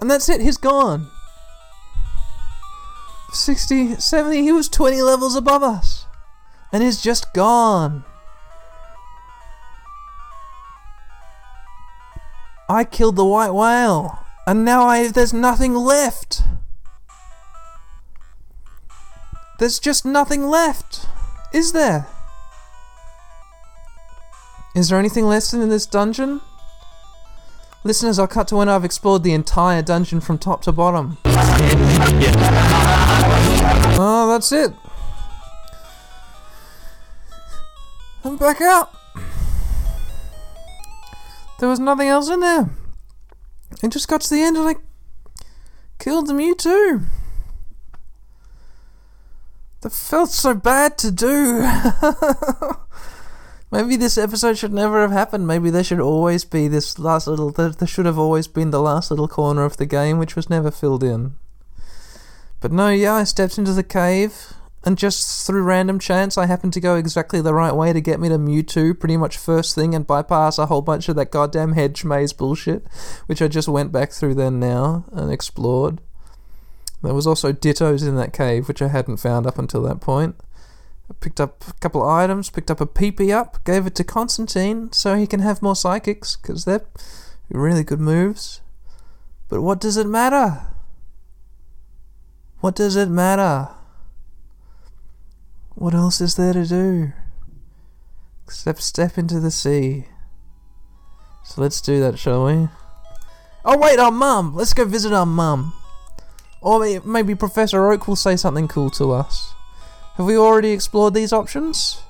And 0.00 0.08
that's 0.08 0.28
it, 0.28 0.40
he's 0.40 0.56
gone. 0.56 1.10
60, 3.32 3.96
70, 3.96 4.42
he 4.42 4.52
was 4.52 4.68
20 4.68 5.02
levels 5.02 5.36
above 5.36 5.62
us. 5.62 6.06
And 6.72 6.82
he's 6.82 7.00
just 7.00 7.32
gone. 7.32 8.04
I 12.68 12.84
killed 12.84 13.16
the 13.16 13.24
white 13.24 13.50
whale. 13.50 14.24
And 14.46 14.64
now 14.64 14.84
I 14.84 15.08
there's 15.08 15.32
nothing 15.32 15.74
left. 15.74 16.42
There's 19.58 19.78
just 19.78 20.04
nothing 20.04 20.46
left. 20.46 21.06
Is 21.52 21.72
there? 21.72 22.06
Is 24.74 24.88
there 24.88 24.98
anything 24.98 25.26
left 25.26 25.52
in 25.52 25.68
this 25.68 25.84
dungeon? 25.84 26.40
Listeners, 27.82 28.18
I'll 28.18 28.26
cut 28.26 28.48
to 28.48 28.56
when 28.56 28.68
I've 28.68 28.84
explored 28.84 29.22
the 29.22 29.32
entire 29.32 29.80
dungeon 29.80 30.20
from 30.20 30.36
top 30.36 30.60
to 30.62 30.72
bottom. 30.72 31.16
Oh, 33.96 34.26
that's 34.32 34.52
it. 34.52 34.74
I'm 38.22 38.36
back 38.36 38.60
out. 38.60 38.94
There 41.58 41.70
was 41.70 41.80
nothing 41.80 42.08
else 42.08 42.28
in 42.28 42.40
there. 42.40 42.68
I 43.82 43.88
just 43.88 44.08
got 44.08 44.20
to 44.22 44.30
the 44.34 44.42
end 44.42 44.58
and 44.58 44.68
I 44.68 44.74
killed 45.98 46.26
the 46.26 46.34
Mewtwo. 46.34 47.06
That 49.80 49.92
felt 49.92 50.28
so 50.30 50.52
bad 50.52 50.98
to 50.98 51.10
do. 51.10 51.60
Maybe 53.72 53.94
this 53.94 54.18
episode 54.18 54.58
should 54.58 54.72
never 54.72 55.00
have 55.00 55.12
happened. 55.12 55.46
Maybe 55.46 55.70
there 55.70 55.84
should 55.84 56.00
always 56.00 56.44
be 56.44 56.66
this 56.66 56.98
last 56.98 57.28
little. 57.28 57.50
There, 57.50 57.70
there 57.70 57.86
should 57.86 58.06
have 58.06 58.18
always 58.18 58.48
been 58.48 58.72
the 58.72 58.80
last 58.80 59.10
little 59.10 59.28
corner 59.28 59.64
of 59.64 59.76
the 59.76 59.86
game, 59.86 60.18
which 60.18 60.34
was 60.34 60.50
never 60.50 60.72
filled 60.72 61.04
in. 61.04 61.34
But 62.60 62.72
no, 62.72 62.88
yeah, 62.88 63.14
I 63.14 63.24
stepped 63.24 63.58
into 63.58 63.72
the 63.72 63.84
cave, 63.84 64.52
and 64.84 64.98
just 64.98 65.46
through 65.46 65.62
random 65.62 65.98
chance, 65.98 66.36
I 66.36 66.46
happened 66.46 66.72
to 66.74 66.80
go 66.80 66.96
exactly 66.96 67.40
the 67.40 67.54
right 67.54 67.74
way 67.74 67.92
to 67.92 68.00
get 68.00 68.18
me 68.18 68.28
to 68.28 68.38
Mewtwo, 68.38 68.98
pretty 68.98 69.16
much 69.16 69.38
first 69.38 69.74
thing, 69.74 69.94
and 69.94 70.06
bypass 70.06 70.58
a 70.58 70.66
whole 70.66 70.82
bunch 70.82 71.08
of 71.08 71.16
that 71.16 71.30
goddamn 71.30 71.72
hedge 71.72 72.04
maze 72.04 72.32
bullshit, 72.32 72.84
which 73.26 73.40
I 73.40 73.48
just 73.48 73.68
went 73.68 73.92
back 73.92 74.10
through 74.10 74.34
then 74.34 74.58
now 74.58 75.04
and 75.12 75.30
explored. 75.30 76.00
There 77.02 77.14
was 77.14 77.26
also 77.26 77.52
dittos 77.52 78.06
in 78.06 78.16
that 78.16 78.32
cave, 78.32 78.68
which 78.68 78.82
I 78.82 78.88
hadn't 78.88 79.18
found 79.18 79.46
up 79.46 79.58
until 79.58 79.82
that 79.82 80.00
point. 80.00 80.34
Picked 81.18 81.40
up 81.40 81.64
a 81.68 81.72
couple 81.74 82.02
of 82.02 82.08
items, 82.08 82.50
picked 82.50 82.70
up 82.70 82.80
a 82.80 82.86
PP 82.86 83.34
Up, 83.34 83.64
gave 83.64 83.86
it 83.86 83.94
to 83.96 84.04
Constantine 84.04 84.92
so 84.92 85.16
he 85.16 85.26
can 85.26 85.40
have 85.40 85.60
more 85.60 85.74
psychics, 85.74 86.36
because 86.36 86.64
they're 86.64 86.86
really 87.50 87.82
good 87.82 88.00
moves. 88.00 88.60
But 89.48 89.60
what 89.62 89.80
does 89.80 89.96
it 89.96 90.06
matter? 90.06 90.68
What 92.60 92.76
does 92.76 92.94
it 92.94 93.08
matter? 93.08 93.68
What 95.74 95.94
else 95.94 96.20
is 96.20 96.36
there 96.36 96.52
to 96.52 96.64
do? 96.64 97.12
Except 98.44 98.82
step 98.82 99.18
into 99.18 99.40
the 99.40 99.50
sea. 99.50 100.06
So 101.44 101.60
let's 101.60 101.80
do 101.80 102.00
that, 102.00 102.18
shall 102.18 102.46
we? 102.46 102.68
Oh, 103.64 103.78
wait, 103.78 103.98
our 103.98 104.12
mum! 104.12 104.54
Let's 104.54 104.72
go 104.72 104.84
visit 104.84 105.12
our 105.12 105.26
mum. 105.26 105.72
Or 106.60 107.00
maybe 107.04 107.34
Professor 107.34 107.90
Oak 107.90 108.06
will 108.06 108.16
say 108.16 108.36
something 108.36 108.68
cool 108.68 108.90
to 108.90 109.12
us. 109.12 109.54
Have 110.20 110.26
we 110.26 110.36
already 110.36 110.72
explored 110.72 111.14
these 111.14 111.32
options? 111.32 112.02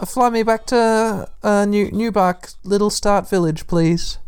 Uh, 0.00 0.04
fly 0.04 0.30
me 0.30 0.42
back 0.42 0.66
to 0.66 1.28
uh, 1.40 1.64
New 1.64 1.88
Newbark, 1.92 2.48
Little 2.64 2.90
Start 2.90 3.30
Village, 3.30 3.68
please. 3.68 4.18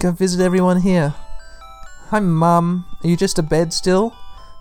Go 0.00 0.10
visit 0.10 0.44
everyone 0.44 0.82
here. 0.82 1.14
Hi, 2.10 2.20
Mum. 2.20 2.84
Are 3.02 3.08
you 3.08 3.16
just 3.16 3.38
a 3.38 3.42
bed 3.42 3.72
still? 3.72 4.14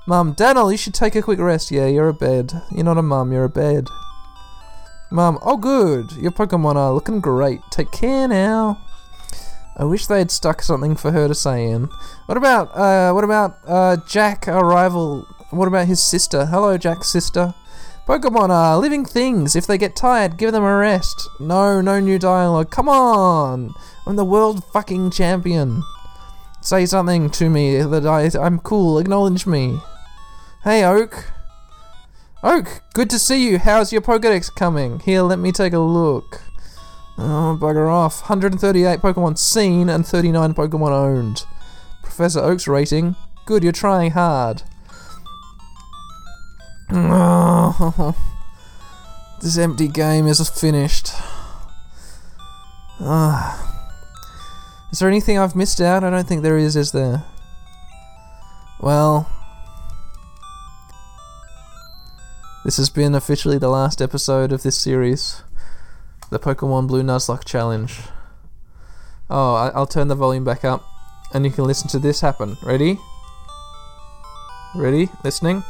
Mum, 0.07 0.31
Daniel, 0.31 0.71
you 0.71 0.77
should 0.77 0.93
take 0.93 1.17
a 1.17 1.21
quick 1.21 1.39
rest. 1.39 1.69
Yeah, 1.69 1.87
you're 1.87 2.07
a 2.07 2.13
bed. 2.13 2.53
You're 2.71 2.85
not 2.85 2.97
a 2.97 3.01
mum, 3.01 3.33
you're 3.33 3.43
a 3.43 3.49
bed. 3.49 3.89
Mum, 5.11 5.39
oh 5.41 5.57
good. 5.57 6.13
Your 6.13 6.31
Pokemon 6.31 6.77
are 6.77 6.93
looking 6.93 7.19
great. 7.19 7.59
Take 7.71 7.91
care 7.91 8.25
now. 8.25 8.81
I 9.75 9.83
wish 9.83 10.07
they 10.07 10.19
had 10.19 10.31
stuck 10.31 10.61
something 10.61 10.95
for 10.95 11.11
her 11.11 11.27
to 11.27 11.35
say 11.35 11.65
in. 11.65 11.89
What 12.27 12.37
about, 12.37 12.73
uh, 12.73 13.11
what 13.11 13.25
about, 13.25 13.57
uh, 13.67 13.97
Jack, 14.07 14.47
our 14.47 14.63
rival? 14.63 15.27
What 15.53 15.67
about 15.67 15.87
his 15.87 16.03
sister? 16.03 16.47
Hello, 16.47 16.77
Jack's 16.77 17.07
sister. 17.09 17.53
Pokemon 18.07 18.49
are 18.49 18.77
living 18.77 19.05
things. 19.05 19.55
If 19.55 19.67
they 19.67 19.77
get 19.77 19.95
tired, 19.95 20.37
give 20.37 20.51
them 20.51 20.63
a 20.63 20.75
rest. 20.75 21.29
No, 21.39 21.79
no 21.79 21.99
new 21.99 22.17
dialogue. 22.19 22.71
Come 22.71 22.89
on! 22.89 23.73
I'm 24.05 24.15
the 24.15 24.25
world 24.25 24.63
fucking 24.73 25.11
champion. 25.11 25.83
Say 26.59 26.85
something 26.85 27.29
to 27.29 27.49
me 27.49 27.81
that 27.81 28.05
I, 28.05 28.29
I'm 28.39 28.59
cool. 28.59 28.97
Acknowledge 28.97 29.45
me. 29.45 29.79
Hey, 30.63 30.83
Oak. 30.83 31.31
Oak, 32.43 32.81
good 32.93 33.09
to 33.11 33.19
see 33.19 33.47
you. 33.47 33.59
How's 33.59 33.93
your 33.93 34.01
Pokedex 34.01 34.53
coming? 34.53 34.99
Here, 34.99 35.21
let 35.21 35.39
me 35.39 35.51
take 35.51 35.73
a 35.73 35.79
look. 35.79 36.41
Oh, 37.17 37.57
bugger 37.61 37.89
off. 37.89 38.23
138 38.23 38.99
Pokemon 38.99 39.37
seen 39.37 39.87
and 39.87 40.05
39 40.05 40.53
Pokemon 40.55 40.91
owned. 40.91 41.45
Professor 42.01 42.39
Oak's 42.41 42.67
rating. 42.67 43.15
Good, 43.45 43.63
you're 43.63 43.71
trying 43.71 44.11
hard. 44.11 44.63
Oh, 46.95 48.15
this 49.41 49.57
empty 49.57 49.87
game 49.87 50.27
is 50.27 50.47
finished. 50.49 51.09
Ah. 52.99 53.59
Is 54.91 54.99
there 54.99 55.09
anything 55.09 55.39
I've 55.39 55.55
missed 55.55 55.81
out? 55.81 56.03
I 56.03 56.11
don't 56.11 56.27
think 56.27 56.43
there 56.43 56.57
is, 56.57 56.75
is 56.75 56.91
there? 56.91 57.23
Well. 58.79 59.27
This 62.63 62.77
has 62.77 62.89
been 62.91 63.15
officially 63.15 63.57
the 63.57 63.69
last 63.69 64.01
episode 64.01 64.51
of 64.51 64.61
this 64.63 64.77
series, 64.77 65.41
the 66.29 66.39
Pokemon 66.39 66.87
Blue 66.87 67.01
Nuzlocke 67.01 67.43
Challenge. 67.43 67.99
Oh, 69.29 69.55
I- 69.55 69.69
I'll 69.69 69.87
turn 69.87 70.07
the 70.09 70.15
volume 70.15 70.45
back 70.45 70.63
up, 70.63 70.85
and 71.33 71.43
you 71.43 71.51
can 71.51 71.65
listen 71.65 71.89
to 71.89 71.99
this 71.99 72.21
happen. 72.21 72.55
Ready? 72.63 72.99
Ready? 74.75 75.09
Listening? 75.23 75.63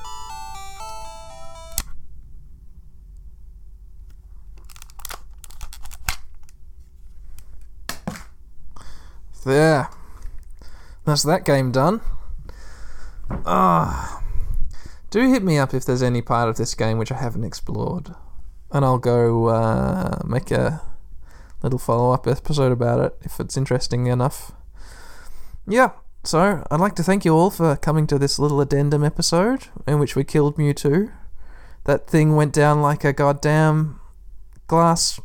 There. 9.44 9.90
That's 11.06 11.24
that 11.24 11.46
game 11.46 11.72
done. 11.72 12.02
Ah. 13.46 14.22
Do 15.10 15.30
hit 15.30 15.44
me 15.44 15.58
up 15.58 15.74
if 15.74 15.86
there's 15.86 16.02
any 16.02 16.22
part 16.22 16.50
of 16.50 16.58
this 16.58 16.74
game 16.74 16.98
which 16.98 17.12
I 17.12 17.18
haven't 17.18 17.44
explored. 17.44 18.16
And 18.72 18.84
I'll 18.84 18.98
go 18.98 19.48
uh, 19.48 20.20
make 20.26 20.50
a 20.50 20.82
little 21.62 21.80
follow 21.80 22.12
up 22.12 22.28
episode 22.28 22.72
about 22.72 23.00
it 23.00 23.18
if 23.22 23.40
it's 23.40 23.58
interesting 23.58 24.08
enough. 24.08 24.52
Yeah, 25.68 25.92
so 26.24 26.66
I'd 26.72 26.80
like 26.80 26.96
to 26.96 27.04
thank 27.04 27.26
you 27.26 27.36
all 27.36 27.50
for 27.50 27.76
coming 27.76 28.08
to 28.08 28.18
this 28.18 28.40
little 28.40 28.62
addendum 28.62 29.04
episode 29.04 29.68
in 29.86 30.00
which 30.00 30.16
we 30.16 30.24
killed 30.24 30.58
Mewtwo. 30.58 31.12
That 31.84 32.08
thing 32.08 32.36
went 32.36 32.54
down 32.54 32.82
like 32.82 33.04
a 33.04 33.14
goddamn 33.14 34.00
glass. 34.68 35.20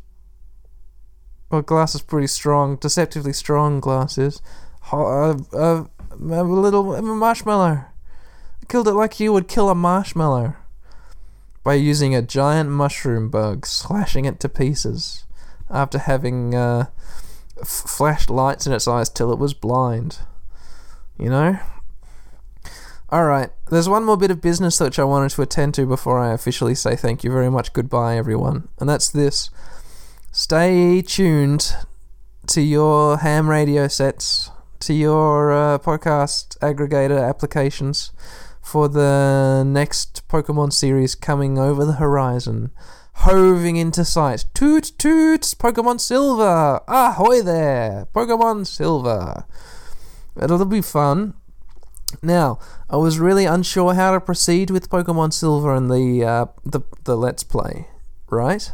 Well, 1.50 1.62
glass 1.62 1.94
is 1.94 2.02
pretty 2.02 2.26
strong, 2.26 2.76
deceptively 2.76 3.32
strong 3.32 3.80
glass 3.80 4.18
is. 4.18 4.42
Ho- 4.82 5.06
uh, 5.52 5.56
uh, 5.56 5.84
a 6.12 6.44
little 6.44 6.94
a 6.94 7.02
marshmallow. 7.02 7.84
Killed 8.68 8.88
it 8.88 8.92
like 8.92 9.18
you 9.18 9.32
would 9.32 9.48
kill 9.48 9.70
a 9.70 9.74
marshmallow. 9.74 10.54
By 11.64 11.74
using 11.74 12.14
a 12.14 12.22
giant 12.22 12.70
mushroom 12.70 13.30
bug, 13.30 13.66
slashing 13.66 14.26
it 14.26 14.40
to 14.40 14.48
pieces. 14.48 15.24
After 15.70 15.98
having 15.98 16.54
uh, 16.54 16.86
f- 17.60 17.66
flashed 17.66 18.30
lights 18.30 18.66
in 18.66 18.72
its 18.72 18.88
eyes 18.88 19.08
till 19.08 19.32
it 19.32 19.38
was 19.38 19.54
blind. 19.54 20.18
You 21.18 21.30
know? 21.30 21.58
Alright, 23.10 23.50
there's 23.70 23.88
one 23.88 24.04
more 24.04 24.18
bit 24.18 24.30
of 24.30 24.42
business 24.42 24.78
which 24.80 24.98
I 24.98 25.04
wanted 25.04 25.30
to 25.30 25.42
attend 25.42 25.72
to 25.74 25.86
before 25.86 26.18
I 26.18 26.32
officially 26.34 26.74
say 26.74 26.94
thank 26.94 27.24
you 27.24 27.30
very 27.30 27.50
much, 27.50 27.72
goodbye, 27.72 28.18
everyone. 28.18 28.68
And 28.78 28.88
that's 28.88 29.08
this. 29.08 29.48
Stay 30.38 31.02
tuned 31.02 31.74
to 32.46 32.60
your 32.60 33.16
ham 33.18 33.50
radio 33.50 33.88
sets, 33.88 34.52
to 34.78 34.94
your 34.94 35.50
uh, 35.50 35.78
podcast 35.78 36.56
aggregator 36.58 37.28
applications 37.28 38.12
for 38.62 38.88
the 38.88 39.64
next 39.66 40.22
Pokemon 40.28 40.72
series 40.72 41.16
coming 41.16 41.58
over 41.58 41.84
the 41.84 41.94
horizon. 41.94 42.70
Hoving 43.14 43.74
into 43.74 44.04
sight. 44.04 44.44
Toot 44.54 44.92
toots! 44.96 45.54
Pokemon 45.54 45.98
Silver! 45.98 46.82
Ahoy 46.86 47.42
there! 47.42 48.06
Pokemon 48.14 48.64
Silver! 48.68 49.44
It'll 50.40 50.64
be 50.66 50.82
fun. 50.82 51.34
Now, 52.22 52.60
I 52.88 52.96
was 52.96 53.18
really 53.18 53.44
unsure 53.44 53.94
how 53.94 54.12
to 54.12 54.20
proceed 54.20 54.70
with 54.70 54.88
Pokemon 54.88 55.32
Silver 55.32 55.74
and 55.74 55.90
the 55.90 56.24
uh, 56.24 56.46
the 56.64 56.82
the 57.02 57.16
Let's 57.16 57.42
Play, 57.42 57.88
right? 58.30 58.70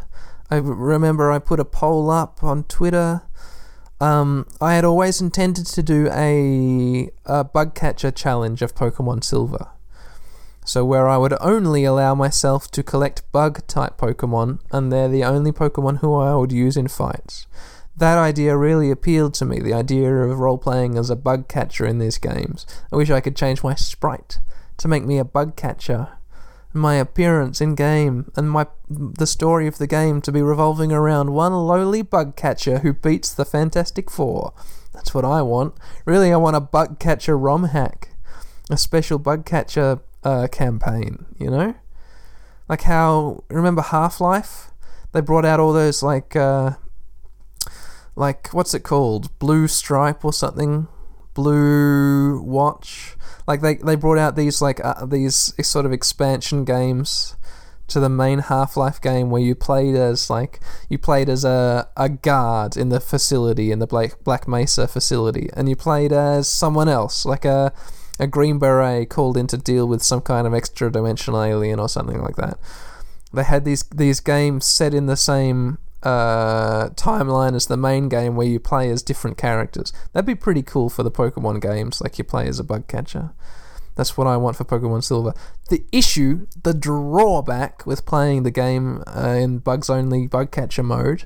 I 0.54 0.58
remember 0.58 1.32
I 1.32 1.40
put 1.40 1.58
a 1.58 1.64
poll 1.64 2.10
up 2.10 2.44
on 2.44 2.62
Twitter. 2.64 3.22
Um, 4.00 4.46
I 4.60 4.74
had 4.74 4.84
always 4.84 5.20
intended 5.20 5.66
to 5.66 5.82
do 5.82 6.08
a, 6.12 7.10
a 7.24 7.42
bug 7.42 7.74
catcher 7.74 8.12
challenge 8.12 8.62
of 8.62 8.72
Pokemon 8.72 9.24
Silver. 9.24 9.66
So, 10.64 10.84
where 10.84 11.08
I 11.08 11.16
would 11.16 11.34
only 11.40 11.82
allow 11.82 12.14
myself 12.14 12.70
to 12.70 12.84
collect 12.84 13.30
bug 13.32 13.66
type 13.66 13.98
Pokemon, 13.98 14.60
and 14.70 14.92
they're 14.92 15.08
the 15.08 15.24
only 15.24 15.50
Pokemon 15.50 15.98
who 15.98 16.14
I 16.14 16.36
would 16.36 16.52
use 16.52 16.76
in 16.76 16.86
fights. 16.86 17.48
That 17.96 18.16
idea 18.16 18.56
really 18.56 18.92
appealed 18.92 19.34
to 19.34 19.44
me, 19.44 19.58
the 19.58 19.74
idea 19.74 20.14
of 20.14 20.38
role 20.38 20.56
playing 20.56 20.96
as 20.96 21.10
a 21.10 21.16
bug 21.16 21.48
catcher 21.48 21.84
in 21.84 21.98
these 21.98 22.18
games. 22.18 22.64
I 22.92 22.96
wish 22.96 23.10
I 23.10 23.20
could 23.20 23.34
change 23.34 23.64
my 23.64 23.74
sprite 23.74 24.38
to 24.76 24.86
make 24.86 25.04
me 25.04 25.18
a 25.18 25.24
bug 25.24 25.56
catcher. 25.56 26.10
My 26.76 26.96
appearance 26.96 27.60
in 27.60 27.76
game 27.76 28.32
and 28.34 28.50
my 28.50 28.66
the 28.90 29.28
story 29.28 29.68
of 29.68 29.78
the 29.78 29.86
game 29.86 30.20
to 30.22 30.32
be 30.32 30.42
revolving 30.42 30.90
around 30.90 31.32
one 31.32 31.52
lowly 31.54 32.02
bug 32.02 32.34
catcher 32.34 32.80
who 32.80 32.92
beats 32.92 33.32
the 33.32 33.44
Fantastic 33.44 34.10
Four. 34.10 34.52
That's 34.92 35.14
what 35.14 35.24
I 35.24 35.40
want. 35.40 35.74
Really, 36.04 36.32
I 36.32 36.36
want 36.36 36.56
a 36.56 36.60
bug 36.60 36.98
catcher 36.98 37.38
ROM 37.38 37.64
hack, 37.64 38.10
a 38.68 38.76
special 38.76 39.20
bug 39.20 39.46
catcher 39.46 40.00
uh, 40.24 40.48
campaign. 40.48 41.26
You 41.38 41.50
know, 41.50 41.74
like 42.68 42.82
how 42.82 43.44
remember 43.48 43.82
Half 43.82 44.20
Life? 44.20 44.72
They 45.12 45.20
brought 45.20 45.44
out 45.44 45.60
all 45.60 45.72
those 45.72 46.02
like 46.02 46.34
uh, 46.34 46.72
like 48.16 48.48
what's 48.48 48.74
it 48.74 48.80
called? 48.80 49.38
Blue 49.38 49.68
Stripe 49.68 50.24
or 50.24 50.32
something? 50.32 50.88
Blue 51.34 52.40
Watch. 52.40 53.16
Like 53.46 53.60
they 53.60 53.74
they 53.74 53.96
brought 53.96 54.18
out 54.18 54.36
these 54.36 54.62
like 54.62 54.82
uh, 54.84 55.04
these 55.04 55.52
sort 55.66 55.84
of 55.84 55.92
expansion 55.92 56.64
games 56.64 57.36
to 57.86 58.00
the 58.00 58.08
main 58.08 58.38
Half-Life 58.38 59.00
game 59.00 59.30
where 59.30 59.42
you 59.42 59.54
played 59.54 59.94
as 59.94 60.30
like 60.30 60.60
you 60.88 60.96
played 60.96 61.28
as 61.28 61.44
a, 61.44 61.88
a 61.96 62.08
guard 62.08 62.76
in 62.76 62.88
the 62.88 63.00
facility 63.00 63.70
in 63.70 63.78
the 63.78 63.86
Black 63.86 64.24
Black 64.24 64.48
Mesa 64.48 64.88
facility 64.88 65.50
and 65.52 65.68
you 65.68 65.76
played 65.76 66.12
as 66.12 66.48
someone 66.48 66.88
else 66.88 67.26
like 67.26 67.44
a 67.44 67.72
a 68.18 68.26
green 68.26 68.58
beret 68.58 69.10
called 69.10 69.36
in 69.36 69.46
to 69.48 69.58
deal 69.58 69.86
with 69.86 70.02
some 70.02 70.20
kind 70.20 70.46
of 70.46 70.54
extra 70.54 70.90
dimensional 70.90 71.42
alien 71.42 71.78
or 71.78 71.88
something 71.88 72.22
like 72.22 72.36
that. 72.36 72.58
They 73.32 73.44
had 73.44 73.64
these 73.64 73.82
these 73.84 74.20
games 74.20 74.64
set 74.64 74.94
in 74.94 75.06
the 75.06 75.16
same 75.16 75.78
uh, 76.04 76.90
timeline 76.90 77.54
as 77.54 77.66
the 77.66 77.76
main 77.76 78.08
game 78.08 78.36
where 78.36 78.46
you 78.46 78.60
play 78.60 78.90
as 78.90 79.02
different 79.02 79.38
characters. 79.38 79.92
That'd 80.12 80.26
be 80.26 80.34
pretty 80.34 80.62
cool 80.62 80.90
for 80.90 81.02
the 81.02 81.10
Pokemon 81.10 81.60
games, 81.60 82.00
like 82.00 82.18
you 82.18 82.24
play 82.24 82.46
as 82.46 82.58
a 82.58 82.64
bug 82.64 82.86
catcher. 82.88 83.32
That's 83.96 84.16
what 84.16 84.26
I 84.26 84.36
want 84.36 84.56
for 84.56 84.64
Pokemon 84.64 85.04
Silver. 85.04 85.34
The 85.70 85.84
issue, 85.92 86.46
the 86.62 86.74
drawback 86.74 87.86
with 87.86 88.06
playing 88.06 88.42
the 88.42 88.50
game 88.50 89.02
uh, 89.06 89.28
in 89.28 89.58
bugs 89.58 89.88
only 89.88 90.26
bug 90.26 90.50
catcher 90.50 90.82
mode. 90.82 91.24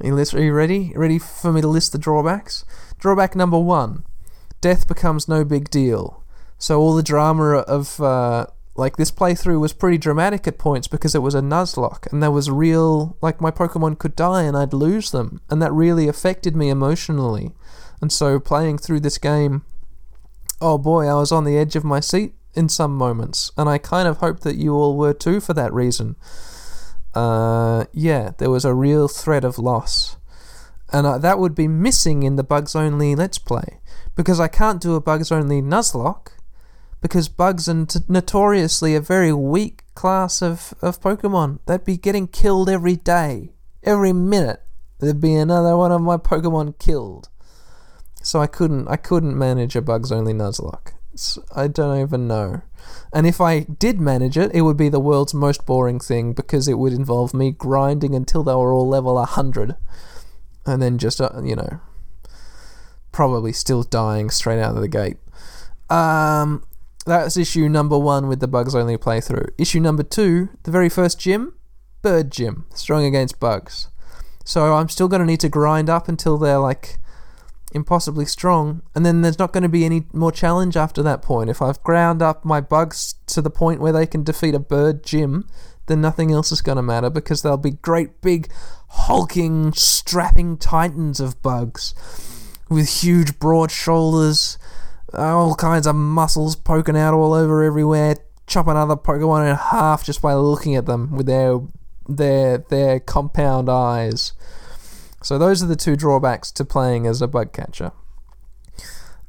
Are 0.00 0.06
you, 0.06 0.52
ready? 0.52 0.92
Ready 0.94 1.18
for 1.18 1.52
me 1.52 1.62
to 1.62 1.68
list 1.68 1.92
the 1.92 1.98
drawbacks? 1.98 2.64
Drawback 2.98 3.34
number 3.34 3.58
one 3.58 4.04
death 4.60 4.88
becomes 4.88 5.28
no 5.28 5.44
big 5.44 5.70
deal. 5.70 6.22
So 6.58 6.80
all 6.80 6.94
the 6.94 7.02
drama 7.02 7.58
of 7.58 8.00
uh, 8.00 8.46
like 8.78 8.96
this 8.96 9.10
playthrough 9.10 9.60
was 9.60 9.72
pretty 9.72 9.98
dramatic 9.98 10.46
at 10.46 10.58
points 10.58 10.88
because 10.88 11.14
it 11.14 11.22
was 11.22 11.34
a 11.34 11.40
Nuzlocke 11.40 12.10
and 12.12 12.22
there 12.22 12.30
was 12.30 12.50
real 12.50 13.16
like 13.20 13.40
my 13.40 13.50
Pokemon 13.50 13.98
could 13.98 14.16
die 14.16 14.42
and 14.42 14.56
I'd 14.56 14.72
lose 14.72 15.10
them 15.10 15.40
and 15.50 15.60
that 15.62 15.72
really 15.72 16.08
affected 16.08 16.54
me 16.56 16.68
emotionally. 16.68 17.52
And 18.00 18.12
so 18.12 18.38
playing 18.38 18.78
through 18.78 19.00
this 19.00 19.18
game, 19.18 19.64
oh 20.60 20.78
boy, 20.78 21.06
I 21.06 21.14
was 21.14 21.32
on 21.32 21.44
the 21.44 21.56
edge 21.56 21.76
of 21.76 21.84
my 21.84 22.00
seat 22.00 22.34
in 22.54 22.68
some 22.68 22.96
moments 22.96 23.50
and 23.56 23.68
I 23.68 23.78
kind 23.78 24.08
of 24.08 24.18
hope 24.18 24.40
that 24.40 24.56
you 24.56 24.74
all 24.74 24.96
were 24.96 25.14
too 25.14 25.40
for 25.40 25.54
that 25.54 25.72
reason. 25.72 26.16
Uh, 27.14 27.86
yeah, 27.92 28.32
there 28.38 28.50
was 28.50 28.64
a 28.64 28.74
real 28.74 29.08
threat 29.08 29.44
of 29.44 29.58
loss. 29.58 30.16
And 30.92 31.06
uh, 31.06 31.18
that 31.18 31.38
would 31.38 31.54
be 31.54 31.66
missing 31.66 32.22
in 32.22 32.36
the 32.36 32.44
Bugs 32.44 32.76
Only 32.76 33.14
Let's 33.14 33.38
Play 33.38 33.80
because 34.14 34.38
I 34.38 34.48
can't 34.48 34.80
do 34.80 34.94
a 34.94 35.00
Bugs 35.00 35.32
Only 35.32 35.60
Nuzlocke 35.60 36.35
because 37.00 37.28
bugs 37.28 37.68
are 37.68 37.86
t- 37.86 38.00
notoriously 38.08 38.94
a 38.94 39.00
very 39.00 39.32
weak 39.32 39.82
class 39.94 40.42
of, 40.42 40.74
of 40.82 41.00
Pokemon. 41.00 41.60
They'd 41.66 41.84
be 41.84 41.96
getting 41.96 42.28
killed 42.28 42.68
every 42.68 42.96
day. 42.96 43.52
Every 43.82 44.12
minute 44.12 44.62
there'd 44.98 45.20
be 45.20 45.34
another 45.34 45.76
one 45.76 45.92
of 45.92 46.00
my 46.00 46.16
Pokemon 46.16 46.78
killed. 46.78 47.28
So 48.22 48.40
I 48.40 48.46
couldn't 48.46 48.88
I 48.88 48.96
couldn't 48.96 49.38
manage 49.38 49.76
a 49.76 49.82
bugs 49.82 50.10
only 50.10 50.32
Nuzlocke. 50.32 50.92
It's, 51.12 51.38
I 51.54 51.68
don't 51.68 52.00
even 52.00 52.26
know. 52.26 52.62
And 53.12 53.26
if 53.26 53.40
I 53.40 53.60
did 53.60 54.00
manage 54.00 54.36
it, 54.36 54.54
it 54.54 54.62
would 54.62 54.76
be 54.76 54.88
the 54.88 55.00
world's 55.00 55.32
most 55.32 55.64
boring 55.64 56.00
thing 56.00 56.32
because 56.32 56.68
it 56.68 56.78
would 56.78 56.92
involve 56.92 57.34
me 57.34 57.52
grinding 57.52 58.14
until 58.14 58.42
they 58.42 58.54
were 58.54 58.72
all 58.72 58.88
level 58.88 59.14
100 59.14 59.76
and 60.66 60.82
then 60.82 60.98
just 60.98 61.20
uh, 61.20 61.30
you 61.42 61.54
know 61.54 61.80
probably 63.12 63.52
still 63.52 63.82
dying 63.82 64.28
straight 64.28 64.60
out 64.60 64.74
of 64.74 64.82
the 64.82 64.88
gate. 64.88 65.18
Um 65.88 66.64
that's 67.06 67.36
issue 67.36 67.68
number 67.68 67.98
one 67.98 68.26
with 68.28 68.40
the 68.40 68.48
bugs 68.48 68.74
only 68.74 68.98
playthrough. 68.98 69.50
Issue 69.56 69.80
number 69.80 70.02
two, 70.02 70.50
the 70.64 70.70
very 70.70 70.88
first 70.88 71.18
gym, 71.18 71.54
bird 72.02 72.30
gym, 72.30 72.66
strong 72.74 73.04
against 73.04 73.40
bugs. 73.40 73.88
So 74.44 74.74
I'm 74.74 74.88
still 74.88 75.08
going 75.08 75.20
to 75.20 75.26
need 75.26 75.40
to 75.40 75.48
grind 75.48 75.88
up 75.88 76.08
until 76.08 76.36
they're 76.36 76.58
like 76.58 76.98
impossibly 77.72 78.24
strong, 78.24 78.82
and 78.94 79.04
then 79.04 79.22
there's 79.22 79.38
not 79.38 79.52
going 79.52 79.62
to 79.62 79.68
be 79.68 79.84
any 79.84 80.06
more 80.12 80.32
challenge 80.32 80.76
after 80.76 81.02
that 81.02 81.22
point. 81.22 81.50
If 81.50 81.62
I've 81.62 81.82
ground 81.82 82.22
up 82.22 82.44
my 82.44 82.60
bugs 82.60 83.14
to 83.26 83.42
the 83.42 83.50
point 83.50 83.80
where 83.80 83.92
they 83.92 84.06
can 84.06 84.22
defeat 84.22 84.54
a 84.54 84.60
bird 84.60 85.04
gym, 85.04 85.48
then 85.86 86.00
nothing 86.00 86.32
else 86.32 86.50
is 86.50 86.62
going 86.62 86.76
to 86.76 86.82
matter 86.82 87.10
because 87.10 87.42
they'll 87.42 87.56
be 87.56 87.72
great 87.72 88.20
big, 88.20 88.50
hulking, 88.88 89.72
strapping 89.72 90.56
titans 90.56 91.20
of 91.20 91.40
bugs 91.42 91.94
with 92.68 93.02
huge, 93.02 93.38
broad 93.38 93.70
shoulders 93.70 94.58
all 95.12 95.54
kinds 95.54 95.86
of 95.86 95.94
muscles 95.94 96.56
poking 96.56 96.96
out 96.96 97.14
all 97.14 97.32
over 97.32 97.62
everywhere, 97.62 98.16
chop 98.46 98.66
another 98.66 98.96
Pokemon 98.96 99.50
in 99.50 99.56
half 99.56 100.04
just 100.04 100.22
by 100.22 100.34
looking 100.34 100.74
at 100.74 100.86
them 100.86 101.10
with 101.12 101.26
their 101.26 101.60
their 102.08 102.58
their 102.58 103.00
compound 103.00 103.68
eyes. 103.68 104.32
So 105.22 105.38
those 105.38 105.62
are 105.62 105.66
the 105.66 105.76
two 105.76 105.96
drawbacks 105.96 106.52
to 106.52 106.64
playing 106.64 107.06
as 107.06 107.20
a 107.20 107.26
bug 107.26 107.52
catcher. 107.52 107.92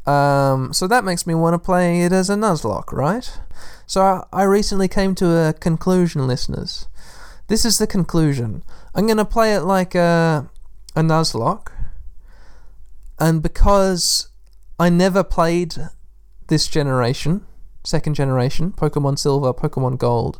Um, 0.05 0.71
so 0.71 0.88
that 0.88 1.03
makes 1.03 1.28
me 1.28 1.36
want 1.36 1.53
to 1.55 1.59
play 1.59 2.01
it 2.01 2.13
as 2.13 2.30
a 2.30 2.36
Nuzlocke, 2.36 2.93
right? 2.93 3.39
So 3.86 4.25
I 4.32 4.43
recently 4.43 4.88
came 4.88 5.15
to 5.15 5.49
a 5.49 5.53
conclusion, 5.53 6.28
listeners. 6.28 6.88
This 7.47 7.65
is 7.65 7.78
the 7.78 7.88
conclusion. 7.88 8.63
I'm 8.95 9.05
going 9.05 9.17
to 9.17 9.25
play 9.25 9.53
it 9.53 9.61
like 9.61 9.95
a, 9.95 10.49
a 10.95 11.01
Nuzlocke, 11.01 11.71
and 13.19 13.41
because 13.41 14.30
I 14.80 14.89
never 14.89 15.23
played 15.23 15.75
this 16.47 16.67
generation, 16.67 17.45
second 17.84 18.13
generation, 18.13 18.71
Pokemon 18.71 19.19
Silver, 19.19 19.53
Pokemon 19.53 19.97
Gold, 19.97 20.39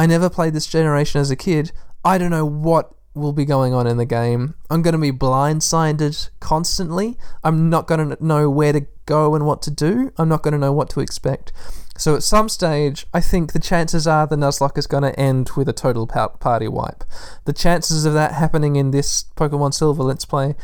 I 0.00 0.06
never 0.06 0.30
played 0.30 0.54
this 0.54 0.66
generation 0.66 1.20
as 1.20 1.30
a 1.30 1.36
kid. 1.36 1.72
I 2.04 2.16
don't 2.16 2.30
know 2.30 2.46
what 2.46 2.94
will 3.12 3.34
be 3.34 3.44
going 3.44 3.74
on 3.74 3.86
in 3.86 3.98
the 3.98 4.06
game. 4.06 4.54
I'm 4.70 4.80
going 4.80 4.92
to 4.92 4.98
be 4.98 5.12
blindsided 5.12 6.30
constantly. 6.40 7.18
I'm 7.44 7.68
not 7.68 7.86
going 7.86 8.08
to 8.08 8.24
know 8.24 8.48
where 8.48 8.72
to 8.72 8.86
go 9.04 9.34
and 9.34 9.44
what 9.44 9.60
to 9.62 9.70
do. 9.70 10.10
I'm 10.16 10.28
not 10.28 10.42
going 10.42 10.52
to 10.52 10.58
know 10.58 10.72
what 10.72 10.88
to 10.90 11.00
expect. 11.00 11.52
So 11.98 12.14
at 12.14 12.22
some 12.22 12.48
stage, 12.48 13.04
I 13.12 13.20
think 13.20 13.52
the 13.52 13.58
chances 13.58 14.06
are 14.06 14.26
the 14.26 14.36
Nuzlocke 14.36 14.78
is 14.78 14.86
going 14.86 15.02
to 15.02 15.20
end 15.20 15.50
with 15.54 15.68
a 15.68 15.74
total 15.74 16.06
party 16.06 16.66
wipe. 16.66 17.04
The 17.44 17.52
chances 17.52 18.06
of 18.06 18.14
that 18.14 18.32
happening 18.32 18.76
in 18.76 18.90
this 18.90 19.24
Pokemon 19.36 19.74
Silver 19.74 20.02
Let's 20.02 20.24
Play, 20.24 20.54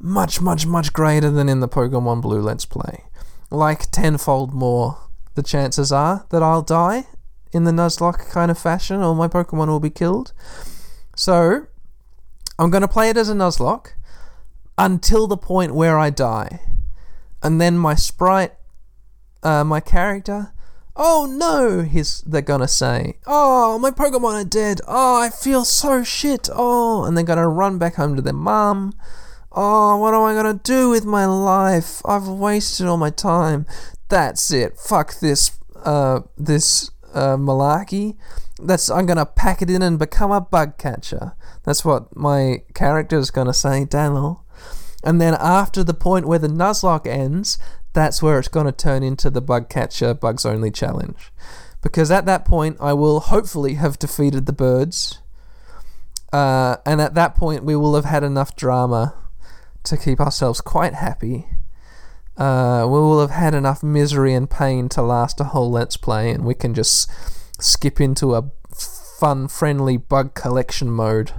much, 0.00 0.40
much, 0.40 0.66
much 0.66 0.92
greater 0.92 1.30
than 1.30 1.48
in 1.48 1.60
the 1.60 1.68
Pokemon 1.68 2.22
Blue 2.22 2.40
Let's 2.40 2.64
Play. 2.64 3.04
Like 3.50 3.90
tenfold 3.90 4.52
more. 4.52 4.98
The 5.34 5.42
chances 5.42 5.92
are 5.92 6.26
that 6.30 6.42
I'll 6.42 6.62
die 6.62 7.06
in 7.52 7.64
the 7.64 7.70
Nuzlocke 7.70 8.30
kind 8.30 8.50
of 8.50 8.58
fashion, 8.58 9.00
or 9.00 9.14
my 9.14 9.28
Pokemon 9.28 9.68
will 9.68 9.80
be 9.80 9.90
killed. 9.90 10.32
So, 11.14 11.66
I'm 12.58 12.70
going 12.70 12.82
to 12.82 12.88
play 12.88 13.10
it 13.10 13.16
as 13.16 13.28
a 13.28 13.34
Nuzlocke 13.34 13.92
until 14.78 15.26
the 15.26 15.36
point 15.36 15.74
where 15.74 15.98
I 15.98 16.10
die. 16.10 16.60
And 17.42 17.60
then 17.60 17.76
my 17.76 17.94
sprite, 17.94 18.54
uh, 19.42 19.64
my 19.64 19.80
character, 19.80 20.52
oh 20.96 21.26
no, 21.30 21.82
he's, 21.82 22.20
they're 22.22 22.42
going 22.42 22.60
to 22.60 22.68
say, 22.68 23.18
oh, 23.26 23.78
my 23.78 23.90
Pokemon 23.90 24.40
are 24.40 24.44
dead. 24.44 24.80
Oh, 24.86 25.20
I 25.20 25.30
feel 25.30 25.64
so 25.64 26.02
shit. 26.02 26.48
Oh, 26.52 27.04
and 27.04 27.16
they're 27.16 27.24
going 27.24 27.38
to 27.38 27.48
run 27.48 27.78
back 27.78 27.96
home 27.96 28.16
to 28.16 28.22
their 28.22 28.32
mum. 28.32 28.94
Oh, 29.52 29.96
what 29.96 30.14
am 30.14 30.22
I 30.22 30.42
to 30.42 30.60
do 30.62 30.90
with 30.90 31.04
my 31.04 31.26
life? 31.26 32.02
I've 32.04 32.28
wasted 32.28 32.86
all 32.86 32.96
my 32.96 33.10
time. 33.10 33.66
That's 34.08 34.52
it. 34.52 34.78
Fuck 34.78 35.18
this, 35.18 35.58
uh, 35.84 36.20
this 36.38 36.90
uh, 37.14 37.36
malarkey. 37.36 38.16
That's 38.62 38.90
I'm 38.90 39.06
gonna 39.06 39.26
pack 39.26 39.62
it 39.62 39.70
in 39.70 39.82
and 39.82 39.98
become 39.98 40.30
a 40.30 40.40
bug 40.40 40.78
catcher. 40.78 41.32
That's 41.64 41.84
what 41.84 42.14
my 42.14 42.62
character 42.74 43.18
is 43.18 43.30
gonna 43.30 43.54
say, 43.54 43.84
Daniel. 43.84 44.44
And 45.02 45.20
then 45.20 45.34
after 45.34 45.82
the 45.82 45.94
point 45.94 46.28
where 46.28 46.38
the 46.38 46.48
Nuzlocke 46.48 47.06
ends, 47.06 47.58
that's 47.92 48.22
where 48.22 48.38
it's 48.38 48.48
gonna 48.48 48.72
turn 48.72 49.02
into 49.02 49.30
the 49.30 49.40
bug 49.40 49.68
catcher 49.68 50.14
bugs 50.14 50.44
only 50.44 50.70
challenge. 50.70 51.32
Because 51.82 52.10
at 52.10 52.26
that 52.26 52.44
point, 52.44 52.76
I 52.78 52.92
will 52.92 53.20
hopefully 53.20 53.74
have 53.74 53.98
defeated 53.98 54.46
the 54.46 54.52
birds. 54.52 55.20
Uh, 56.32 56.76
and 56.84 57.00
at 57.00 57.14
that 57.14 57.34
point, 57.34 57.64
we 57.64 57.74
will 57.74 57.94
have 57.94 58.04
had 58.04 58.22
enough 58.22 58.54
drama 58.54 59.14
to 59.84 59.96
keep 59.96 60.20
ourselves 60.20 60.60
quite 60.60 60.94
happy 60.94 61.46
uh, 62.40 62.86
we 62.86 62.98
will 62.98 63.20
have 63.20 63.30
had 63.30 63.54
enough 63.54 63.82
misery 63.82 64.32
and 64.32 64.48
pain 64.48 64.88
to 64.88 65.02
last 65.02 65.40
a 65.40 65.44
whole 65.44 65.70
Let's 65.70 65.98
Play, 65.98 66.30
and 66.30 66.46
we 66.46 66.54
can 66.54 66.72
just 66.72 67.10
skip 67.60 68.00
into 68.00 68.34
a 68.34 68.50
fun, 68.72 69.46
friendly 69.46 69.98
bug 69.98 70.34
collection 70.34 70.90
mode. 70.90 71.32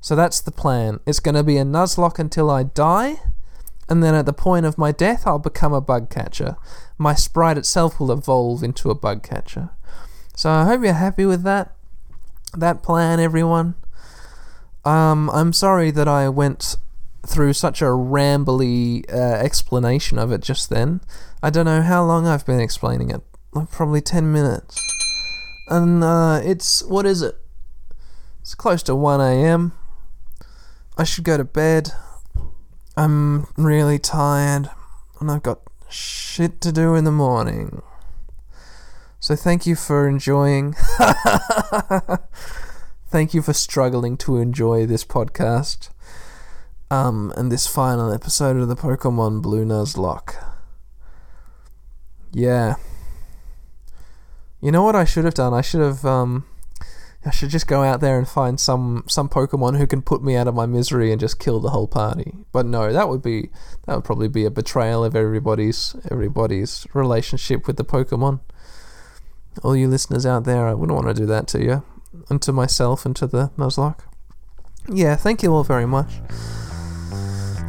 So 0.00 0.16
that's 0.16 0.40
the 0.40 0.50
plan. 0.50 1.00
It's 1.06 1.20
going 1.20 1.34
to 1.34 1.42
be 1.42 1.58
a 1.58 1.64
Nuzlocke 1.64 2.18
until 2.18 2.50
I 2.50 2.62
die, 2.62 3.20
and 3.86 4.02
then 4.02 4.14
at 4.14 4.24
the 4.24 4.32
point 4.32 4.64
of 4.64 4.78
my 4.78 4.92
death, 4.92 5.26
I'll 5.26 5.38
become 5.38 5.74
a 5.74 5.80
bug 5.82 6.08
catcher. 6.08 6.56
My 6.96 7.14
sprite 7.14 7.58
itself 7.58 8.00
will 8.00 8.10
evolve 8.10 8.62
into 8.62 8.88
a 8.88 8.94
bug 8.94 9.22
catcher. 9.22 9.70
So 10.34 10.48
I 10.48 10.64
hope 10.64 10.82
you're 10.82 10.94
happy 10.94 11.26
with 11.26 11.42
that. 11.42 11.76
That 12.56 12.82
plan, 12.82 13.20
everyone. 13.20 13.74
Um, 14.86 15.28
I'm 15.30 15.52
sorry 15.52 15.90
that 15.90 16.08
I 16.08 16.30
went 16.30 16.76
through 17.26 17.52
such 17.52 17.82
a 17.82 17.86
rambly 17.86 19.04
uh, 19.12 19.16
explanation 19.16 20.18
of 20.18 20.32
it 20.32 20.40
just 20.40 20.70
then. 20.70 21.00
I 21.42 21.50
don't 21.50 21.66
know 21.66 21.82
how 21.82 22.04
long 22.04 22.26
I've 22.26 22.46
been 22.46 22.60
explaining 22.60 23.10
it. 23.10 23.22
Like 23.52 23.70
probably 23.70 24.00
10 24.00 24.32
minutes. 24.32 24.80
And 25.68 26.02
uh, 26.02 26.40
it's. 26.44 26.82
What 26.84 27.06
is 27.06 27.22
it? 27.22 27.36
It's 28.40 28.54
close 28.54 28.82
to 28.84 28.94
1 28.94 29.20
a.m. 29.20 29.72
I 30.96 31.04
should 31.04 31.24
go 31.24 31.36
to 31.36 31.44
bed. 31.44 31.90
I'm 32.96 33.46
really 33.56 33.98
tired. 33.98 34.70
And 35.20 35.30
I've 35.30 35.42
got 35.42 35.60
shit 35.88 36.60
to 36.62 36.72
do 36.72 36.94
in 36.94 37.04
the 37.04 37.12
morning. 37.12 37.82
So 39.18 39.36
thank 39.36 39.66
you 39.66 39.76
for 39.76 40.08
enjoying. 40.08 40.74
thank 43.08 43.34
you 43.34 43.42
for 43.42 43.52
struggling 43.52 44.16
to 44.18 44.38
enjoy 44.38 44.86
this 44.86 45.04
podcast 45.04 45.90
um, 46.90 47.32
and 47.36 47.50
this 47.50 47.66
final 47.66 48.12
episode 48.12 48.56
of 48.56 48.68
the 48.68 48.76
Pokemon 48.76 49.42
Blue 49.42 49.64
Nuzlocke. 49.64 50.34
Yeah. 52.32 52.76
You 54.60 54.70
know 54.70 54.82
what 54.82 54.96
I 54.96 55.04
should 55.04 55.24
have 55.24 55.34
done? 55.34 55.54
I 55.54 55.62
should 55.62 55.80
have 55.80 56.04
um 56.04 56.44
I 57.24 57.30
should 57.30 57.50
just 57.50 57.66
go 57.66 57.82
out 57.82 58.00
there 58.00 58.18
and 58.18 58.26
find 58.28 58.58
some 58.58 59.04
some 59.06 59.28
Pokemon 59.28 59.76
who 59.76 59.86
can 59.86 60.02
put 60.02 60.22
me 60.22 60.36
out 60.36 60.48
of 60.48 60.54
my 60.54 60.66
misery 60.66 61.12
and 61.12 61.20
just 61.20 61.38
kill 61.38 61.60
the 61.60 61.70
whole 61.70 61.88
party. 61.88 62.34
But 62.52 62.66
no, 62.66 62.92
that 62.92 63.08
would 63.08 63.22
be 63.22 63.50
that 63.86 63.96
would 63.96 64.04
probably 64.04 64.28
be 64.28 64.44
a 64.44 64.50
betrayal 64.50 65.04
of 65.04 65.14
everybody's 65.14 65.96
everybody's 66.10 66.86
relationship 66.94 67.66
with 67.66 67.76
the 67.76 67.84
Pokemon. 67.84 68.40
All 69.62 69.76
you 69.76 69.88
listeners 69.88 70.24
out 70.24 70.44
there, 70.44 70.66
I 70.66 70.74
wouldn't 70.74 70.96
want 70.96 71.14
to 71.14 71.20
do 71.20 71.26
that 71.26 71.46
to 71.48 71.62
you. 71.62 71.82
And 72.28 72.40
to 72.42 72.52
myself 72.52 73.04
and 73.04 73.14
to 73.16 73.26
the 73.26 73.50
Nuzlocke. 73.56 74.00
Yeah, 74.88 75.16
thank 75.16 75.42
you 75.42 75.52
all 75.52 75.64
very 75.64 75.86
much. 75.86 76.20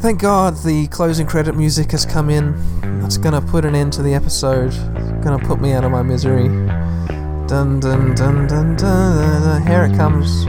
Thank 0.02 0.20
God 0.20 0.58
the 0.64 0.88
closing 0.88 1.28
credit 1.28 1.56
music 1.56 1.92
has 1.92 2.08
come 2.08 2.32
in. 2.32 2.56
That's 3.02 3.18
gonna 3.18 3.40
put 3.40 3.66
an 3.66 3.76
end 3.76 3.94
to 3.94 4.02
the 4.02 4.16
episode. 4.16 4.74
It's 4.74 5.24
Gonna 5.24 5.38
put 5.38 5.62
me 5.62 5.74
out 5.74 5.84
of 5.84 5.92
my 5.92 6.02
misery. 6.02 6.48
Dun 7.48 7.80
dun 7.80 8.16
dun 8.16 8.16
dun 8.16 8.48
dun. 8.48 8.78
dun, 8.78 8.78
dun. 8.78 9.68
Here 9.68 9.84
it 9.84 9.96
comes. 9.96 10.48